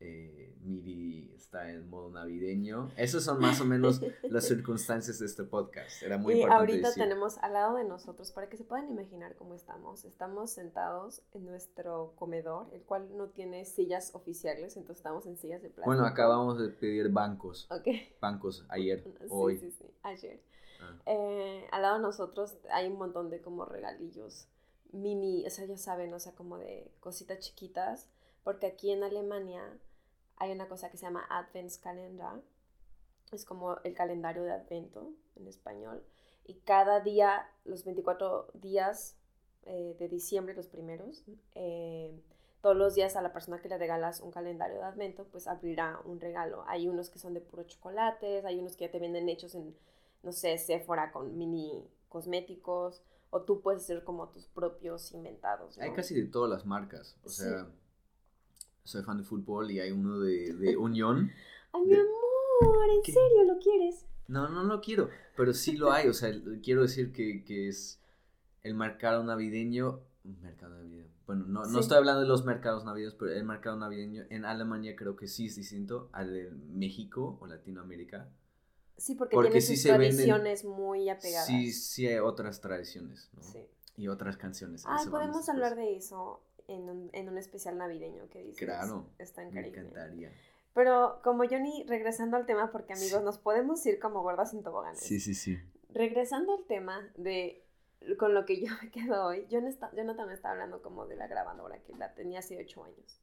eh, 0.02 0.56
Miri 0.62 1.30
está 1.34 1.70
en 1.70 1.88
modo 1.90 2.10
navideño. 2.10 2.90
Esas 2.96 3.22
son 3.24 3.38
más 3.40 3.60
o 3.60 3.64
menos 3.66 4.00
las 4.30 4.46
circunstancias 4.46 5.18
de 5.18 5.26
este 5.26 5.44
podcast. 5.44 6.02
Era 6.02 6.16
muy 6.16 6.34
y 6.34 6.36
importante 6.38 6.72
ahorita 6.72 6.88
decir. 6.88 7.02
tenemos 7.02 7.36
al 7.38 7.52
lado 7.52 7.76
de 7.76 7.84
nosotros, 7.84 8.30
para 8.32 8.48
que 8.48 8.56
se 8.56 8.64
puedan 8.64 8.88
imaginar 8.88 9.36
cómo 9.36 9.54
estamos, 9.54 10.04
estamos 10.06 10.52
sentados 10.52 11.22
en 11.32 11.44
nuestro 11.44 12.14
comedor, 12.16 12.68
el 12.72 12.82
cual 12.82 13.14
no 13.16 13.28
tiene 13.28 13.64
sillas 13.66 14.14
oficiales, 14.14 14.76
entonces 14.76 14.98
estamos 15.00 15.26
en 15.26 15.36
sillas 15.36 15.60
de 15.62 15.68
plástico. 15.68 15.86
Bueno, 15.90 16.06
acabamos 16.06 16.58
de 16.58 16.68
pedir 16.70 17.10
bancos. 17.10 17.66
Ok. 17.70 17.88
Bancos 18.22 18.64
ayer, 18.70 19.02
Sí, 19.20 19.26
hoy. 19.28 19.58
sí, 19.58 19.70
sí, 19.70 19.84
ayer. 20.02 20.40
Ah. 20.82 20.96
Eh, 21.06 21.66
al 21.72 21.82
lado 21.82 21.96
de 21.96 22.02
nosotros 22.02 22.56
hay 22.70 22.88
un 22.88 22.96
montón 22.96 23.28
de 23.28 23.42
como 23.42 23.66
regalillos 23.66 24.48
mini, 24.92 25.46
o 25.46 25.50
sea, 25.50 25.64
ya 25.66 25.76
saben, 25.76 26.12
o 26.12 26.20
sea, 26.20 26.34
como 26.34 26.58
de 26.58 26.90
cositas 27.00 27.40
chiquitas, 27.40 28.08
porque 28.42 28.66
aquí 28.66 28.90
en 28.90 29.02
Alemania 29.02 29.78
hay 30.36 30.52
una 30.52 30.68
cosa 30.68 30.90
que 30.90 30.96
se 30.96 31.06
llama 31.06 31.26
Adventskalender, 31.28 32.42
es 33.32 33.44
como 33.44 33.76
el 33.84 33.94
calendario 33.94 34.42
de 34.42 34.52
Advento 34.52 35.12
en 35.36 35.46
español, 35.46 36.04
y 36.44 36.54
cada 36.54 37.00
día, 37.00 37.48
los 37.64 37.84
24 37.84 38.50
días 38.54 39.16
eh, 39.64 39.94
de 39.98 40.08
diciembre, 40.08 40.54
los 40.54 40.66
primeros, 40.66 41.22
eh, 41.54 42.18
todos 42.60 42.76
los 42.76 42.94
días 42.94 43.16
a 43.16 43.22
la 43.22 43.32
persona 43.32 43.60
que 43.60 43.68
le 43.68 43.78
regalas 43.78 44.20
un 44.20 44.30
calendario 44.30 44.78
de 44.78 44.84
Advento, 44.84 45.24
pues 45.24 45.46
abrirá 45.46 46.00
un 46.04 46.20
regalo. 46.20 46.64
Hay 46.66 46.88
unos 46.88 47.08
que 47.08 47.18
son 47.18 47.34
de 47.34 47.40
puro 47.40 47.62
chocolates, 47.64 48.44
hay 48.44 48.58
unos 48.58 48.76
que 48.76 48.86
ya 48.86 48.90
te 48.90 48.98
vienen 48.98 49.28
hechos 49.28 49.54
en, 49.54 49.76
no 50.22 50.32
sé, 50.32 50.58
Sephora 50.58 51.12
con 51.12 51.38
mini 51.38 51.88
cosméticos, 52.08 53.02
o 53.30 53.42
tú 53.42 53.60
puedes 53.62 53.82
hacer 53.82 54.04
como 54.04 54.28
tus 54.30 54.46
propios 54.46 55.12
inventados. 55.12 55.78
¿no? 55.78 55.84
Hay 55.84 55.92
casi 55.92 56.14
de 56.14 56.26
todas 56.26 56.50
las 56.50 56.66
marcas. 56.66 57.16
O 57.24 57.28
Sí. 57.28 57.42
sea, 57.42 57.66
soy 58.84 59.02
fan 59.02 59.18
de 59.18 59.24
fútbol 59.24 59.70
y 59.70 59.80
hay 59.80 59.90
uno 59.92 60.18
de, 60.20 60.52
de 60.54 60.76
Unión. 60.76 61.30
Ay, 61.72 61.82
mi 61.86 61.94
amor, 61.94 62.90
¿en 62.90 63.02
¿Qué? 63.02 63.12
serio 63.12 63.44
lo 63.44 63.58
quieres? 63.58 64.06
No, 64.26 64.48
no 64.48 64.64
lo 64.64 64.80
quiero, 64.80 65.08
pero 65.36 65.52
sí 65.52 65.76
lo 65.76 65.92
hay. 65.92 66.08
O 66.08 66.12
sea, 66.12 66.32
quiero 66.62 66.82
decir 66.82 67.12
que, 67.12 67.44
que 67.44 67.68
es 67.68 68.00
el 68.62 68.74
mercado 68.74 69.22
navideño. 69.24 70.00
Mercado 70.24 70.74
navideño. 70.76 71.06
Bueno, 71.26 71.44
no, 71.46 71.64
no 71.64 71.78
estoy 71.80 71.96
hablando 71.96 72.22
de 72.22 72.26
los 72.28 72.44
mercados 72.44 72.84
navideños, 72.84 73.14
pero 73.14 73.32
el 73.32 73.44
mercado 73.44 73.76
navideño 73.76 74.24
en 74.30 74.44
Alemania 74.44 74.96
creo 74.96 75.14
que 75.16 75.28
sí 75.28 75.46
es 75.46 75.54
distinto 75.56 76.08
al 76.12 76.32
de 76.32 76.50
México 76.50 77.38
o 77.40 77.46
Latinoamérica. 77.46 78.28
Sí, 79.00 79.14
porque, 79.14 79.34
Porque 79.34 79.50
tiene 79.50 79.62
sí 79.66 79.76
sus 79.76 79.82
se 79.84 79.88
venden- 79.92 79.98
tradiciones 80.14 80.64
muy 80.64 81.08
apegadas. 81.08 81.46
Sí, 81.46 81.72
sí 81.72 82.06
hay 82.06 82.18
otras 82.18 82.60
tradiciones, 82.60 83.30
¿no? 83.34 83.42
Sí. 83.42 83.66
Y 83.96 84.08
otras 84.08 84.36
canciones. 84.36 84.84
Vamos 84.84 85.08
podemos 85.08 85.48
hablar 85.48 85.74
de 85.74 85.96
eso 85.96 86.42
en 86.68 86.88
un, 86.88 87.10
en 87.12 87.28
un 87.28 87.38
especial 87.38 87.78
navideño 87.78 88.28
que 88.28 88.42
dices. 88.42 88.58
Claro, 88.58 89.06
Está 89.18 89.40
Me 89.42 89.48
increíble. 89.48 89.80
encantaría. 89.80 90.32
Pero 90.74 91.20
como 91.24 91.44
Johnny, 91.48 91.84
regresando 91.88 92.36
al 92.36 92.46
tema, 92.46 92.70
porque 92.70 92.92
amigos, 92.92 93.22
nos 93.22 93.38
podemos 93.38 93.84
ir 93.86 93.98
como 93.98 94.22
gordas 94.22 94.52
en 94.54 94.62
toboganes. 94.62 95.00
Sí, 95.00 95.18
sí, 95.18 95.34
sí. 95.34 95.58
Regresando 95.88 96.52
al 96.52 96.64
tema 96.66 97.10
de 97.16 97.64
con 98.18 98.32
lo 98.34 98.44
que 98.46 98.60
yo 98.64 98.72
me 98.82 98.90
quedo 98.90 99.24
hoy, 99.26 99.46
yo 99.50 99.60
no 99.60 99.68
está, 99.68 99.90
Jonathan 99.94 100.28
me 100.28 100.34
estaba 100.34 100.52
hablando 100.52 100.80
como 100.82 101.06
de 101.06 101.16
la 101.16 101.26
grabadora, 101.26 101.78
que 101.82 101.94
la 101.96 102.14
tenía 102.14 102.38
hace 102.38 102.58
ocho 102.58 102.84
años. 102.84 103.20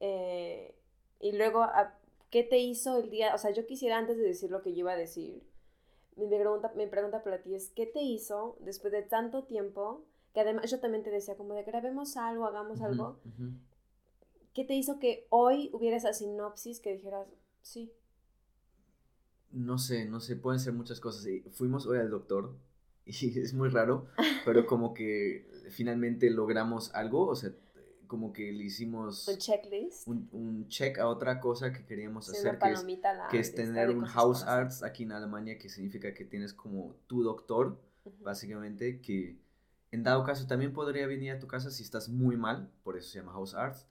Eh, 0.00 0.74
y 1.20 1.32
luego, 1.32 1.62
a- 1.62 1.96
¿qué 2.32 2.44
te 2.44 2.58
hizo 2.58 2.98
el 2.98 3.10
día? 3.10 3.34
O 3.36 3.38
sea, 3.38 3.52
yo 3.52 3.66
quisiera 3.66 3.98
antes 3.98 4.18
de 4.18 4.24
decir 4.24 4.50
lo 4.50 4.62
que 4.62 4.72
yo 4.72 4.80
iba 4.80 4.92
a 4.94 4.96
decir, 4.96 5.44
mi 6.16 6.28
pregunta, 6.28 6.72
mi 6.76 6.88
pregunta 6.88 7.22
para 7.24 7.42
ti 7.42 7.54
es, 7.54 7.70
¿qué 7.70 7.86
te 7.86 8.02
hizo 8.02 8.58
después 8.60 8.92
de 8.92 9.02
tanto 9.02 9.44
tiempo? 9.44 10.06
Que 10.34 10.40
además 10.40 10.70
yo 10.70 10.80
también 10.80 11.04
te 11.04 11.10
decía 11.10 11.36
como 11.36 11.54
de 11.54 11.64
grabemos 11.64 12.16
algo, 12.16 12.46
hagamos 12.46 12.82
algo. 12.82 13.20
ujú. 13.26 13.52
¿Qué 14.54 14.64
te 14.64 14.74
hizo 14.74 14.98
que 14.98 15.26
hoy 15.30 15.70
hubiera 15.74 15.96
esa 15.96 16.12
sinopsis 16.14 16.80
que 16.80 16.92
dijeras, 16.92 17.28
sí, 17.62 17.92
No 19.52 19.78
sé, 19.78 20.06
no 20.06 20.20
sé, 20.20 20.36
pueden 20.36 20.60
ser 20.60 20.72
muchas 20.72 21.00
cosas. 21.00 21.26
Y 21.26 21.40
Fuimos 21.50 21.86
hoy 21.86 21.98
al 21.98 22.10
doctor 22.10 22.56
y 23.06 23.38
es 23.38 23.54
muy 23.54 23.68
raro, 23.68 24.06
pero 24.44 24.66
como 24.66 24.94
que 24.94 25.46
finalmente 25.70 26.30
logramos 26.30 26.94
algo, 26.94 27.26
o 27.26 27.34
sea, 27.36 27.52
como 28.12 28.32
que 28.32 28.52
le 28.52 28.64
hicimos 28.64 29.28
un 29.28 29.38
checklist? 29.38 30.06
un, 30.08 30.28
un 30.32 30.68
check 30.68 30.98
a 30.98 31.06
otra 31.08 31.40
cosa 31.40 31.72
que 31.72 31.84
queríamos 31.86 32.26
Sí, 32.26 32.36
hacer, 32.36 32.58
que 32.58 32.72
es, 32.72 32.84
la 32.84 33.28
que 33.30 33.38
es 33.40 33.54
tener 33.54 33.88
un 33.90 34.04
house 34.04 34.42
arts 34.44 34.82
aquí 34.82 35.04
en 35.04 35.12
Alemania, 35.12 35.56
que 35.58 35.70
significa 35.70 36.12
que 36.12 36.26
tienes 36.26 36.52
como 36.52 36.94
tu 37.06 37.22
doctor, 37.22 37.78
Ujú. 38.04 38.24
básicamente, 38.24 39.00
que 39.00 39.38
en 39.90 40.02
dado 40.02 40.24
caso 40.24 40.46
también 40.46 40.72
podría 40.74 41.06
venir 41.06 41.32
a 41.32 41.38
tu 41.38 41.46
casa 41.46 41.70
si 41.70 41.82
estás 41.82 42.08
muy 42.10 42.36
mal, 42.36 42.70
por 42.82 42.98
eso 42.98 43.08
se 43.10 43.18
llama 43.20 43.32
house 43.32 43.54
arts, 43.54 43.86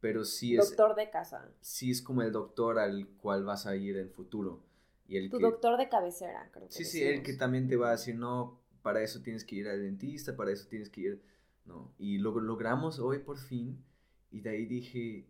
pero 0.00 0.24
sí 0.24 0.56
es, 0.56 0.68
Doctor 0.68 0.94
de 0.94 1.10
casa. 1.10 1.48
sí 1.60 1.90
es 1.90 2.00
como 2.02 2.22
el 2.22 2.32
doctor 2.32 2.78
al 2.78 3.06
cual 3.18 3.44
vas 3.44 3.66
a 3.66 3.76
ir 3.76 3.96
en 3.98 4.10
futuro. 4.10 4.62
Y 5.08 5.16
el 5.18 5.30
Tu 5.30 5.38
que, 5.38 5.44
doctor 5.44 5.76
de 5.76 5.88
cabecera, 5.88 6.50
creo 6.52 6.68
que 6.68 6.74
Sí, 6.74 6.84
sí, 6.84 7.02
el 7.04 7.22
que 7.22 7.32
decimos. 7.32 7.38
también 7.38 7.68
te 7.68 7.76
va 7.76 7.88
a 7.88 7.92
decir, 7.92 8.14
no, 8.16 8.60
para 8.82 9.02
eso 9.02 9.22
tienes 9.22 9.44
que 9.44 9.56
ir 9.56 9.68
al 9.68 9.80
dentista, 9.82 10.36
para 10.36 10.50
eso 10.52 10.66
tienes 10.68 10.90
que 10.90 11.00
ir, 11.00 11.22
no. 11.66 11.92
Y 11.98 12.18
lo 12.18 12.38
logramos 12.40 12.98
hoy 12.98 13.18
por 13.20 13.38
fin, 13.38 13.84
y 14.30 14.40
de 14.40 14.50
ahí 14.50 14.66
dije, 14.66 15.26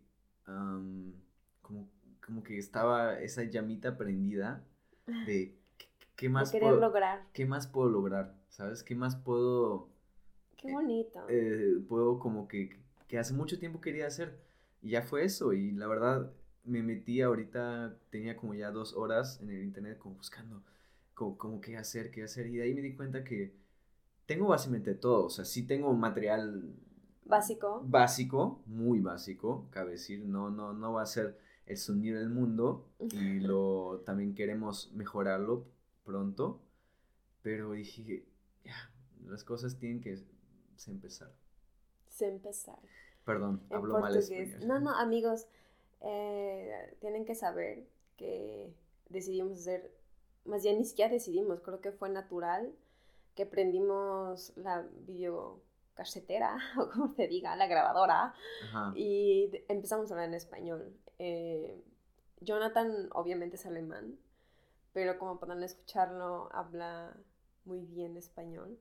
como, 1.61 1.89
como 2.25 2.43
que 2.43 2.57
estaba 2.57 3.19
esa 3.19 3.43
llamita 3.43 3.97
prendida 3.97 4.63
de, 5.25 5.55
¿qué, 5.77 5.87
qué 6.15 6.25
De 6.27 6.29
más 6.29 6.51
querer 6.51 6.69
puedo, 6.69 6.81
lograr. 6.81 7.27
qué 7.33 7.45
más 7.45 7.67
puedo 7.67 7.89
lograr? 7.89 8.35
¿Sabes? 8.49 8.83
¿Qué 8.83 8.95
más 8.95 9.15
puedo, 9.15 9.89
Qué 10.57 10.71
bonito. 10.71 11.19
eh, 11.29 11.79
puedo 11.87 12.19
como 12.19 12.47
que, 12.47 12.77
que 13.07 13.17
hace 13.19 13.33
mucho 13.33 13.59
tiempo 13.59 13.81
quería 13.81 14.07
hacer? 14.07 14.39
Y 14.81 14.91
ya 14.91 15.01
fue 15.01 15.23
eso, 15.25 15.53
y 15.53 15.71
la 15.71 15.87
verdad 15.87 16.31
me 16.63 16.83
metí 16.83 17.21
ahorita, 17.21 17.97
tenía 18.09 18.35
como 18.37 18.53
ya 18.53 18.71
dos 18.71 18.93
horas 18.95 19.39
en 19.41 19.49
el 19.51 19.63
internet 19.63 19.97
como 19.97 20.15
buscando 20.15 20.63
como, 21.13 21.37
como 21.37 21.61
qué 21.61 21.77
hacer, 21.77 22.11
qué 22.11 22.23
hacer, 22.23 22.47
y 22.47 22.57
de 22.57 22.63
ahí 22.63 22.73
me 22.73 22.81
di 22.81 22.95
cuenta 22.95 23.23
que 23.23 23.55
tengo 24.27 24.47
básicamente 24.49 24.93
todo, 24.93 25.25
o 25.25 25.29
sea, 25.29 25.45
sí 25.45 25.65
tengo 25.65 25.91
material 25.93 26.75
Básico. 27.25 27.81
básico, 27.85 28.61
muy 28.67 28.99
básico, 28.99 29.67
cabe 29.71 29.91
decir, 29.91 30.23
no, 30.25 30.51
no, 30.51 30.73
no 30.73 30.93
va 30.93 31.01
a 31.01 31.05
ser 31.07 31.39
el 31.65 31.77
sonido 31.77 32.19
del 32.19 32.29
mundo, 32.29 32.89
y 32.99 33.39
lo 33.39 34.01
también 34.05 34.35
queremos 34.35 34.91
mejorarlo 34.93 35.65
pronto, 36.03 36.61
pero 37.41 37.71
dije, 37.71 38.25
ya, 38.63 38.91
las 39.25 39.43
cosas 39.43 39.77
tienen 39.77 40.01
que 40.01 40.17
se 40.75 40.91
empezar. 40.91 41.33
Sé 42.09 42.27
empezar. 42.27 42.79
Perdón, 43.25 43.63
En 43.69 43.77
hablo 43.77 43.99
mal 43.99 44.15
español. 44.15 44.67
No, 44.67 44.79
no, 44.79 44.91
amigos, 44.91 45.47
eh, 46.01 46.95
tienen 46.99 47.25
que 47.25 47.35
saber 47.35 47.87
que 48.17 48.73
decidimos 49.09 49.59
hacer, 49.59 49.93
más 50.43 50.63
bien 50.63 50.79
ni 50.79 50.85
siquiera 50.85 51.11
decidimos, 51.11 51.61
creo 51.61 51.79
que 51.79 51.91
fue 51.91 52.09
natural 52.09 52.73
que 53.37 53.45
prendimos 53.45 54.51
la 54.57 54.85
videocasetera, 55.05 56.57
o 56.77 56.89
como 56.89 57.13
se 57.13 57.27
diga, 57.27 57.55
la 57.55 57.67
grabadora, 57.67 58.33
Ajá. 58.65 58.91
y 58.95 59.49
empezamos 59.69 60.11
a 60.11 60.15
hablar 60.15 60.27
en 60.27 60.33
español. 60.35 60.93
Eh, 61.19 61.81
Jonathan 62.41 63.09
obviamente 63.13 63.55
es 63.55 63.65
alemán, 63.65 64.19
pero 64.93 65.17
como 65.17 65.39
podrán 65.39 65.63
escucharlo, 65.63 66.49
habla 66.51 67.15
muy 67.65 67.85
bien 67.85 68.17
español. 68.17 68.77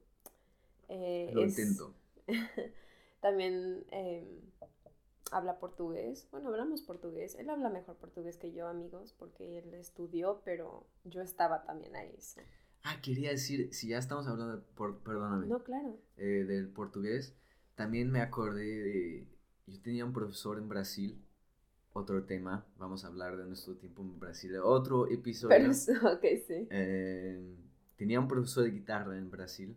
Eh, 0.89 1.31
Lo 1.33 1.45
es- 1.45 1.59
intento. 1.59 1.95
También 3.21 3.85
eh, 3.91 4.41
habla 5.33 5.59
portugués. 5.59 6.29
Bueno, 6.31 6.49
hablamos 6.51 6.83
portugués. 6.83 7.35
Él 7.37 7.51
habla 7.51 7.69
mejor 7.71 7.97
portugués 7.97 8.37
que 8.37 8.53
yo, 8.53 8.69
amigos, 8.69 9.15
porque 9.19 9.59
él 9.59 9.75
estudió, 9.75 10.41
pero 10.45 10.87
yo 11.05 11.23
estaba 11.23 11.65
también 11.65 11.97
ahí. 11.97 12.15
so- 12.21 12.41
Ah, 12.89 13.01
quería 13.03 13.31
decir, 13.31 13.69
si 13.73 13.89
ya 13.89 13.99
estamos 13.99 14.29
hablando, 14.29 14.57
de 14.59 14.63
por, 14.77 14.99
perdóname, 15.01 15.49
No, 15.49 15.59
claro. 15.65 15.99
eh, 16.19 16.45
del 16.47 16.69
portugués, 16.69 17.35
también 17.75 18.13
me 18.13 18.21
acordé 18.21 18.65
de, 18.65 19.27
yo 19.67 19.81
tenía 19.83 20.05
un 20.05 20.13
profesor 20.13 20.57
en 20.59 20.69
Brasil, 20.69 21.21
otro 21.93 22.23
tema, 22.23 22.65
vamos 22.79 23.05
a 23.05 23.09
hablar 23.09 23.37
de 23.37 23.45
nuestro 23.45 23.75
tiempo 23.75 24.03
en 24.03 24.21
Brasil, 24.21 24.55
otro 24.63 25.09
episodio. 25.11 25.57
Pero, 25.57 25.73
ok, 26.15 26.25
sí. 26.47 26.69
Eh, 26.71 27.57
tenía 27.97 28.21
un 28.21 28.29
profesor 28.29 28.63
de 28.63 28.71
guitarra 28.71 29.17
en 29.19 29.31
Brasil 29.33 29.77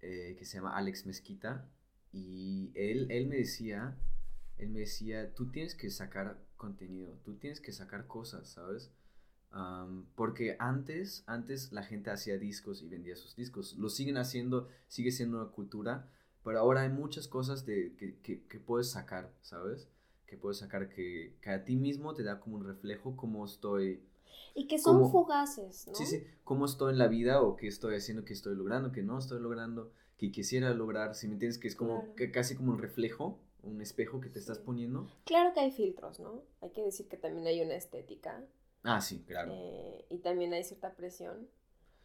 eh, 0.00 0.34
que 0.38 0.46
se 0.46 0.56
llama 0.56 0.74
Alex 0.74 1.04
Mezquita 1.04 1.68
y 2.12 2.70
él, 2.74 3.08
él 3.10 3.26
me 3.26 3.36
decía, 3.36 3.94
él 4.56 4.70
me 4.70 4.80
decía, 4.80 5.34
tú 5.34 5.50
tienes 5.50 5.74
que 5.74 5.90
sacar 5.90 6.38
contenido, 6.56 7.18
tú 7.24 7.34
tienes 7.34 7.60
que 7.60 7.72
sacar 7.72 8.06
cosas, 8.06 8.48
¿sabes? 8.48 8.90
Porque 10.14 10.56
antes, 10.58 11.24
antes 11.26 11.72
la 11.72 11.82
gente 11.82 12.10
hacía 12.10 12.38
discos 12.38 12.82
y 12.82 12.88
vendía 12.88 13.16
sus 13.16 13.34
discos. 13.34 13.76
Lo 13.76 13.88
siguen 13.88 14.16
haciendo, 14.16 14.68
sigue 14.88 15.10
siendo 15.10 15.40
una 15.40 15.50
cultura, 15.50 16.08
pero 16.44 16.60
ahora 16.60 16.82
hay 16.82 16.90
muchas 16.90 17.28
cosas 17.28 17.64
de, 17.66 17.94
que, 17.96 18.18
que, 18.20 18.44
que 18.44 18.58
puedes 18.58 18.90
sacar, 18.90 19.32
¿sabes? 19.40 19.88
Que 20.26 20.36
puedes 20.36 20.58
sacar 20.58 20.88
que, 20.88 21.34
que, 21.40 21.50
a 21.50 21.64
ti 21.64 21.76
mismo 21.76 22.14
te 22.14 22.22
da 22.22 22.40
como 22.40 22.56
un 22.56 22.64
reflejo 22.64 23.16
cómo 23.16 23.44
estoy. 23.44 24.02
Y 24.54 24.66
que 24.66 24.78
son 24.78 25.10
fugaces, 25.10 25.86
¿no? 25.88 25.94
Sí, 25.94 26.06
sí, 26.06 26.24
cómo 26.44 26.66
estoy 26.66 26.92
en 26.92 26.98
la 26.98 27.08
vida 27.08 27.42
o 27.42 27.56
qué 27.56 27.68
estoy 27.68 27.96
haciendo, 27.96 28.24
qué 28.24 28.32
estoy 28.32 28.54
logrando, 28.56 28.92
qué 28.92 29.02
no 29.02 29.18
estoy 29.18 29.40
logrando, 29.40 29.90
que 30.18 30.30
quisiera 30.30 30.72
lograr, 30.74 31.14
si 31.14 31.28
me 31.28 31.34
entiendes, 31.34 31.58
que 31.58 31.68
es 31.68 31.76
como 31.76 32.14
que 32.16 32.30
casi 32.30 32.54
como 32.54 32.72
un 32.72 32.78
reflejo, 32.78 33.38
un 33.62 33.80
espejo 33.80 34.20
que 34.20 34.28
te 34.28 34.38
estás 34.38 34.58
poniendo. 34.58 35.08
Claro 35.24 35.52
que 35.54 35.60
hay 35.60 35.70
filtros, 35.70 36.20
¿no? 36.20 36.42
Hay 36.60 36.70
que 36.70 36.82
decir 36.82 37.08
que 37.08 37.16
también 37.16 37.46
hay 37.46 37.60
una 37.60 37.74
estética 37.74 38.44
Ah, 38.82 39.00
sí, 39.00 39.24
claro. 39.26 39.52
Eh, 39.52 40.06
y 40.10 40.18
también 40.18 40.52
hay 40.52 40.64
cierta 40.64 40.94
presión. 40.94 41.48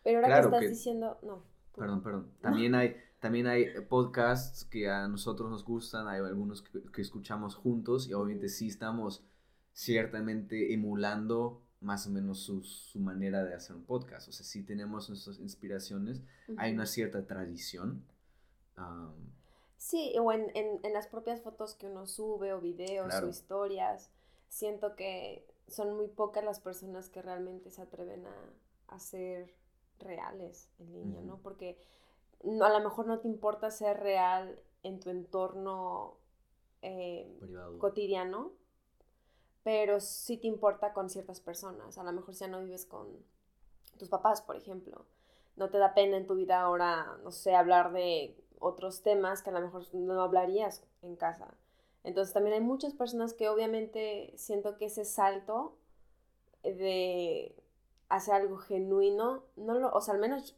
Pero 0.03 0.19
ahora 0.19 0.41
que 0.41 0.45
estás 0.45 0.69
diciendo, 0.69 1.17
no. 1.21 1.43
Perdón, 1.75 2.03
perdón. 2.03 2.31
También 2.41 2.75
hay, 2.75 2.95
también 3.19 3.47
hay 3.47 3.65
podcasts 3.89 4.65
que 4.65 4.89
a 4.89 5.07
nosotros 5.07 5.49
nos 5.49 5.63
gustan, 5.63 6.07
hay 6.07 6.19
algunos 6.19 6.61
que, 6.61 7.01
escuchamos 7.01 7.55
juntos 7.55 8.07
y 8.07 8.13
obviamente 8.13 8.49
sí 8.49 8.67
estamos 8.67 9.25
ciertamente 9.73 10.73
emulando 10.73 11.61
más 11.79 12.05
o 12.07 12.11
menos 12.11 12.39
su, 12.39 12.63
su, 12.63 12.99
manera 12.99 13.43
de 13.43 13.55
hacer 13.55 13.75
un 13.75 13.85
podcast. 13.85 14.27
O 14.27 14.31
sea, 14.31 14.45
sí 14.45 14.63
tenemos 14.63 15.09
nuestras 15.09 15.39
inspiraciones, 15.39 16.21
hay 16.57 16.73
una 16.73 16.85
cierta 16.85 17.25
tradición. 17.25 18.05
sí, 19.77 20.13
o 20.19 20.31
en, 20.31 20.51
en, 20.55 20.79
en, 20.83 20.93
las 20.93 21.07
propias 21.07 21.41
fotos 21.41 21.75
que 21.75 21.87
uno 21.87 22.05
sube 22.05 22.53
o 22.53 22.61
videos 22.61 23.13
o 23.15 23.27
historias, 23.27 24.09
siento 24.47 24.95
que 24.95 25.45
son 25.67 25.95
muy 25.95 26.07
pocas 26.07 26.43
las 26.43 26.59
personas 26.59 27.09
que 27.09 27.21
realmente 27.21 27.71
se 27.71 27.81
atreven 27.81 28.25
a, 28.25 28.53
a 28.87 28.99
ser 28.99 29.53
reales 29.99 30.69
en 30.79 30.93
línea, 30.93 31.21
¿no? 31.21 31.37
Porque 31.37 31.77
no, 32.43 32.65
a 32.65 32.69
lo 32.69 32.79
mejor 32.81 33.07
no 33.07 33.19
te 33.19 33.27
importa 33.27 33.71
ser 33.71 33.99
real 33.99 34.59
en 34.83 34.99
tu 34.99 35.09
entorno 35.09 36.17
eh, 36.81 37.39
cotidiano, 37.79 38.51
pero 39.63 39.99
sí 40.01 40.37
te 40.37 40.47
importa 40.47 40.93
con 40.93 41.09
ciertas 41.09 41.39
personas. 41.39 41.97
A 41.97 42.03
lo 42.03 42.11
mejor 42.11 42.33
ya 42.33 42.47
no 42.47 42.61
vives 42.61 42.85
con 42.85 43.07
tus 43.97 44.09
papás, 44.09 44.41
por 44.41 44.57
ejemplo. 44.57 45.05
No 45.55 45.69
te 45.69 45.77
da 45.77 45.93
pena 45.93 46.17
en 46.17 46.27
tu 46.27 46.35
vida 46.35 46.61
ahora, 46.61 47.17
no 47.23 47.31
sé, 47.31 47.55
hablar 47.55 47.93
de 47.93 48.35
otros 48.59 49.01
temas 49.03 49.41
que 49.41 49.51
a 49.51 49.53
lo 49.53 49.61
mejor 49.61 49.83
no 49.93 50.21
hablarías 50.21 50.83
en 51.01 51.15
casa. 51.15 51.55
Entonces 52.03 52.33
también 52.33 52.55
hay 52.55 52.61
muchas 52.61 52.93
personas 52.93 53.33
que 53.33 53.47
obviamente 53.47 54.33
siento 54.35 54.77
que 54.77 54.85
ese 54.85 55.05
salto 55.05 55.77
de 56.63 57.55
hacer 58.09 58.35
algo 58.35 58.57
genuino, 58.57 59.45
no 59.55 59.79
lo, 59.79 59.91
o 59.91 60.01
sea, 60.01 60.13
al 60.13 60.19
menos, 60.19 60.57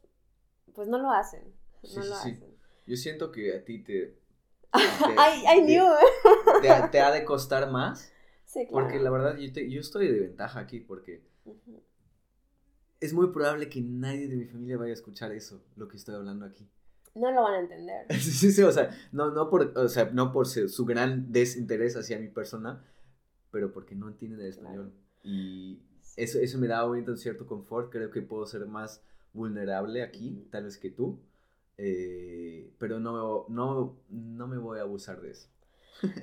pues 0.73 0.87
no 0.87 0.97
lo 0.97 1.11
hacen. 1.11 1.53
no 1.95 2.03
lo 2.03 2.15
hacen. 2.15 2.57
Yo 2.85 2.95
siento 2.95 3.31
que 3.31 3.55
a 3.55 3.63
ti 3.63 3.83
te... 3.83 4.17
I, 4.73 5.61
knew. 5.61 5.85
Te, 6.91 6.99
ha 6.99 7.11
de 7.11 7.23
costar 7.23 7.69
más. 7.71 8.11
Sí, 8.47 8.65
claro. 8.67 8.85
Porque 8.85 8.99
la 8.99 9.09
verdad 9.09 9.35
yo, 9.37 9.61
yo 9.63 9.81
estoy 9.81 10.07
de 10.07 10.19
ventaja 10.19 10.59
aquí 10.59 10.79
porque 10.79 11.23
es 13.01 13.11
muy 13.11 13.31
probable 13.31 13.67
que 13.67 13.81
nadie 13.81 14.29
de 14.29 14.37
mi 14.37 14.45
familia 14.45 14.77
vaya 14.77 14.91
a 14.91 14.93
escuchar 14.93 15.33
eso, 15.33 15.61
lo 15.75 15.89
que 15.89 15.97
estoy 15.97 16.15
hablando 16.15 16.45
aquí 16.45 16.69
no 17.15 17.31
lo 17.31 17.43
van 17.43 17.53
a 17.53 17.59
entender. 17.59 18.05
Sí, 18.19 18.51
sí, 18.51 18.61
o 18.61 18.71
sea, 18.71 18.91
no, 19.11 19.31
no 19.31 19.49
por, 19.49 19.77
o 19.77 19.87
sea, 19.87 20.09
no 20.11 20.31
por 20.31 20.47
su 20.47 20.85
gran 20.85 21.31
desinterés 21.31 21.95
hacia 21.95 22.19
mi 22.19 22.27
persona, 22.27 22.83
pero 23.51 23.71
porque 23.71 23.95
no 23.95 24.09
entienden 24.09 24.41
el 24.41 24.47
español. 24.47 24.93
Y 25.23 25.79
eso, 26.17 26.39
eso 26.39 26.57
me 26.59 26.67
da 26.67 26.85
un 26.85 27.17
cierto 27.17 27.47
confort, 27.47 27.91
creo 27.91 28.11
que 28.11 28.21
puedo 28.21 28.45
ser 28.45 28.65
más 28.67 29.01
vulnerable 29.33 30.03
aquí, 30.03 30.47
tal 30.51 30.65
vez 30.65 30.77
que 30.77 30.89
tú, 30.89 31.19
eh, 31.77 32.71
pero 32.77 32.99
no, 32.99 33.45
no, 33.49 33.97
no 34.09 34.47
me 34.47 34.57
voy 34.57 34.79
a 34.79 34.83
abusar 34.83 35.21
de 35.21 35.31
eso. 35.31 35.49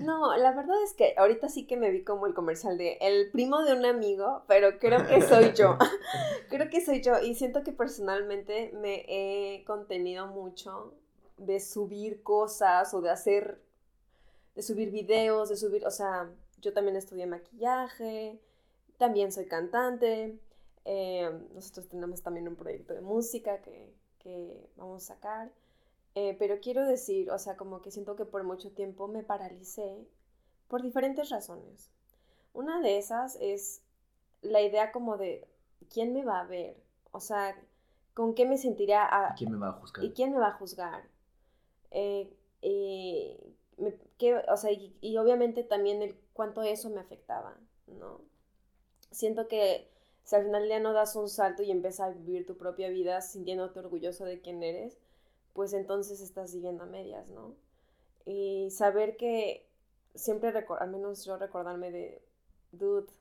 No, 0.01 0.37
la 0.37 0.53
verdad 0.53 0.83
es 0.83 0.95
que 0.95 1.15
ahorita 1.17 1.49
sí 1.49 1.67
que 1.67 1.77
me 1.77 1.91
vi 1.91 2.03
como 2.05 2.27
el 2.27 2.35
comercial 2.35 2.79
de 2.79 2.99
el 3.01 3.31
primo 3.31 3.63
de 3.63 3.75
un 3.75 3.85
amigo, 3.85 4.43
pero 4.49 4.79
creo 4.79 5.07
que 5.07 5.23
soy 5.23 5.53
yo. 5.55 5.79
creo 6.49 6.69
que 6.69 6.85
soy 6.85 7.01
yo 7.03 7.21
y 7.21 7.35
siento 7.35 7.63
que 7.63 7.73
personalmente 7.73 8.73
me 8.75 9.05
he 9.09 9.65
contenido 9.65 10.27
mucho 10.27 10.95
de 11.37 11.61
subir 11.61 12.23
cosas 12.23 12.93
o 12.95 13.01
de 13.01 13.11
hacer, 13.11 13.61
de 14.55 14.63
subir 14.63 14.91
videos, 14.91 15.49
de 15.49 15.57
subir, 15.57 15.87
o 15.87 15.91
sea, 15.91 16.31
yo 16.61 16.73
también 16.73 16.97
estudié 16.97 17.27
maquillaje, 17.27 18.41
también 18.99 19.33
soy 19.33 19.47
cantante, 19.47 20.39
eh, 20.85 21.31
nosotros 21.55 21.89
tenemos 21.89 22.23
también 22.23 22.49
un 22.49 22.57
proyecto 22.57 22.95
de 22.95 23.01
música 23.01 23.61
que, 23.63 23.93
que 24.19 24.69
vamos 24.77 25.03
a 25.05 25.15
sacar. 25.15 25.51
Eh, 26.15 26.37
pero 26.39 26.61
quiero 26.61 26.87
decir, 26.87 27.31
o 27.31 27.39
sea, 27.39 27.57
como 27.57 27.81
que 27.81 27.91
siento 27.91 28.17
que 28.17 28.25
por 28.25 28.45
mucho 28.45 28.71
tiempo 28.71 29.09
me 29.09 29.23
paralicé 29.23 30.07
por 30.69 30.83
diferentes 30.83 31.31
razones. 31.31 31.91
Una 32.53 32.81
de 32.81 32.99
esas 32.99 33.39
es 33.41 33.83
la 34.43 34.61
idea 34.61 34.93
como 34.93 35.17
de 35.17 35.47
quién 35.91 36.13
me 36.13 36.25
va 36.25 36.41
a 36.41 36.47
ver, 36.47 36.77
o 37.13 37.21
sea, 37.21 37.57
con 38.15 38.35
qué 38.35 38.45
me 38.45 38.59
sentiría 38.59 39.05
a, 39.05 39.35
quién 39.35 39.53
me 39.53 39.59
va 39.59 39.71
a 39.71 39.73
juzgar? 39.73 40.05
¿Y 40.05 40.13
quién 40.13 40.33
me 40.33 40.39
va 40.39 40.49
a 40.49 40.59
juzgar? 40.59 41.05
Eh, 41.91 42.31
o 44.49 44.57
sea, 44.57 44.71
y, 44.73 45.17
obviamente 45.17 45.65
también 45.65 46.03
el 46.03 46.17
cuánto 46.33 46.63
eso 46.63 46.91
me 46.91 47.01
afectaba, 47.01 47.57
¿no? 47.87 48.21
Siento 49.11 49.49
que 49.49 49.91
si 50.25 50.37
al 50.37 50.45
final 50.45 50.69
ya 50.69 50.79
no 50.79 50.93
das 50.93 51.17
un 51.17 51.29
salto 51.29 51.63
y 51.63 51.71
empiezas 51.71 52.09
a 52.09 52.11
vivir 52.11 52.47
tu 52.47 52.57
propia 52.57 52.89
vida 52.89 53.21
sintiéndote 53.21 53.81
orgulloso 53.81 54.25
de 54.25 54.41
quién 54.41 54.63
eres, 54.63 54.99
pues 55.53 55.73
entonces 55.73 56.21
estás 56.21 56.55
viviendo 56.55 56.85
a 56.85 56.87
medias, 56.87 57.29
¿no? 57.31 57.55
Y 58.25 58.71
saber 58.71 59.17
que 59.17 59.69
siempre, 60.15 60.53
al 60.79 60.91
menos 60.91 61.25
yo 61.25 61.37
recordarme 61.37 61.91
de, 61.91 62.23
dude, 62.73 63.13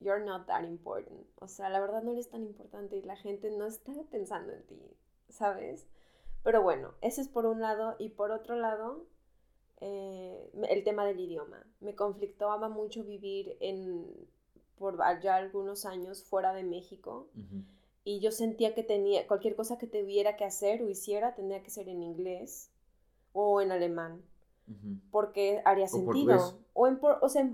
you're 0.00 0.24
not 0.24 0.46
that 0.46 0.64
important. 0.64 1.26
O 1.36 1.48
sea, 1.48 1.68
la 1.68 1.80
verdad 1.80 2.02
no 2.02 2.12
eres 2.12 2.30
tan 2.30 2.42
importante 2.42 2.96
y 2.96 3.02
la 3.02 3.16
gente 3.16 3.50
no 3.50 3.66
está 3.66 3.92
pensando 4.10 4.52
en 4.52 4.62
ti, 4.66 4.80
¿sabes? 5.28 5.86
Pero 6.42 6.62
bueno, 6.62 6.94
ese 7.00 7.20
es 7.20 7.28
por 7.28 7.46
un 7.46 7.60
lado. 7.60 7.96
Y 7.98 8.10
por 8.10 8.30
otro 8.30 8.56
lado, 8.56 9.06
eh, 9.80 10.50
el 10.68 10.84
tema 10.84 11.04
del 11.04 11.20
idioma. 11.20 11.64
Me 11.80 11.94
conflictaba 11.94 12.68
mucho 12.68 13.04
vivir 13.04 13.56
en, 13.60 14.06
por 14.78 14.98
ya 15.20 15.36
algunos 15.36 15.84
años 15.84 16.22
fuera 16.24 16.52
de 16.52 16.62
México 16.64 17.28
y 18.04 18.20
yo 18.20 18.32
sentía 18.32 18.74
que 18.74 18.82
tenía 18.82 19.26
cualquier 19.26 19.54
cosa 19.56 19.78
que 19.78 19.86
tuviera 19.86 20.36
que 20.36 20.44
hacer 20.44 20.82
o 20.82 20.88
hiciera 20.88 21.34
tendría 21.34 21.62
que 21.62 21.70
ser 21.70 21.88
en 21.88 22.02
inglés 22.02 22.70
o 23.32 23.60
en 23.60 23.72
alemán 23.72 24.22
porque 25.10 25.60
haría 25.64 25.88
sentido. 25.88 26.60
o, 26.74 26.86
en, 26.86 27.00
o 27.02 27.28
sea 27.28 27.50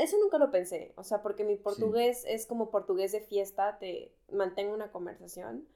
eso 0.00 0.18
nunca 0.18 0.38
lo 0.38 0.50
pensé 0.50 0.92
o 0.96 1.04
sea 1.04 1.22
porque 1.22 1.44
mi 1.44 1.54
portugués 1.56 2.24
es 2.26 2.46
como 2.46 2.70
portugués 2.70 3.12
de 3.12 3.20
fiesta 3.20 3.78
te 3.78 4.12
mantengo 4.32 4.74
una 4.74 4.90
conversación 4.90 5.68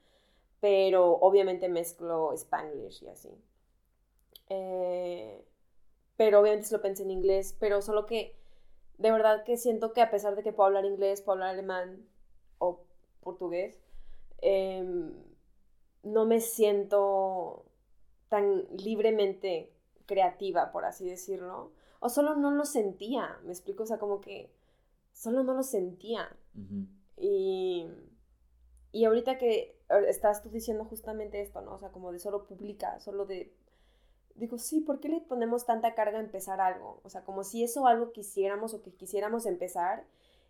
pero 0.59 1.13
obviamente 1.13 1.67
mezclo 1.69 2.31
spanglish 2.33 3.03
y 3.03 3.07
así. 3.09 3.29
Eh, 4.49 5.45
pero 6.15 6.39
obviamente 6.41 6.69
lo 6.71 6.81
pensé 6.81 7.03
en 7.03 7.11
inglés 7.11 7.55
pero 7.59 7.81
solo 7.81 8.05
que 8.05 8.35
de 8.97 9.11
verdad 9.11 9.45
que 9.45 9.55
siento 9.55 9.93
que 9.93 10.01
a 10.01 10.11
pesar 10.11 10.35
de 10.35 10.43
que 10.43 10.51
puedo 10.51 10.67
hablar 10.67 10.83
inglés 10.85 11.21
puedo 11.21 11.35
hablar 11.35 11.49
alemán 11.49 12.05
o 12.59 12.81
portugués 13.21 13.82
Em, 14.45 15.13
no 16.03 16.25
me 16.25 16.41
siento 16.41 17.63
tan 18.27 18.65
libremente 18.75 19.71
creativa, 20.05 20.71
por 20.73 20.83
así 20.83 21.09
decirlo, 21.09 21.71
o 22.01 22.09
solo 22.09 22.35
no 22.35 22.51
lo 22.51 22.65
sentía, 22.65 23.39
me 23.45 23.53
explico, 23.53 23.83
o 23.83 23.85
sea, 23.85 23.99
como 23.99 24.19
que 24.19 24.51
solo 25.13 25.43
no 25.43 25.53
lo 25.53 25.63
sentía. 25.63 26.35
Y, 27.15 27.87
y 28.91 29.05
ahorita 29.05 29.37
que 29.37 29.77
estás 30.09 30.41
tú 30.41 30.49
diciendo 30.49 30.83
justamente 30.83 31.39
esto, 31.39 31.61
¿no? 31.61 31.75
O 31.75 31.79
sea, 31.79 31.93
como 31.93 32.11
de 32.11 32.19
solo 32.19 32.45
publica, 32.45 32.99
solo 32.99 33.25
de... 33.25 33.53
Digo, 34.35 34.57
sí, 34.57 34.81
¿por 34.81 34.99
qué 34.99 35.07
le 35.07 35.21
ponemos 35.21 35.65
tanta 35.65 35.95
carga 35.95 36.17
a 36.17 36.21
empezar 36.21 36.59
algo? 36.59 36.99
O 37.03 37.09
sea, 37.09 37.23
como 37.23 37.45
si 37.45 37.63
eso 37.63 37.87
algo 37.87 38.11
quisiéramos 38.11 38.73
o 38.73 38.81
que 38.81 38.91
quisiéramos 38.91 39.45
empezar 39.45 40.05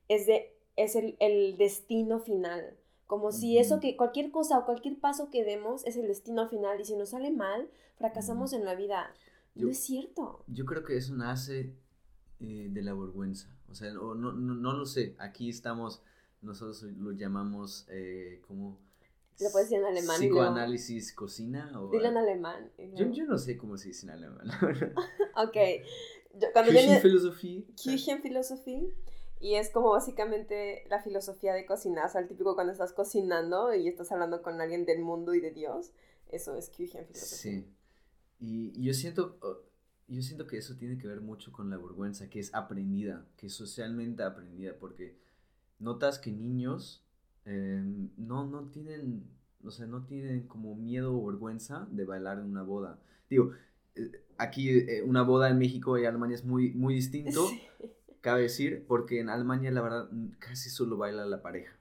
es, 0.07 0.25
de, 0.25 0.57
es 0.77 0.95
el, 0.95 1.15
el 1.19 1.57
destino 1.57 2.19
final. 2.19 2.75
Como 3.07 3.31
si 3.31 3.57
eso 3.57 3.79
que 3.79 3.95
cualquier 3.97 4.31
cosa 4.31 4.57
o 4.59 4.65
cualquier 4.65 4.99
paso 4.99 5.29
que 5.29 5.43
demos 5.43 5.85
es 5.85 5.97
el 5.97 6.07
destino 6.07 6.47
final 6.47 6.79
y 6.79 6.85
si 6.85 6.95
nos 6.95 7.09
sale 7.09 7.31
mal, 7.31 7.69
fracasamos 7.97 8.53
en 8.53 8.65
la 8.65 8.75
vida. 8.75 9.13
no 9.55 9.69
es 9.69 9.77
cierto. 9.79 10.43
Yo 10.47 10.65
creo 10.65 10.83
que 10.83 10.97
eso 10.97 11.13
nace 11.15 11.75
eh, 12.39 12.69
de 12.71 12.81
la 12.81 12.93
vergüenza. 12.93 13.49
O 13.69 13.75
sea, 13.75 13.91
no, 13.91 14.15
no, 14.15 14.31
no, 14.33 14.73
lo 14.73 14.85
sé. 14.85 15.15
Aquí 15.19 15.49
estamos, 15.49 16.01
nosotros 16.41 16.83
lo 16.83 17.11
llamamos 17.11 17.85
eh, 17.89 18.41
como 18.47 18.79
Lo 19.39 19.49
puedes 19.51 19.69
decir 19.69 19.79
en 19.79 19.85
alemán. 19.85 20.17
Psicoanálisis 20.17 21.13
cocina 21.13 21.71
o... 21.79 21.89
Dilo 21.89 22.05
en 22.07 22.17
alemán. 22.17 22.71
Yo, 22.95 23.09
yo 23.11 23.25
no 23.25 23.37
sé 23.37 23.57
cómo 23.57 23.77
se 23.77 23.89
dice 23.89 24.05
en 24.07 24.11
alemán. 24.11 24.47
Ok. 25.35 25.57
Yo- 26.35 26.47
cuando 26.51 26.71
yo 26.71 26.79
Küchenphilosophie. 26.79 27.65
Küchenphilosophie. 27.75 28.93
Y 29.43 29.55
es 29.55 29.69
como 29.71 29.91
básicamente 29.91 30.85
la 30.89 31.01
filosofía 31.01 31.53
de 31.53 31.65
cocinar. 31.65 32.05
O 32.05 32.09
sea, 32.09 32.21
el 32.21 32.29
típico 32.29 32.55
cuando 32.55 32.71
estás 32.71 32.93
cocinando 32.93 33.73
y 33.73 33.89
estás 33.89 34.09
hablando 34.13 34.41
con 34.41 34.61
alguien 34.61 34.85
del 34.85 35.01
mundo 35.01 35.33
y 35.33 35.41
de 35.41 35.51
Dios. 35.51 35.91
Eso 36.29 36.55
es 36.55 36.69
Küchenphilosophie. 36.69 37.35
Sí. 37.35 37.67
Y, 38.39 38.71
y 38.79 38.85
yo 38.85 38.93
siento, 38.93 39.37
oh, 39.41 39.57
yo 40.07 40.21
siento 40.21 40.47
que 40.47 40.57
eso 40.57 40.77
tiene 40.77 40.97
que 40.97 41.07
ver 41.07 41.19
mucho 41.19 41.51
con 41.51 41.69
la 41.69 41.75
vergüenza, 41.75 42.29
que 42.29 42.39
es 42.39 42.55
aprendida, 42.55 43.27
que 43.35 43.47
es 43.47 43.53
socialmente 43.53 44.23
aprendida, 44.23 44.77
porque 44.79 45.17
notas 45.77 46.19
que 46.19 46.31
niños 46.31 47.05
eh, 47.43 47.83
no, 48.15 48.47
no 48.47 48.69
tienen, 48.69 49.29
o 49.61 49.71
sea, 49.71 49.87
no 49.87 50.05
tienen 50.05 50.47
como 50.47 50.73
miedo 50.75 51.13
o 51.13 51.25
vergüenza 51.27 51.85
de 51.91 52.05
bailar 52.05 52.39
en 52.39 52.45
una 52.45 52.63
boda. 52.63 52.97
Digo, 53.29 53.51
eh, 53.95 54.23
aquí 54.37 54.69
eh, 54.69 55.03
una 55.05 55.23
boda 55.23 55.49
en 55.49 55.57
México 55.57 55.97
y 55.97 56.05
Alemania 56.05 56.35
es 56.35 56.45
muy, 56.45 56.71
muy 56.71 56.95
distinto, 56.95 57.49
Sí. 57.49 57.61
Cabe 58.23 58.41
decir, 58.41 58.85
porque 58.87 59.19
en 59.19 59.29
Alemania 59.29 59.69
la 59.69 59.81
verdad 59.81 60.09
casi 60.39 60.69
solo 60.71 60.97
baila 60.97 61.25
la 61.25 61.41
pareja 61.43 61.75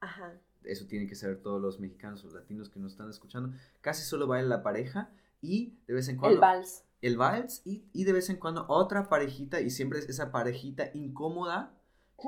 Ajá. 0.00 0.34
eso 0.62 0.86
tienen 0.86 1.08
que 1.08 1.16
saber 1.16 1.38
todos 1.42 1.60
los 1.60 1.80
mexicanos 1.80 2.24
o 2.24 2.30
latinos 2.32 2.68
que 2.68 2.78
nos 2.78 2.92
están 2.92 3.10
escuchando, 3.10 3.52
casi 3.80 4.04
solo 4.04 4.26
baila 4.28 4.48
la 4.48 4.62
pareja 4.62 5.10
y 5.42 5.74
de 5.88 5.94
vez 5.94 6.08
en 6.08 6.16
cuando 6.18 6.36
El 6.36 6.40
vals. 6.40 6.84
el 7.02 7.16
vals 7.16 7.62
y, 7.64 7.82
y 7.92 8.04
de 8.04 8.12
vez 8.12 8.28
en 8.30 8.36
cuando 8.36 8.64
otra 8.68 9.08
parejita 9.08 9.60
y 9.60 9.70
siempre 9.70 9.98
es 9.98 10.08
esa 10.08 10.30
parejita 10.30 10.90
incómoda 10.94 11.72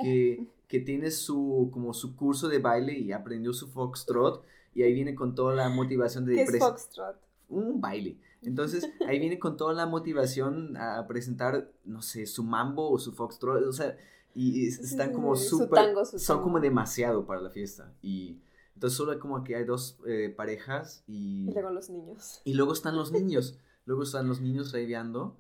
que, 0.03 0.46
que 0.68 0.81
tiene 0.81 1.11
su 1.11 1.68
como 1.73 1.92
su 1.94 2.16
curso 2.16 2.49
de 2.49 2.59
baile 2.59 2.94
y 2.99 3.12
aprendió 3.12 3.53
su 3.53 3.68
foxtrot 3.68 4.44
y 4.75 4.83
ahí 4.85 4.94
viene 4.94 5.14
con 5.14 5.35
toda 5.35 5.55
la 5.55 5.68
motivación 5.68 6.25
de 6.25 6.35
¿Qué 6.37 6.42
es 6.42 6.59
foxtrot? 6.59 7.16
un 7.49 7.81
baile. 7.81 8.16
Entonces, 8.42 8.90
ahí 9.07 9.18
viene 9.18 9.38
con 9.38 9.57
toda 9.57 9.74
la 9.74 9.87
motivación 9.87 10.76
a 10.76 11.07
presentar, 11.07 11.70
no 11.85 12.00
sé, 12.00 12.26
su 12.26 12.42
mambo 12.42 12.90
o 12.90 12.98
su 12.98 13.12
foxtrot, 13.12 13.66
o 13.66 13.72
sea, 13.72 13.96
y, 14.35 14.68
están 14.68 15.12
como 15.12 15.37
súper, 15.37 15.94
son 16.05 16.42
como 16.42 16.61
demasiado 16.61 17.26
para 17.26 17.40
la 17.40 17.50
fiesta. 17.50 17.92
Y 18.03 18.38
entonces 18.74 18.96
solo 18.96 19.18
como 19.18 19.44
que 19.44 19.57
hay 19.57 19.64
dos 19.64 19.98
eh, 20.07 20.33
parejas 20.35 21.05
y, 21.07 21.50
Y 21.50 21.53
luego 21.53 21.70
los 21.70 21.90
niños. 21.90 22.40
y 22.44 22.55
luego 22.55 22.72
están 22.72 22.96
los 22.96 23.12
niños, 23.12 23.59
luego 23.85 24.05
están 24.05 24.29
los 24.29 24.40
niños 24.40 24.72
raveando, 24.72 25.37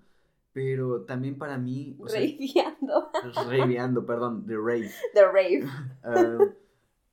pero 0.52 1.02
también 1.02 1.38
para 1.38 1.56
mí, 1.56 1.96
o 1.98 2.08
sea, 2.08 2.20
Raveando. 2.20 3.10
raveando, 3.48 4.04
perdón, 4.04 4.46
de 4.46 4.56
rave. 4.56 4.90
The 5.14 5.24
rave. 5.24 5.64
Ah, 6.02 6.38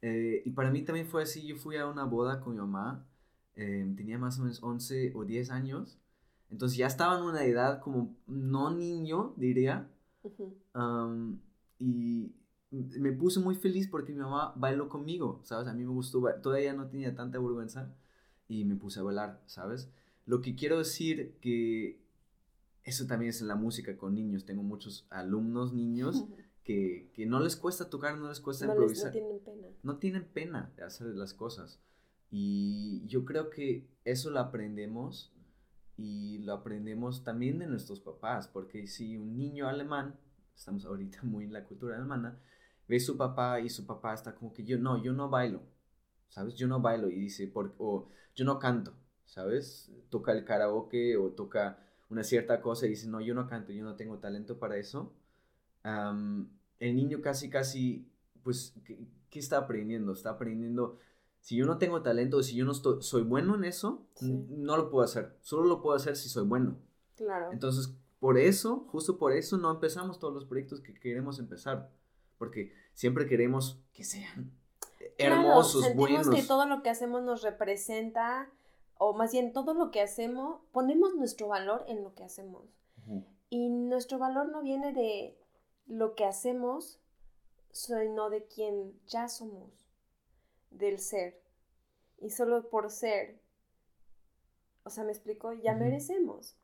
eh, 0.02 0.44
y 0.46 0.52
para 0.52 0.70
mí 0.70 0.84
también 0.84 1.08
fue 1.08 1.24
así, 1.24 1.46
yo 1.46 1.56
fui 1.56 1.76
a 1.76 1.88
una 1.88 2.06
boda 2.06 2.40
con 2.40 2.54
mi 2.54 2.60
mamá, 2.60 3.06
eh, 3.58 3.92
tenía 3.98 4.18
más 4.18 4.40
o 4.40 4.44
menos 4.44 4.64
11 4.64 5.12
o 5.16 5.26
10 5.26 5.52
años, 5.52 5.98
entonces 6.50 6.78
ya 6.78 6.88
estaba 6.88 7.18
en 7.18 7.26
una 7.26 7.44
edad 7.44 7.82
como 7.82 8.16
no 8.28 8.72
niño, 8.72 9.34
diría, 9.38 9.90
Ujú. 10.24 10.56
am, 10.74 11.40
y 11.80 12.32
me 12.72 13.12
puse 13.12 13.40
muy 13.40 13.56
feliz 13.56 13.88
porque 13.88 14.14
mi 14.14 14.20
mamá 14.20 14.54
bailó 14.56 14.90
conmigo, 14.90 15.42
¿sabes? 15.44 15.68
A 15.68 15.74
mí 15.74 15.84
me 15.84 15.92
gustó, 15.92 16.22
todavía 16.42 16.74
no 16.74 16.88
tenía 16.88 17.16
tanta 17.16 17.40
vergüenza 17.40 17.94
y 18.48 18.64
me 18.66 18.76
puse 18.76 19.00
a 19.00 19.04
bailar, 19.04 19.42
¿sabes? 19.46 19.90
Lo 20.26 20.42
que 20.42 20.56
quiero 20.56 20.78
decir 20.78 21.38
que 21.42 22.00
eso 22.84 23.06
también 23.08 23.30
es 23.32 23.42
en 23.42 23.48
la 23.48 23.56
música 23.56 23.98
con 23.98 24.16
niños, 24.16 24.46
tengo 24.46 24.64
muchos 24.64 25.06
alumnos 25.10 25.74
niños 25.74 26.26
que, 26.64 27.10
que 27.14 27.26
no 27.26 27.40
les 27.40 27.56
cuesta 27.56 27.90
tocar, 27.90 28.18
no 28.18 28.30
les 28.30 28.40
cuesta 28.40 28.66
No, 28.66 28.72
les, 28.74 28.80
improvisar 29.04 29.08
no 29.08 29.12
tienen 29.14 29.40
pena. 29.40 29.68
no 29.84 29.98
tienen 29.98 30.26
pena 30.26 30.72
de 30.78 30.84
hacer 30.84 31.08
las 31.08 31.34
cosas. 31.34 31.80
Y 32.30 33.06
yo 33.08 33.26
creo 33.26 33.50
que 33.50 33.88
eso 34.04 34.30
lo 34.30 34.40
aprendemos 34.40 35.34
y 35.96 36.40
lo 36.40 36.54
aprendemos 36.54 37.24
también 37.24 37.60
de 37.60 37.68
nuestros 37.68 38.00
papás, 38.00 38.48
porque 38.48 38.88
si 38.88 39.18
un 39.18 39.38
niño 39.38 39.68
alemán, 39.68 40.20
estamos 40.56 40.86
ahorita 40.86 41.20
muy 41.24 41.46
en 41.46 41.54
la 41.54 41.66
cultura 41.66 41.98
alemana, 41.98 42.40
ve 42.88 43.00
su 43.00 43.18
papá 43.18 43.60
y 43.60 43.70
su 43.70 43.86
papá 43.86 44.14
está 44.14 44.36
como 44.36 44.54
que 44.54 44.64
yo 44.64 44.78
no, 44.78 45.02
yo 45.02 45.14
no 45.14 45.30
bailo, 45.30 45.62
¿sabes? 46.30 46.56
Yo 46.56 46.68
no 46.68 46.82
bailo 46.82 47.10
y 47.10 47.20
dice, 47.20 47.48
por, 47.48 47.76
o 47.78 48.10
yo 48.36 48.46
no 48.46 48.60
canto, 48.60 48.94
¿sabes? 49.26 49.92
Toca 50.10 50.32
el 50.32 50.46
karaoke 50.46 51.18
o 51.18 51.32
toca 51.32 51.80
una 52.10 52.24
cierta 52.24 52.62
cosa 52.62 52.86
y 52.86 52.90
dice, 52.90 53.08
no, 53.08 53.20
yo 53.20 53.34
no 53.34 53.48
canto, 53.48 53.74
yo 53.74 53.84
no 53.84 53.96
tengo 53.96 54.20
talento 54.20 54.60
para 54.60 54.78
eso. 54.78 55.14
Am, 55.84 56.50
el 56.80 56.96
niño 56.96 57.22
casi, 57.22 57.50
casi, 57.50 58.08
pues, 58.44 58.74
¿qué, 58.86 59.00
qué 59.30 59.40
está 59.40 59.58
aprendiendo? 59.58 60.14
Está 60.14 60.32
aprendiendo, 60.32 61.00
si 61.48 61.56
yo 61.56 61.66
no 61.66 61.78
tengo 61.78 62.02
talento, 62.02 62.44
si 62.44 62.58
yo 62.58 62.66
no 62.66 62.74
estoy, 62.74 63.02
soy 63.02 63.22
bueno 63.24 63.56
en 63.56 63.64
eso, 63.64 64.06
Sí. 64.16 64.34
no 64.50 64.76
lo 64.76 64.90
puedo 64.90 65.06
hacer. 65.06 65.38
Solo 65.40 65.64
lo 65.64 65.82
puedo 65.82 65.96
hacer 65.96 66.18
si 66.18 66.28
soy 66.28 66.46
bueno. 66.46 66.76
Claro. 67.16 67.54
Entonces, 67.54 67.96
por 68.20 68.38
eso, 68.38 68.86
justo 68.92 69.18
por 69.18 69.32
eso, 69.32 69.58
no 69.58 69.72
empezamos 69.72 70.20
todos 70.20 70.34
los 70.34 70.44
proyectos 70.44 70.82
que 70.82 70.94
queremos 70.94 71.40
empezar. 71.40 71.90
Porque 72.38 72.74
siempre 72.94 73.28
queremos 73.28 73.80
que 73.94 74.04
sean 74.04 74.52
hermosos, 75.18 75.84
claro, 75.84 75.96
sentimos 75.96 76.26
buenos. 76.26 76.36
que 76.36 76.46
todo 76.46 76.66
lo 76.66 76.84
que 76.84 76.90
hacemos 76.90 77.24
nos 77.24 77.44
representa, 77.44 78.52
o 78.98 79.14
más 79.14 79.32
bien 79.32 79.54
todo 79.54 79.74
lo 79.74 79.90
que 79.90 80.02
hacemos, 80.02 80.60
ponemos 80.74 81.16
nuestro 81.16 81.48
valor 81.48 81.86
en 81.88 82.04
lo 82.04 82.14
que 82.14 82.26
hacemos. 82.26 82.66
Ujú. 83.06 83.24
Y 83.50 83.70
nuestro 83.70 84.20
valor 84.20 84.50
no 84.50 84.64
viene 84.64 84.92
de 84.92 85.40
lo 85.86 86.14
que 86.14 86.26
hacemos, 86.26 87.00
sino 87.72 88.30
de 88.30 88.46
quien 88.48 89.00
ya 89.08 89.30
somos, 89.30 89.87
del 90.72 91.00
ser. 91.00 91.40
Y 92.20 92.30
solo 92.32 92.70
por 92.70 92.90
ser, 92.90 93.40
o 94.84 94.90
sea, 94.90 95.04
me 95.04 95.12
explico, 95.12 95.54
ya 95.54 95.76
merecemos. 95.76 96.58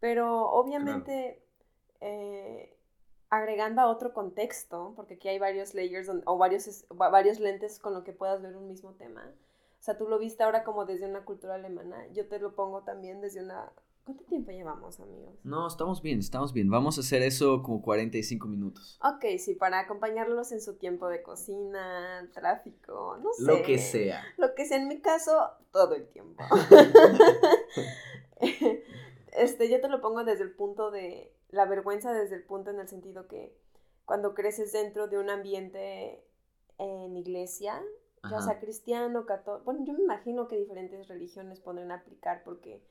Pero 0.00 0.50
obviamente, 0.50 1.42
eh, 2.00 2.76
agregando 3.30 3.82
a 3.82 3.88
otro 3.88 4.12
contexto, 4.12 4.92
porque 4.96 5.14
aquí 5.14 5.28
hay 5.28 5.38
varios 5.38 5.74
layers 5.74 6.10
o 6.24 6.38
varios, 6.38 6.86
varios 6.90 7.40
lentes 7.40 7.78
con 7.78 7.94
lo 7.94 8.04
que 8.04 8.12
puedas 8.12 8.42
ver 8.42 8.56
un 8.56 8.68
mismo 8.68 8.92
tema. 8.94 9.32
O 9.80 9.82
sea, 9.82 9.96
tú 9.98 10.08
lo 10.08 10.18
viste 10.18 10.42
ahora 10.42 10.64
como 10.64 10.86
desde 10.86 11.06
una 11.06 11.24
cultura 11.24 11.56
alemana, 11.56 12.06
yo 12.12 12.26
te 12.28 12.38
lo 12.38 12.54
pongo 12.54 12.82
también 12.82 13.20
desde 13.20 13.42
una... 13.42 13.72
¿Cuánto 14.04 14.24
tiempo 14.24 14.50
llevamos, 14.50 15.00
amigos? 15.00 15.34
No, 15.44 15.66
estamos 15.66 16.02
bien, 16.02 16.18
estamos 16.18 16.52
bien. 16.52 16.68
Vamos 16.68 16.98
a 16.98 17.00
hacer 17.00 17.22
eso 17.22 17.62
como 17.62 17.80
45 17.80 18.46
minutos. 18.48 18.98
Ok, 19.02 19.24
sí, 19.38 19.54
para 19.54 19.80
acompañarlos 19.80 20.52
en 20.52 20.60
su 20.60 20.76
tiempo 20.76 21.08
de 21.08 21.22
cocina, 21.22 22.28
tráfico, 22.34 23.16
no 23.22 23.32
sé. 23.32 23.44
Lo 23.44 23.62
que 23.62 23.78
sea. 23.78 24.22
Lo 24.36 24.54
que 24.54 24.66
sea, 24.66 24.76
en 24.76 24.88
mi 24.88 25.00
caso, 25.00 25.32
todo 25.72 25.94
el 25.94 26.06
tiempo. 26.08 26.44
este, 29.32 29.70
yo 29.70 29.80
te 29.80 29.88
lo 29.88 30.02
pongo 30.02 30.22
desde 30.22 30.44
el 30.44 30.52
punto 30.52 30.90
de 30.90 31.34
la 31.48 31.64
vergüenza, 31.64 32.12
desde 32.12 32.36
el 32.36 32.44
punto 32.44 32.70
en 32.70 32.80
el 32.80 32.88
sentido 32.88 33.26
que 33.26 33.56
cuando 34.04 34.34
creces 34.34 34.72
dentro 34.72 35.08
de 35.08 35.16
un 35.16 35.30
ambiente 35.30 36.22
en 36.76 37.16
iglesia, 37.16 37.82
ya 38.30 38.40
sea 38.42 38.60
cristiano, 38.60 39.24
católico, 39.24 39.64
bueno, 39.64 39.84
yo 39.86 39.94
me 39.94 40.02
imagino 40.02 40.46
que 40.46 40.56
diferentes 40.56 41.08
religiones 41.08 41.60
podrán 41.60 41.90
aplicar 41.90 42.42
porque 42.44 42.82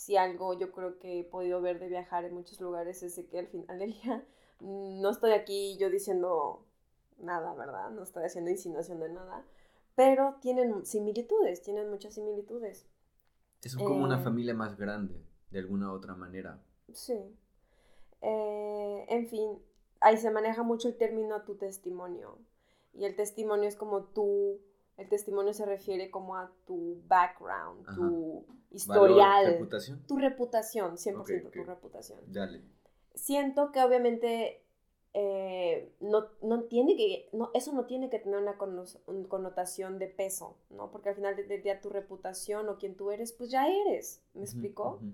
si 0.00 0.16
algo 0.16 0.54
yo 0.58 0.72
creo 0.72 0.98
que 0.98 1.20
he 1.20 1.24
podido 1.24 1.60
ver 1.60 1.78
de 1.78 1.88
viajar 1.88 2.24
en 2.24 2.32
muchos 2.32 2.58
lugares 2.58 3.02
es 3.02 3.22
que 3.30 3.38
al 3.38 3.48
final 3.48 3.78
del 3.78 3.92
día 3.92 4.24
mm, 4.60 4.98
no 5.02 5.10
estoy 5.10 5.32
aquí 5.32 5.76
yo 5.78 5.90
diciendo 5.90 6.64
nada, 7.18 7.52
¿verdad? 7.52 7.90
No 7.90 8.02
estoy 8.02 8.24
haciendo 8.24 8.50
insinuación 8.50 8.98
de 8.98 9.10
nada, 9.10 9.44
pero 9.94 10.36
tienen 10.40 10.86
similitudes, 10.86 11.60
tienen 11.60 11.90
muchas 11.90 12.14
similitudes. 12.14 12.86
Es 13.62 13.76
como 13.76 14.02
una 14.02 14.18
Eh. 14.18 14.24
familia 14.24 14.54
más 14.54 14.78
grande, 14.78 15.22
de 15.50 15.58
alguna 15.58 15.92
otra 15.92 16.14
manera. 16.14 16.62
Sí. 16.94 17.36
Eh, 18.22 19.04
en 19.06 19.26
fin, 19.28 19.58
ahí 20.00 20.16
se 20.16 20.30
maneja 20.30 20.62
mucho 20.62 20.88
el 20.88 20.96
término 20.96 21.42
tu 21.42 21.56
testimonio. 21.56 22.38
Y 22.94 23.04
el 23.04 23.16
testimonio 23.16 23.68
es 23.68 23.76
como 23.76 24.04
tú, 24.04 24.60
el 25.00 25.08
testimonio 25.08 25.52
se 25.52 25.64
refiere 25.66 26.10
como 26.10 26.36
a 26.36 26.52
tu 26.66 27.00
background, 27.08 27.86
Ajá. 27.88 27.94
tu 27.96 28.44
Valor, 28.44 28.56
historial, 28.70 29.46
reputación. 29.46 30.02
tu 30.06 30.16
reputación, 30.18 30.96
100% 30.98 31.48
Ok, 31.48 31.54
tu 31.54 31.64
reputación. 31.64 32.20
Dale. 32.26 32.62
Siento 33.14 33.72
que 33.72 33.82
obviamente 33.82 34.62
eh, 35.12 35.92
no, 36.00 36.26
no 36.42 36.62
tiene 36.64 36.96
que, 36.96 37.28
no, 37.32 37.50
eso 37.52 37.72
no 37.72 37.86
tiene 37.86 38.08
que 38.10 38.20
tener 38.20 38.38
una 38.38 38.56
conno- 38.56 39.00
un- 39.06 39.24
connotación 39.24 39.98
de 39.98 40.06
peso, 40.06 40.56
¿no? 40.70 40.90
Porque 40.92 41.08
al 41.08 41.16
final 41.16 41.34
del 41.34 41.62
día 41.62 41.80
tu 41.80 41.88
reputación 41.90 42.68
o 42.68 42.78
quien 42.78 42.94
tú 42.94 43.10
eres, 43.10 43.32
pues 43.32 43.50
ya 43.50 43.66
eres, 43.68 44.22
¿me 44.34 44.42
explico? 44.42 44.96
ujú. 45.00 45.06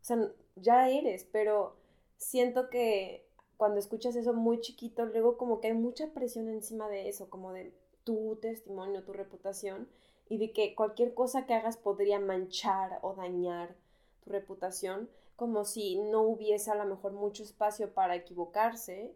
O 0.00 0.04
sea, 0.06 0.18
ya 0.56 0.88
eres, 0.90 1.24
pero 1.30 1.76
siento 2.16 2.70
que 2.70 3.24
cuando 3.56 3.78
escuchas 3.78 4.16
eso 4.16 4.32
muy 4.34 4.60
chiquito, 4.60 5.06
luego 5.06 5.36
como 5.36 5.60
que 5.60 5.68
hay 5.68 5.74
mucha 5.74 6.08
presión 6.12 6.48
encima 6.48 6.88
de 6.88 7.08
eso, 7.08 7.30
como 7.30 7.52
de 7.52 7.72
tu 8.06 8.38
testimonio, 8.40 9.02
tu 9.02 9.12
reputación, 9.12 9.88
y 10.28 10.38
de 10.38 10.52
que 10.52 10.76
cualquier 10.76 11.12
cosa 11.12 11.44
que 11.44 11.54
hagas 11.54 11.76
podría 11.76 12.20
manchar 12.20 13.00
o 13.02 13.14
dañar 13.14 13.74
tu 14.24 14.30
reputación, 14.30 15.10
como 15.34 15.64
si 15.64 15.96
no 15.96 16.22
hubiese 16.22 16.70
a 16.70 16.76
lo 16.76 16.84
mejor 16.84 17.12
mucho 17.12 17.42
espacio 17.42 17.92
para 17.92 18.14
equivocarse, 18.14 19.12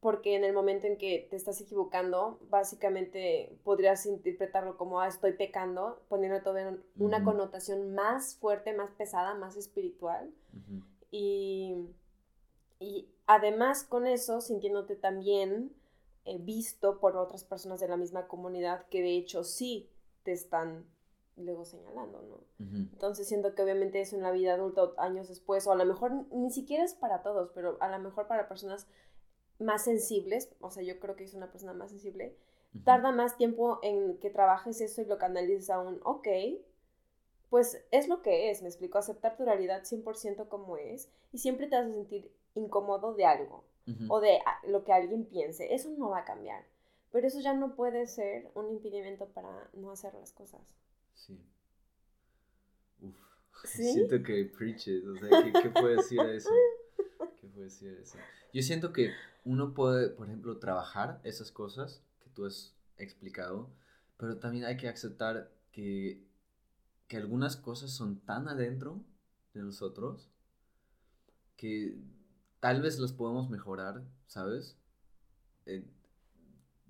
porque 0.00 0.36
en 0.36 0.44
el 0.44 0.54
momento 0.54 0.86
en 0.86 0.96
que 0.96 1.26
te 1.30 1.36
estás 1.36 1.60
equivocando, 1.60 2.38
básicamente 2.48 3.56
podrías 3.62 4.06
interpretarlo 4.06 4.76
como, 4.78 5.00
ah, 5.00 5.08
estoy 5.08 5.32
pecando, 5.32 6.00
poniendo 6.08 6.42
todo 6.42 6.58
en 6.58 6.82
una 6.98 7.24
connotación 7.24 7.94
más 7.94 8.36
fuerte, 8.36 8.72
más 8.72 8.90
pesada, 8.92 9.34
más 9.34 9.56
espiritual. 9.56 10.30
Y, 11.10 11.74
y 12.80 13.06
además 13.26 13.84
con 13.84 14.06
eso, 14.06 14.40
sintiéndote 14.40 14.96
también 14.96 15.70
visto 16.40 17.00
por 17.00 17.16
otras 17.16 17.44
personas 17.44 17.80
de 17.80 17.88
la 17.88 17.96
misma 17.96 18.26
comunidad 18.26 18.86
que 18.88 19.02
de 19.02 19.16
hecho 19.16 19.44
sí 19.44 19.90
te 20.22 20.32
están 20.32 20.86
luego 21.36 21.64
señalando, 21.64 22.22
¿no? 22.22 22.40
Entonces 22.58 23.26
siento 23.26 23.54
que 23.54 23.62
obviamente 23.62 24.00
eso 24.00 24.16
en 24.16 24.22
la 24.22 24.30
vida 24.30 24.54
adulta 24.54 24.92
años 24.98 25.28
después, 25.28 25.66
o 25.66 25.72
a 25.72 25.76
lo 25.76 25.84
mejor 25.84 26.12
ni 26.32 26.50
siquiera 26.50 26.84
es 26.84 26.94
para 26.94 27.22
todos, 27.22 27.50
pero 27.54 27.76
a 27.80 27.88
lo 27.88 27.98
mejor 27.98 28.26
para 28.26 28.48
personas 28.48 28.86
más 29.58 29.84
sensibles, 29.84 30.54
o 30.60 30.70
sea, 30.70 30.82
yo 30.82 30.98
creo 31.00 31.16
que 31.16 31.24
es 31.24 31.34
una 31.34 31.50
persona 31.50 31.72
más 31.72 31.90
sensible, 31.90 32.36
tarda 32.84 33.12
más 33.12 33.36
tiempo 33.36 33.78
en 33.82 34.18
que 34.18 34.30
trabajes 34.30 34.80
eso 34.80 35.02
y 35.02 35.04
lo 35.04 35.18
canalices 35.18 35.70
a 35.70 35.78
un, 35.78 36.00
ok, 36.04 36.28
pues 37.50 37.84
es 37.90 38.08
lo 38.08 38.22
que 38.22 38.50
es, 38.50 38.62
me 38.62 38.68
explico, 38.68 38.98
aceptar 38.98 39.36
tu 39.36 39.44
realidad 39.44 39.82
100% 39.82 40.48
como 40.48 40.76
es 40.76 41.08
y 41.32 41.38
siempre 41.38 41.68
te 41.68 41.76
vas 41.76 41.86
a 41.86 41.92
sentir 41.92 42.32
incómodo 42.54 43.14
de 43.14 43.26
algo 43.26 43.64
O 44.08 44.20
de 44.20 44.38
ah, 44.46 44.60
lo 44.66 44.82
que 44.82 44.92
alguien 44.92 45.26
piense, 45.26 45.74
eso 45.74 45.90
no 45.98 46.10
va 46.10 46.20
a 46.20 46.24
cambiar, 46.24 46.64
pero 47.12 47.26
eso 47.26 47.40
ya 47.40 47.52
no 47.52 47.74
puede 47.74 48.06
ser 48.06 48.50
un 48.54 48.70
impedimento 48.70 49.26
para 49.28 49.68
no 49.74 49.90
hacer 49.90 50.14
las 50.14 50.32
cosas. 50.32 50.62
Sí. 51.14 51.38
Uf. 53.02 53.14
¿Sí? 53.64 53.92
Siento 53.92 54.22
que 54.22 54.46
preaches, 54.46 55.04
o 55.04 55.16
sea, 55.16 55.42
¿qué, 55.42 55.52
qué 55.52 55.70
puede 55.70 55.96
decir 55.96 56.20
a 56.20 56.32
eso? 56.32 56.50
¿Qué 57.40 57.46
puede 57.48 57.64
decir 57.64 57.96
a 57.98 58.02
eso? 58.02 58.18
Yo 58.54 58.62
siento 58.62 58.92
que 58.92 59.12
uno 59.44 59.74
puede, 59.74 60.08
por 60.08 60.28
ejemplo, 60.28 60.58
trabajar 60.58 61.20
esas 61.24 61.50
cosas 61.52 62.02
que 62.22 62.30
tú 62.30 62.46
has 62.46 62.74
explicado, 62.96 63.68
pero 64.16 64.38
también 64.38 64.64
hay 64.64 64.76
que 64.76 64.88
aceptar 64.88 65.50
que, 65.72 66.22
que 67.08 67.16
algunas 67.16 67.56
cosas 67.56 67.90
son 67.90 68.20
tan 68.20 68.48
adentro 68.48 69.00
de 69.52 69.60
nosotros 69.60 70.30
que 71.56 71.96
tal 72.64 72.80
vez 72.80 72.98
las 72.98 73.12
podemos 73.12 73.50
mejorar, 73.50 74.02
¿sabes? 74.26 74.78
Eh, 75.66 75.84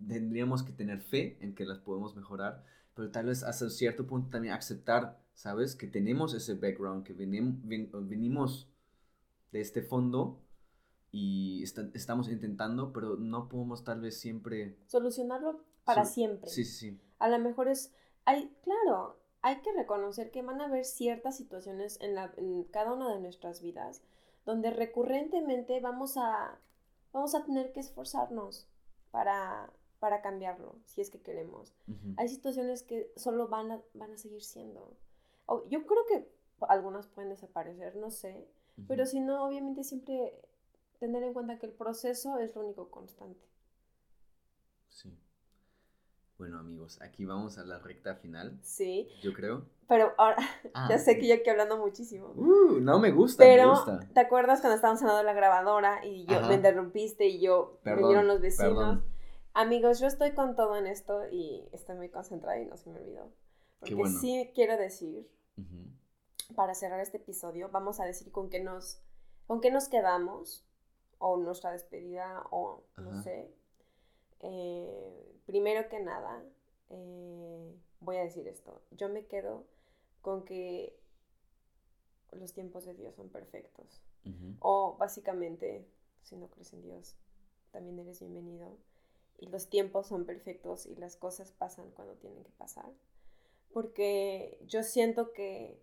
tendríamos 0.06 0.62
que 0.62 0.72
tener 0.72 1.00
fe 1.00 1.36
en 1.40 1.52
que 1.56 1.64
las 1.64 1.78
podemos 1.78 2.14
mejorar, 2.14 2.62
pero 2.94 3.10
tal 3.10 3.26
vez 3.26 3.42
hasta 3.42 3.68
cierto 3.70 4.06
punto 4.06 4.30
también 4.30 4.54
aceptar, 4.54 5.20
¿sabes? 5.34 5.74
Que 5.74 5.88
tenemos 5.88 6.32
ese 6.32 6.54
background, 6.54 7.04
que 7.04 7.12
venim- 7.16 7.60
ven- 7.64 7.90
venimos 8.08 8.68
de 9.50 9.60
este 9.62 9.82
fondo 9.82 10.40
y 11.10 11.60
esta- 11.64 11.90
estamos 11.94 12.28
intentando, 12.28 12.92
pero 12.92 13.16
no 13.16 13.48
podemos 13.48 13.82
tal 13.82 14.00
vez 14.00 14.16
siempre... 14.16 14.76
Solucionarlo 14.86 15.64
para 15.84 16.04
siempre. 16.04 16.48
Sí, 16.50 16.64
sí, 16.64 16.90
sí. 16.92 17.00
A 17.18 17.28
lo 17.28 17.40
mejor 17.40 17.66
es, 17.66 17.92
hay, 18.26 18.48
claro, 18.62 19.18
hay 19.42 19.60
que 19.60 19.72
reconocer 19.72 20.30
que 20.30 20.42
van 20.42 20.60
a 20.60 20.66
haber 20.66 20.84
ciertas 20.84 21.36
situaciones 21.36 21.98
en, 22.00 22.14
la, 22.14 22.32
en 22.36 22.62
cada 22.62 22.92
una 22.92 23.12
de 23.12 23.20
nuestras 23.20 23.60
vidas 23.60 24.02
donde 24.44 24.70
recurrentemente 24.70 25.80
vamos 25.80 26.16
a, 26.16 26.58
vamos 27.12 27.34
a 27.34 27.44
tener 27.44 27.72
que 27.72 27.80
esforzarnos 27.80 28.66
para, 29.10 29.70
para 30.00 30.20
cambiarlo, 30.20 30.76
si 30.84 31.00
es 31.00 31.10
que 31.10 31.20
queremos. 31.20 31.72
Hay 32.16 32.28
situaciones 32.28 32.82
que 32.82 33.10
solo 33.16 33.48
van 33.48 33.72
a, 33.72 33.82
van 33.94 34.12
a 34.12 34.18
seguir 34.18 34.42
siendo. 34.42 34.96
Yo 35.68 35.86
creo 35.86 36.06
que 36.06 36.28
algunas 36.68 37.06
pueden 37.06 37.30
desaparecer, 37.30 37.96
no 37.96 38.10
sé, 38.10 38.46
pero 38.88 39.06
si 39.06 39.20
no, 39.20 39.46
obviamente 39.46 39.84
siempre 39.84 40.40
tener 40.98 41.22
en 41.22 41.32
cuenta 41.32 41.58
que 41.58 41.66
el 41.66 41.72
proceso 41.72 42.38
es 42.38 42.54
lo 42.54 42.62
único 42.62 42.90
constante. 42.90 43.46
Sí. 44.88 45.16
Bueno, 46.38 46.58
amigos, 46.58 47.00
aquí 47.00 47.24
vamos 47.24 47.58
a 47.58 47.64
la 47.64 47.78
recta 47.78 48.16
final, 48.16 48.58
Sí, 48.62 49.08
yo 49.22 49.32
creo. 49.32 49.66
pero 49.88 50.12
ahora 50.18 50.36
Ah, 50.74 50.88
ya 50.90 50.98
sé 50.98 51.16
que 51.18 51.28
yo 51.28 51.34
aquí 51.36 51.48
hablando 51.48 51.78
muchísimo. 51.78 52.28
Uh, 52.34 52.80
no 52.80 52.98
me 52.98 53.12
gusta, 53.12 53.44
me 53.44 53.50
Pero, 53.50 53.70
gusta. 53.70 54.00
¿te 54.12 54.20
acuerdas 54.20 54.60
cuando 54.60 54.74
estábamos 54.76 55.00
hablando 55.02 55.18
de 55.18 55.24
la 55.24 55.32
grabadora 55.32 56.04
y 56.04 56.26
yo 56.26 56.38
Ajá. 56.38 56.48
me 56.48 56.54
interrumpiste 56.54 57.26
y 57.26 57.40
yo 57.40 57.78
Perdón, 57.84 58.02
vinieron 58.02 58.26
los 58.26 58.40
vecinos? 58.40 58.74
perdón. 58.74 59.04
Amigos, 59.52 60.00
yo 60.00 60.08
estoy 60.08 60.32
con 60.32 60.56
todo 60.56 60.76
en 60.76 60.88
esto 60.88 61.28
y 61.30 61.68
estoy 61.72 61.94
muy 61.96 62.08
concentrada 62.08 62.58
y 62.58 62.66
no 62.66 62.76
se 62.76 62.90
me 62.90 62.98
olvidó. 62.98 63.30
Porque 63.78 63.94
bueno. 63.94 64.18
sí 64.18 64.50
quiero 64.54 64.76
decir, 64.76 65.28
para 66.56 66.74
cerrar 66.74 66.98
este 66.98 67.18
episodio, 67.18 67.68
vamos 67.70 68.00
a 68.00 68.04
decir 68.04 68.32
con 68.32 68.50
qué 68.50 68.60
nos, 68.62 69.00
con 69.46 69.60
qué 69.60 69.70
nos 69.70 69.88
quedamos, 69.88 70.66
o 71.18 71.36
nuestra 71.36 71.70
despedida, 71.70 72.42
o 72.50 72.82
no 72.96 73.22
sé. 73.22 73.54
Eh, 74.40 75.40
primero 75.46 75.88
que 75.88 76.00
nada, 76.00 76.44
eh, 76.90 77.74
voy 78.00 78.16
a 78.16 78.24
decir 78.24 78.46
esto. 78.48 78.82
Yo 78.90 79.08
me 79.08 79.26
quedo 79.26 79.64
con 80.22 80.44
que 80.44 80.98
los 82.32 82.52
tiempos 82.52 82.84
de 82.84 82.94
Dios 82.94 83.14
son 83.14 83.28
perfectos. 83.28 84.02
O 84.60 84.96
básicamente, 84.98 85.86
si 86.22 86.36
no 86.36 86.48
crees 86.48 86.72
en 86.72 86.82
Dios, 86.82 87.14
también 87.72 87.98
eres 87.98 88.20
bienvenido. 88.20 88.78
Y 89.38 89.48
los 89.48 89.68
tiempos 89.68 90.06
son 90.06 90.24
perfectos 90.24 90.86
y 90.86 90.94
las 90.96 91.16
cosas 91.16 91.52
pasan 91.52 91.90
cuando 91.90 92.14
tienen 92.14 92.42
que 92.42 92.52
pasar. 92.52 92.90
Porque 93.72 94.58
yo 94.66 94.82
siento 94.82 95.32
que 95.32 95.78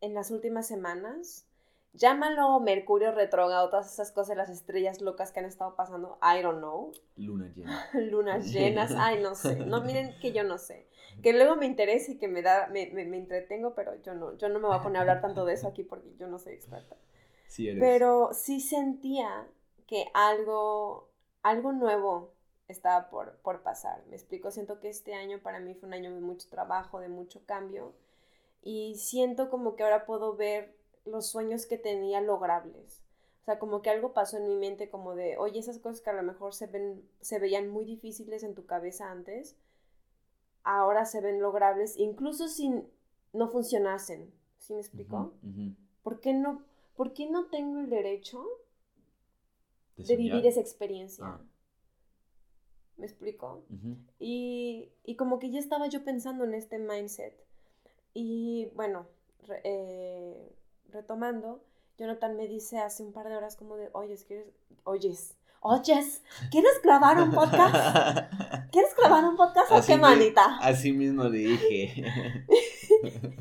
en 0.00 0.14
las 0.14 0.30
últimas 0.30 0.66
semanas, 0.66 1.46
llámalo 1.92 2.60
Mercurio 2.60 3.12
retrógrado, 3.12 3.68
todas 3.70 3.92
esas 3.92 4.12
cosas, 4.12 4.36
las 4.36 4.50
estrellas 4.50 5.00
locas 5.00 5.32
que 5.32 5.40
han 5.40 5.46
estado 5.46 5.74
pasando, 5.76 6.18
I 6.22 6.42
don't 6.42 6.58
know, 6.58 6.92
Luna 7.16 7.52
llena. 7.54 7.88
lunas 7.94 8.46
llenas, 8.52 8.92
ay, 8.96 9.22
no 9.22 9.34
sé, 9.34 9.56
no 9.56 9.82
miren 9.82 10.18
que 10.20 10.32
yo 10.32 10.44
no 10.44 10.58
sé, 10.58 10.86
que 11.22 11.32
luego 11.32 11.56
me 11.56 11.66
interesa 11.66 12.12
y 12.12 12.18
que 12.18 12.28
me 12.28 12.42
da, 12.42 12.68
me, 12.68 12.90
me, 12.92 13.04
me 13.04 13.18
entretengo, 13.18 13.74
pero 13.74 13.94
yo 14.02 14.14
no, 14.14 14.36
yo 14.36 14.48
no 14.48 14.58
me 14.58 14.68
voy 14.68 14.76
a 14.76 14.82
poner 14.82 14.98
a 14.98 15.00
hablar 15.00 15.20
tanto 15.20 15.44
de 15.44 15.54
eso 15.54 15.68
aquí 15.68 15.82
porque 15.82 16.14
yo 16.16 16.26
no 16.28 16.38
soy 16.38 16.54
experta. 16.54 16.96
Sí 17.46 17.68
eres. 17.68 17.80
Pero 17.80 18.30
sí 18.32 18.60
sentía 18.60 19.48
que 19.86 20.06
algo, 20.14 21.10
algo 21.42 21.72
nuevo 21.72 22.32
estaba 22.68 23.10
por, 23.10 23.38
por 23.38 23.62
pasar. 23.62 24.04
Me 24.08 24.14
explico, 24.14 24.52
siento 24.52 24.78
que 24.78 24.88
este 24.88 25.14
año 25.14 25.40
para 25.42 25.58
mí 25.58 25.74
fue 25.74 25.88
un 25.88 25.94
año 25.94 26.14
de 26.14 26.20
mucho 26.20 26.48
trabajo, 26.48 27.00
de 27.00 27.08
mucho 27.08 27.44
cambio. 27.44 27.92
Y 28.62 28.94
siento 28.96 29.50
como 29.50 29.74
que 29.74 29.82
ahora 29.82 30.06
puedo 30.06 30.36
ver 30.36 30.76
los 31.04 31.26
sueños 31.26 31.66
que 31.66 31.78
tenía 31.78 32.20
logrables. 32.20 33.02
O 33.42 33.44
sea, 33.44 33.58
como 33.58 33.82
que 33.82 33.90
algo 33.90 34.12
pasó 34.12 34.36
en 34.38 34.46
mi 34.48 34.56
mente 34.56 34.90
como 34.90 35.14
de, 35.14 35.38
oye, 35.38 35.58
esas 35.60 35.78
cosas 35.78 36.00
que 36.02 36.10
a 36.10 36.14
lo 36.14 36.22
mejor 36.22 36.54
se, 36.54 36.66
ven, 36.66 37.02
se 37.20 37.38
veían 37.38 37.68
muy 37.68 37.84
difíciles 37.84 38.42
en 38.42 38.54
tu 38.54 38.66
cabeza 38.66 39.10
antes, 39.10 39.56
ahora 40.62 41.04
se 41.04 41.20
ven 41.20 41.40
logrables, 41.40 41.96
incluso 41.96 42.48
si 42.48 42.70
no 43.32 43.48
funcionasen. 43.48 44.32
¿Sí 44.58 44.74
me 44.74 44.80
ujú. 45.42 45.74
¿Por 46.02 46.20
qué 46.20 46.32
no, 46.34 46.62
por 46.96 47.12
qué 47.12 47.28
no 47.28 47.46
tengo 47.46 47.80
el 47.80 47.90
derecho 47.90 48.44
¿De 49.96 50.04
de 50.04 50.16
vivir 50.16 50.46
esa 50.46 50.60
experiencia? 50.60 51.24
Ah. 51.26 51.40
¿Me 52.96 53.06
explico? 53.06 53.62
Y, 54.18 54.90
y 55.04 55.16
como 55.16 55.38
que 55.38 55.50
ya 55.50 55.58
estaba 55.58 55.88
yo 55.88 56.04
pensando 56.04 56.44
en 56.44 56.54
este 56.54 56.78
mindset. 56.78 57.34
Y 58.12 58.66
bueno, 58.74 59.06
re- 59.46 59.62
eh, 59.64 60.52
retomando, 60.92 61.62
Jonathan 61.98 62.36
me 62.36 62.46
dice 62.46 62.78
hace 62.78 63.02
un 63.02 63.12
par 63.12 63.28
de 63.28 63.36
horas 63.36 63.56
como 63.56 63.76
de, 63.76 63.90
oyes, 63.92 64.24
¿quieres? 64.24 64.46
Oyes, 64.84 65.36
oyes, 65.60 66.22
¿quieres 66.50 66.80
grabar 66.82 67.20
un 67.20 67.32
podcast? 67.32 67.74
¿Quieres 68.72 68.94
grabar 68.96 69.24
un 69.24 69.36
podcast 69.36 69.70
o 69.72 69.80
qué, 69.86 69.96
manita? 69.96 70.58
Así 70.60 70.92
mismo 70.92 71.24
le 71.24 71.38
dije. 71.38 72.04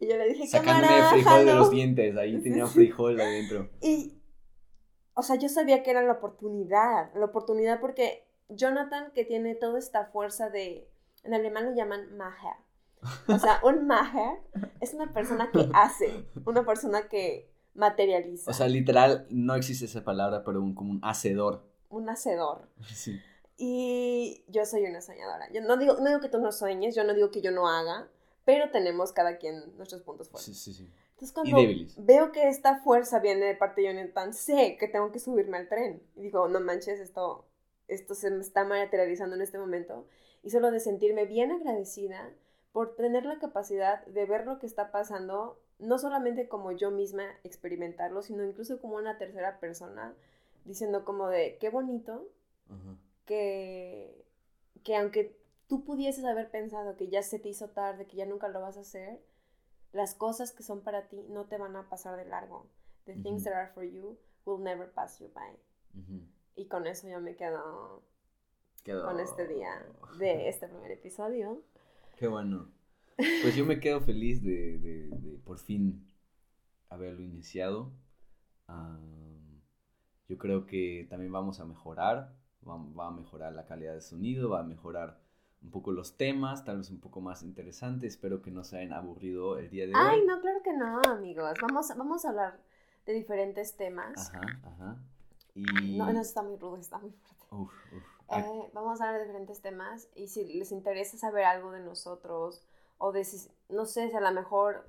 Y 0.00 0.08
yo 0.08 0.16
le 0.16 0.28
dije, 0.28 0.46
Sacándome 0.46 0.86
cámara, 0.86 1.10
frijol 1.10 1.38
de 1.40 1.46
jalo". 1.46 1.58
los 1.58 1.70
dientes. 1.70 2.16
Ahí 2.16 2.40
tenía 2.40 2.66
frijol 2.66 3.20
adentro. 3.20 3.68
Y, 3.80 4.16
o 5.14 5.22
sea, 5.22 5.36
yo 5.36 5.48
sabía 5.48 5.82
que 5.82 5.90
era 5.90 6.02
la 6.02 6.12
oportunidad, 6.12 7.12
la 7.14 7.24
oportunidad 7.24 7.80
porque 7.80 8.28
Jonathan, 8.48 9.10
que 9.12 9.24
tiene 9.24 9.54
toda 9.54 9.78
esta 9.78 10.06
fuerza 10.06 10.50
de, 10.50 10.88
en 11.24 11.34
alemán 11.34 11.66
lo 11.66 11.74
llaman 11.74 12.16
Maher. 12.16 12.54
O 13.28 13.38
sea, 13.38 13.60
un 13.62 13.86
Maher 13.86 14.38
es 14.80 14.94
una 14.94 15.12
persona 15.12 15.50
que 15.52 15.68
hace, 15.74 16.26
una 16.44 16.64
persona 16.64 17.08
que 17.08 17.50
materializa, 17.74 18.50
O 18.50 18.54
sea, 18.54 18.66
literal, 18.68 19.26
no 19.30 19.54
existe 19.54 19.84
esa 19.84 20.04
palabra, 20.04 20.44
pero 20.44 20.60
un, 20.60 20.74
como 20.74 20.90
un 20.90 21.00
hacedor. 21.02 21.64
un 21.88 22.08
hacedor. 22.08 22.68
Sí. 22.92 23.20
Y 23.56 24.44
yo 24.48 24.64
soy 24.66 24.84
una 24.84 25.00
soñadora. 25.00 25.50
Yo 25.52 25.60
no 25.62 25.76
digo, 25.76 25.94
no 25.94 26.06
digo 26.06 26.20
que 26.20 26.28
tú 26.28 26.38
no 26.38 26.52
sueñes, 26.52 26.94
yo 26.94 27.04
no 27.04 27.14
digo 27.14 27.30
que 27.30 27.40
yo 27.40 27.50
no 27.50 27.68
haga, 27.68 28.08
pero 28.44 28.70
tenemos 28.70 29.12
cada 29.12 29.36
quien 29.38 29.76
nuestros 29.76 30.02
puntos 30.02 30.28
fuertes. 30.28 30.56
Sí, 30.56 30.72
sí, 30.72 30.84
sí. 30.84 30.92
Entonces 31.10 31.32
cuando 31.32 31.58
veo 31.98 32.30
que 32.30 32.48
esta 32.48 32.78
fuerza 32.80 33.18
viene 33.18 33.46
de 33.46 33.56
parte 33.56 33.80
de 33.80 33.88
Jonathan, 33.88 34.32
sé 34.32 34.76
que 34.78 34.86
tengo 34.86 35.10
que 35.10 35.18
subirme 35.18 35.56
al 35.56 35.68
tren. 35.68 36.00
Y 36.14 36.22
digo, 36.22 36.46
no 36.48 36.60
manches, 36.60 37.00
esto, 37.00 37.44
esto 37.88 38.14
se 38.14 38.30
me 38.30 38.40
está 38.40 38.64
materializando 38.64 39.34
en 39.34 39.42
este 39.42 39.58
momento. 39.58 40.06
Y 40.44 40.50
solo 40.50 40.70
de 40.70 40.78
sentirme 40.78 41.26
bien 41.26 41.50
agradecida 41.50 42.30
por 42.78 42.94
tener 42.94 43.26
la 43.26 43.40
capacidad 43.40 44.06
de 44.06 44.24
ver 44.24 44.46
lo 44.46 44.60
que 44.60 44.66
está 44.66 44.92
pasando, 44.92 45.60
no 45.80 45.98
solamente 45.98 46.46
como 46.46 46.70
yo 46.70 46.92
misma 46.92 47.24
experimentarlo, 47.42 48.22
sino 48.22 48.44
incluso 48.44 48.80
como 48.80 48.94
una 48.94 49.18
tercera 49.18 49.58
persona, 49.58 50.14
diciendo 50.64 51.04
como 51.04 51.26
de, 51.26 51.58
qué 51.58 51.70
bonito 51.70 52.28
que, 53.24 54.24
que 54.84 54.94
aunque 54.94 55.36
tú 55.66 55.82
pudieses 55.82 56.24
haber 56.24 56.52
pensado 56.52 56.94
que 56.94 57.08
ya 57.08 57.24
se 57.24 57.40
te 57.40 57.48
hizo 57.48 57.70
tarde, 57.70 58.06
que 58.06 58.16
ya 58.16 58.26
nunca 58.26 58.46
lo 58.46 58.60
vas 58.60 58.76
a 58.76 58.82
hacer, 58.82 59.20
las 59.90 60.14
cosas 60.14 60.52
que 60.52 60.62
son 60.62 60.82
para 60.82 61.08
ti 61.08 61.26
no 61.30 61.46
te 61.46 61.58
van 61.58 61.74
a 61.74 61.88
pasar 61.88 62.16
de 62.16 62.26
largo. 62.26 62.68
The 63.06 63.14
things 63.14 63.42
that 63.42 63.54
are 63.54 63.72
for 63.72 63.82
you 63.82 64.16
will 64.44 64.62
never 64.62 64.88
pass 64.88 65.18
you 65.18 65.28
by. 65.34 65.58
Y 66.54 66.68
con 66.68 66.86
eso 66.86 67.08
yo 67.08 67.20
me 67.20 67.34
quedo, 67.34 68.04
con 68.84 69.18
este 69.18 69.48
día 69.48 69.84
de 70.20 70.48
este 70.48 70.68
primer 70.68 70.92
episodio. 70.92 71.60
Qué 72.18 72.26
bueno. 72.26 72.68
Pues 73.16 73.54
yo 73.54 73.64
me 73.64 73.78
quedo 73.78 74.00
feliz 74.00 74.42
de, 74.42 74.78
de, 74.78 75.08
de 75.08 75.38
por 75.38 75.58
fin 75.58 76.04
haberlo 76.88 77.22
iniciado. 77.22 77.92
yo 80.28 80.38
creo 80.38 80.66
que 80.66 81.06
también 81.08 81.32
vamos 81.32 81.60
a 81.60 81.64
mejorar, 81.64 82.34
va, 82.66 82.76
va, 82.76 83.08
a 83.08 83.10
mejorar 83.10 83.52
la 83.52 83.66
calidad 83.66 83.94
de 83.94 84.00
sonido, 84.00 84.50
va 84.50 84.60
a 84.60 84.64
mejorar 84.64 85.20
un 85.62 85.70
poco 85.70 85.92
los 85.92 86.16
temas, 86.16 86.64
tal 86.64 86.78
vez 86.78 86.90
un 86.90 87.00
poco 87.00 87.20
más 87.20 87.42
interesantes. 87.42 88.14
Espero 88.14 88.42
que 88.42 88.50
no 88.50 88.64
se 88.64 88.78
hayan 88.78 88.92
aburrido 88.92 89.58
el 89.58 89.70
día 89.70 89.86
de 89.86 89.94
hoy. 89.94 90.00
Ay, 90.00 90.24
no, 90.26 90.40
claro 90.40 90.60
que 90.62 90.72
no, 90.72 91.00
amigos. 91.10 91.54
Vamos, 91.62 91.88
vamos 91.96 92.24
a 92.24 92.30
hablar 92.30 92.60
de 93.06 93.12
diferentes 93.12 93.76
temas. 93.76 94.30
Ajá, 94.34 94.40
ajá. 94.64 94.96
Y... 95.54 95.96
No, 95.96 96.12
no, 96.12 96.20
está 96.20 96.42
muy 96.42 96.56
rudo, 96.56 96.78
está 96.78 96.98
muy 96.98 97.10
fuerte. 97.10 97.46
Uf, 97.50 97.72
uf. 97.92 98.17
Eh, 98.30 98.70
vamos 98.74 99.00
a 99.00 99.06
hablar 99.06 99.20
de 99.20 99.26
diferentes 99.26 99.62
temas 99.62 100.08
y 100.14 100.28
si 100.28 100.44
les 100.44 100.70
interesa 100.70 101.16
saber 101.16 101.44
algo 101.44 101.70
de 101.70 101.80
nosotros 101.80 102.62
o 102.98 103.12
de 103.12 103.24
si, 103.24 103.48
no 103.70 103.86
sé, 103.86 104.10
si 104.10 104.16
a 104.16 104.20
lo 104.20 104.32
mejor 104.32 104.86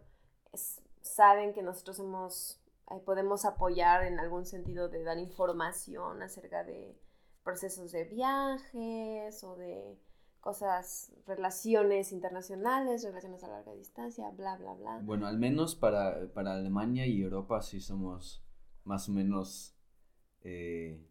saben 1.02 1.54
que 1.54 1.62
nosotros 1.62 2.00
hemos, 2.00 2.62
eh, 2.92 3.00
podemos 3.06 3.46
apoyar 3.46 4.04
en 4.04 4.20
algún 4.20 4.46
sentido 4.46 4.90
de 4.90 5.04
dar 5.04 5.18
información 5.18 6.22
acerca 6.22 6.64
de 6.64 6.98
procesos 7.44 7.92
de 7.92 8.04
viajes 8.04 9.44
o 9.44 9.56
de 9.56 9.98
cosas, 10.42 11.14
relaciones 11.26 12.12
internacionales, 12.12 13.04
relaciones 13.04 13.44
a 13.44 13.50
larga 13.50 13.74
distancia, 13.74 14.30
bla, 14.32 14.58
bla, 14.58 14.74
bla. 14.74 15.00
Bueno, 15.04 15.28
al 15.28 15.38
menos 15.38 15.76
para, 15.76 16.28
para 16.34 16.54
Alemania 16.54 17.06
y 17.06 17.22
Europa 17.22 17.62
sí 17.62 17.82
somos 17.82 18.44
más 18.84 19.10
o 19.10 19.12
menos 19.12 19.76
eh, 20.42 21.09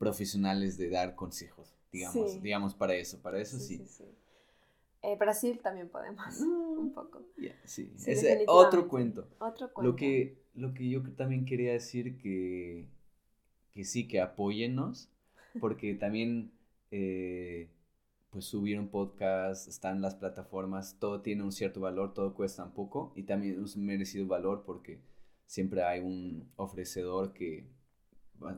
profesionales 0.00 0.78
de 0.78 0.88
dar 0.88 1.14
consejos, 1.14 1.76
digamos, 1.92 2.40
digamos 2.40 2.74
para 2.74 2.94
eso, 2.94 3.20
para 3.20 3.38
eso 3.38 3.58
sí. 3.58 3.84
Eh, 5.02 5.14
Brasil 5.16 5.60
también 5.62 5.90
podemos, 5.90 6.40
mm, 6.40 6.78
un 6.78 6.92
poco. 6.94 7.22
sí, 7.64 7.92
es 8.06 8.24
otro 8.46 8.88
cuento. 8.88 9.28
Otro 9.38 9.70
cuento. 9.70 9.90
Lo 9.90 9.96
que, 9.96 10.38
lo 10.54 10.72
que 10.72 10.88
yo 10.88 11.02
también 11.16 11.44
quería 11.44 11.72
decir 11.72 12.16
que, 12.16 12.88
que 13.72 13.84
sí, 13.84 14.08
que 14.08 14.22
apóyennos, 14.22 15.10
porque 15.60 15.94
también, 16.00 16.50
eh, 16.90 17.68
pues 18.30 18.46
subir 18.46 18.80
un 18.80 18.88
podcast, 18.88 19.68
están 19.68 20.00
las 20.00 20.14
plataformas, 20.14 20.96
todo 20.98 21.20
tiene 21.20 21.42
un 21.42 21.52
cierto 21.52 21.80
valor, 21.80 22.14
todo 22.14 22.32
cuesta 22.32 22.64
un 22.64 22.72
poco, 22.72 23.12
y 23.16 23.24
también 23.24 23.62
es 23.62 23.76
un 23.76 23.84
merecido 23.84 24.26
valor 24.26 24.62
porque 24.64 24.98
siempre 25.44 25.84
hay 25.84 26.00
un 26.00 26.50
ofrecedor 26.56 27.34
que 27.34 27.68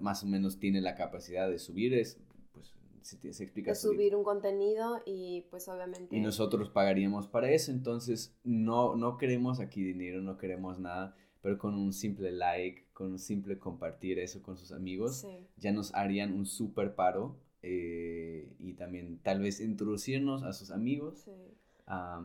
más 0.01 0.22
o 0.22 0.26
menos 0.26 0.59
tiene 0.59 0.80
la 0.80 0.95
capacidad 0.95 1.49
de 1.49 1.59
subir, 1.59 1.95
es, 1.95 2.18
pues 2.53 2.74
se, 3.03 3.33
se 3.33 3.43
explica. 3.45 3.72
De 3.72 3.74
subir 3.74 4.14
un 4.14 4.24
contenido 4.24 5.03
y 5.05 5.43
pues 5.51 5.68
obviamente... 5.68 6.16
Y 6.16 6.20
nosotros 6.20 6.70
pagaríamos 6.70 7.28
para 7.28 7.51
eso, 7.51 7.70
entonces 7.70 8.35
no, 8.45 8.97
no 8.97 9.16
queremos 9.16 9.61
aquí 9.61 9.83
dinero, 9.83 10.22
no 10.22 10.39
queremos 10.39 10.78
nada, 10.78 11.16
pero 11.43 11.59
con 11.59 11.74
un 11.74 11.93
simple 11.93 12.33
like, 12.33 12.87
con 12.93 13.12
un 13.12 13.18
simple 13.18 13.59
compartir 13.59 14.18
eso 14.18 14.43
con 14.43 14.57
sus 14.57 14.72
amigos, 14.72 15.26
ya 15.57 15.72
nos 15.72 15.93
harían 15.95 16.33
un 16.33 16.47
súper 16.47 16.95
paro 16.95 17.37
eh, 17.62 18.55
y 18.59 18.74
también 18.74 19.18
tal 19.22 19.41
vez 19.41 19.61
introducirnos 19.61 20.43
a 20.45 20.53
sus 20.53 20.70
amigos, 20.70 21.28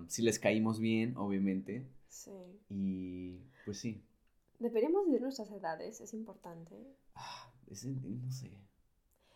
si 0.08 0.22
les 0.22 0.39
caímos 0.39 0.80
bien, 0.80 1.18
obviamente. 1.18 1.86
Sí. 2.08 2.32
Y 2.70 3.39
pues 3.66 3.80
sí. 3.80 4.01
Deberíamos 4.60 5.05
decir 5.05 5.22
nuestras 5.22 5.51
edades, 5.51 6.01
es 6.01 6.14
importante. 6.14 6.76
Ah, 7.16 7.46
no 7.70 8.32
sé. 8.32 8.51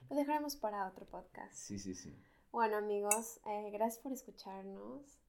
Lo 0.10 0.16
dejaremos 0.16 0.56
para 0.56 0.88
otro 0.88 1.06
podcast. 1.06 1.54
Sí, 1.54 1.80
sí, 1.80 1.96
sí. 1.96 2.16
Bueno, 2.52 2.78
amigos, 2.78 3.40
eh, 3.46 3.70
gracias 3.72 4.02
por 4.02 4.12
escucharnos. 4.12 5.20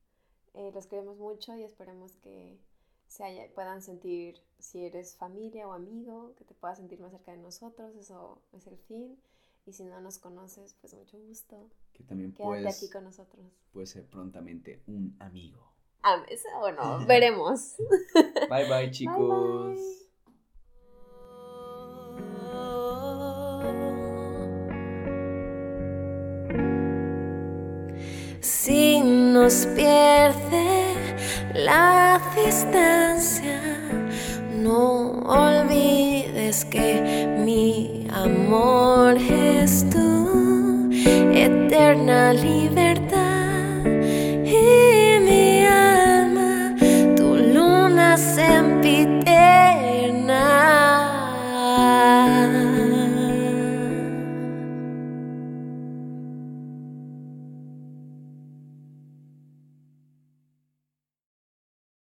Eh, 0.54 0.70
los 0.74 0.86
queremos 0.86 1.18
mucho 1.18 1.56
y 1.56 1.62
esperemos 1.62 2.16
que 2.16 2.58
se 3.06 3.50
puedan 3.54 3.82
sentir, 3.82 4.40
si 4.58 4.84
eres 4.84 5.16
familia 5.16 5.68
o 5.68 5.72
amigo, 5.72 6.34
que 6.36 6.44
te 6.44 6.54
puedas 6.54 6.78
sentir 6.78 7.00
más 7.00 7.12
cerca 7.12 7.32
de 7.32 7.38
nosotros. 7.38 7.94
Eso 7.96 8.42
es 8.52 8.66
el 8.66 8.76
fin. 8.78 9.18
Y 9.66 9.72
si 9.72 9.84
no 9.84 10.00
nos 10.00 10.18
conoces, 10.18 10.74
pues 10.80 10.94
mucho 10.94 11.18
gusto. 11.18 11.70
Que 11.92 12.02
también 12.02 12.32
Quédate 12.32 12.48
puedes, 12.48 12.76
aquí 12.76 12.90
con 12.90 13.04
nosotros. 13.04 13.46
Puede 13.72 13.86
ser 13.86 14.06
prontamente 14.06 14.82
un 14.86 15.16
amigo. 15.20 15.72
Ah, 16.02 16.24
eso, 16.28 16.48
bueno, 16.58 17.04
veremos. 17.06 17.76
Bye 18.48 18.68
bye, 18.68 18.90
chicos. 18.90 20.08
Nos 29.42 29.66
pierde 29.74 30.94
la 31.52 32.20
distancia, 32.36 33.60
no 34.54 35.18
olvides 35.26 36.64
que 36.64 37.26
mi 37.44 38.06
amor 38.12 39.16
es 39.16 39.84
tu 39.90 40.88
eterna 41.34 42.32
libertad. 42.34 43.11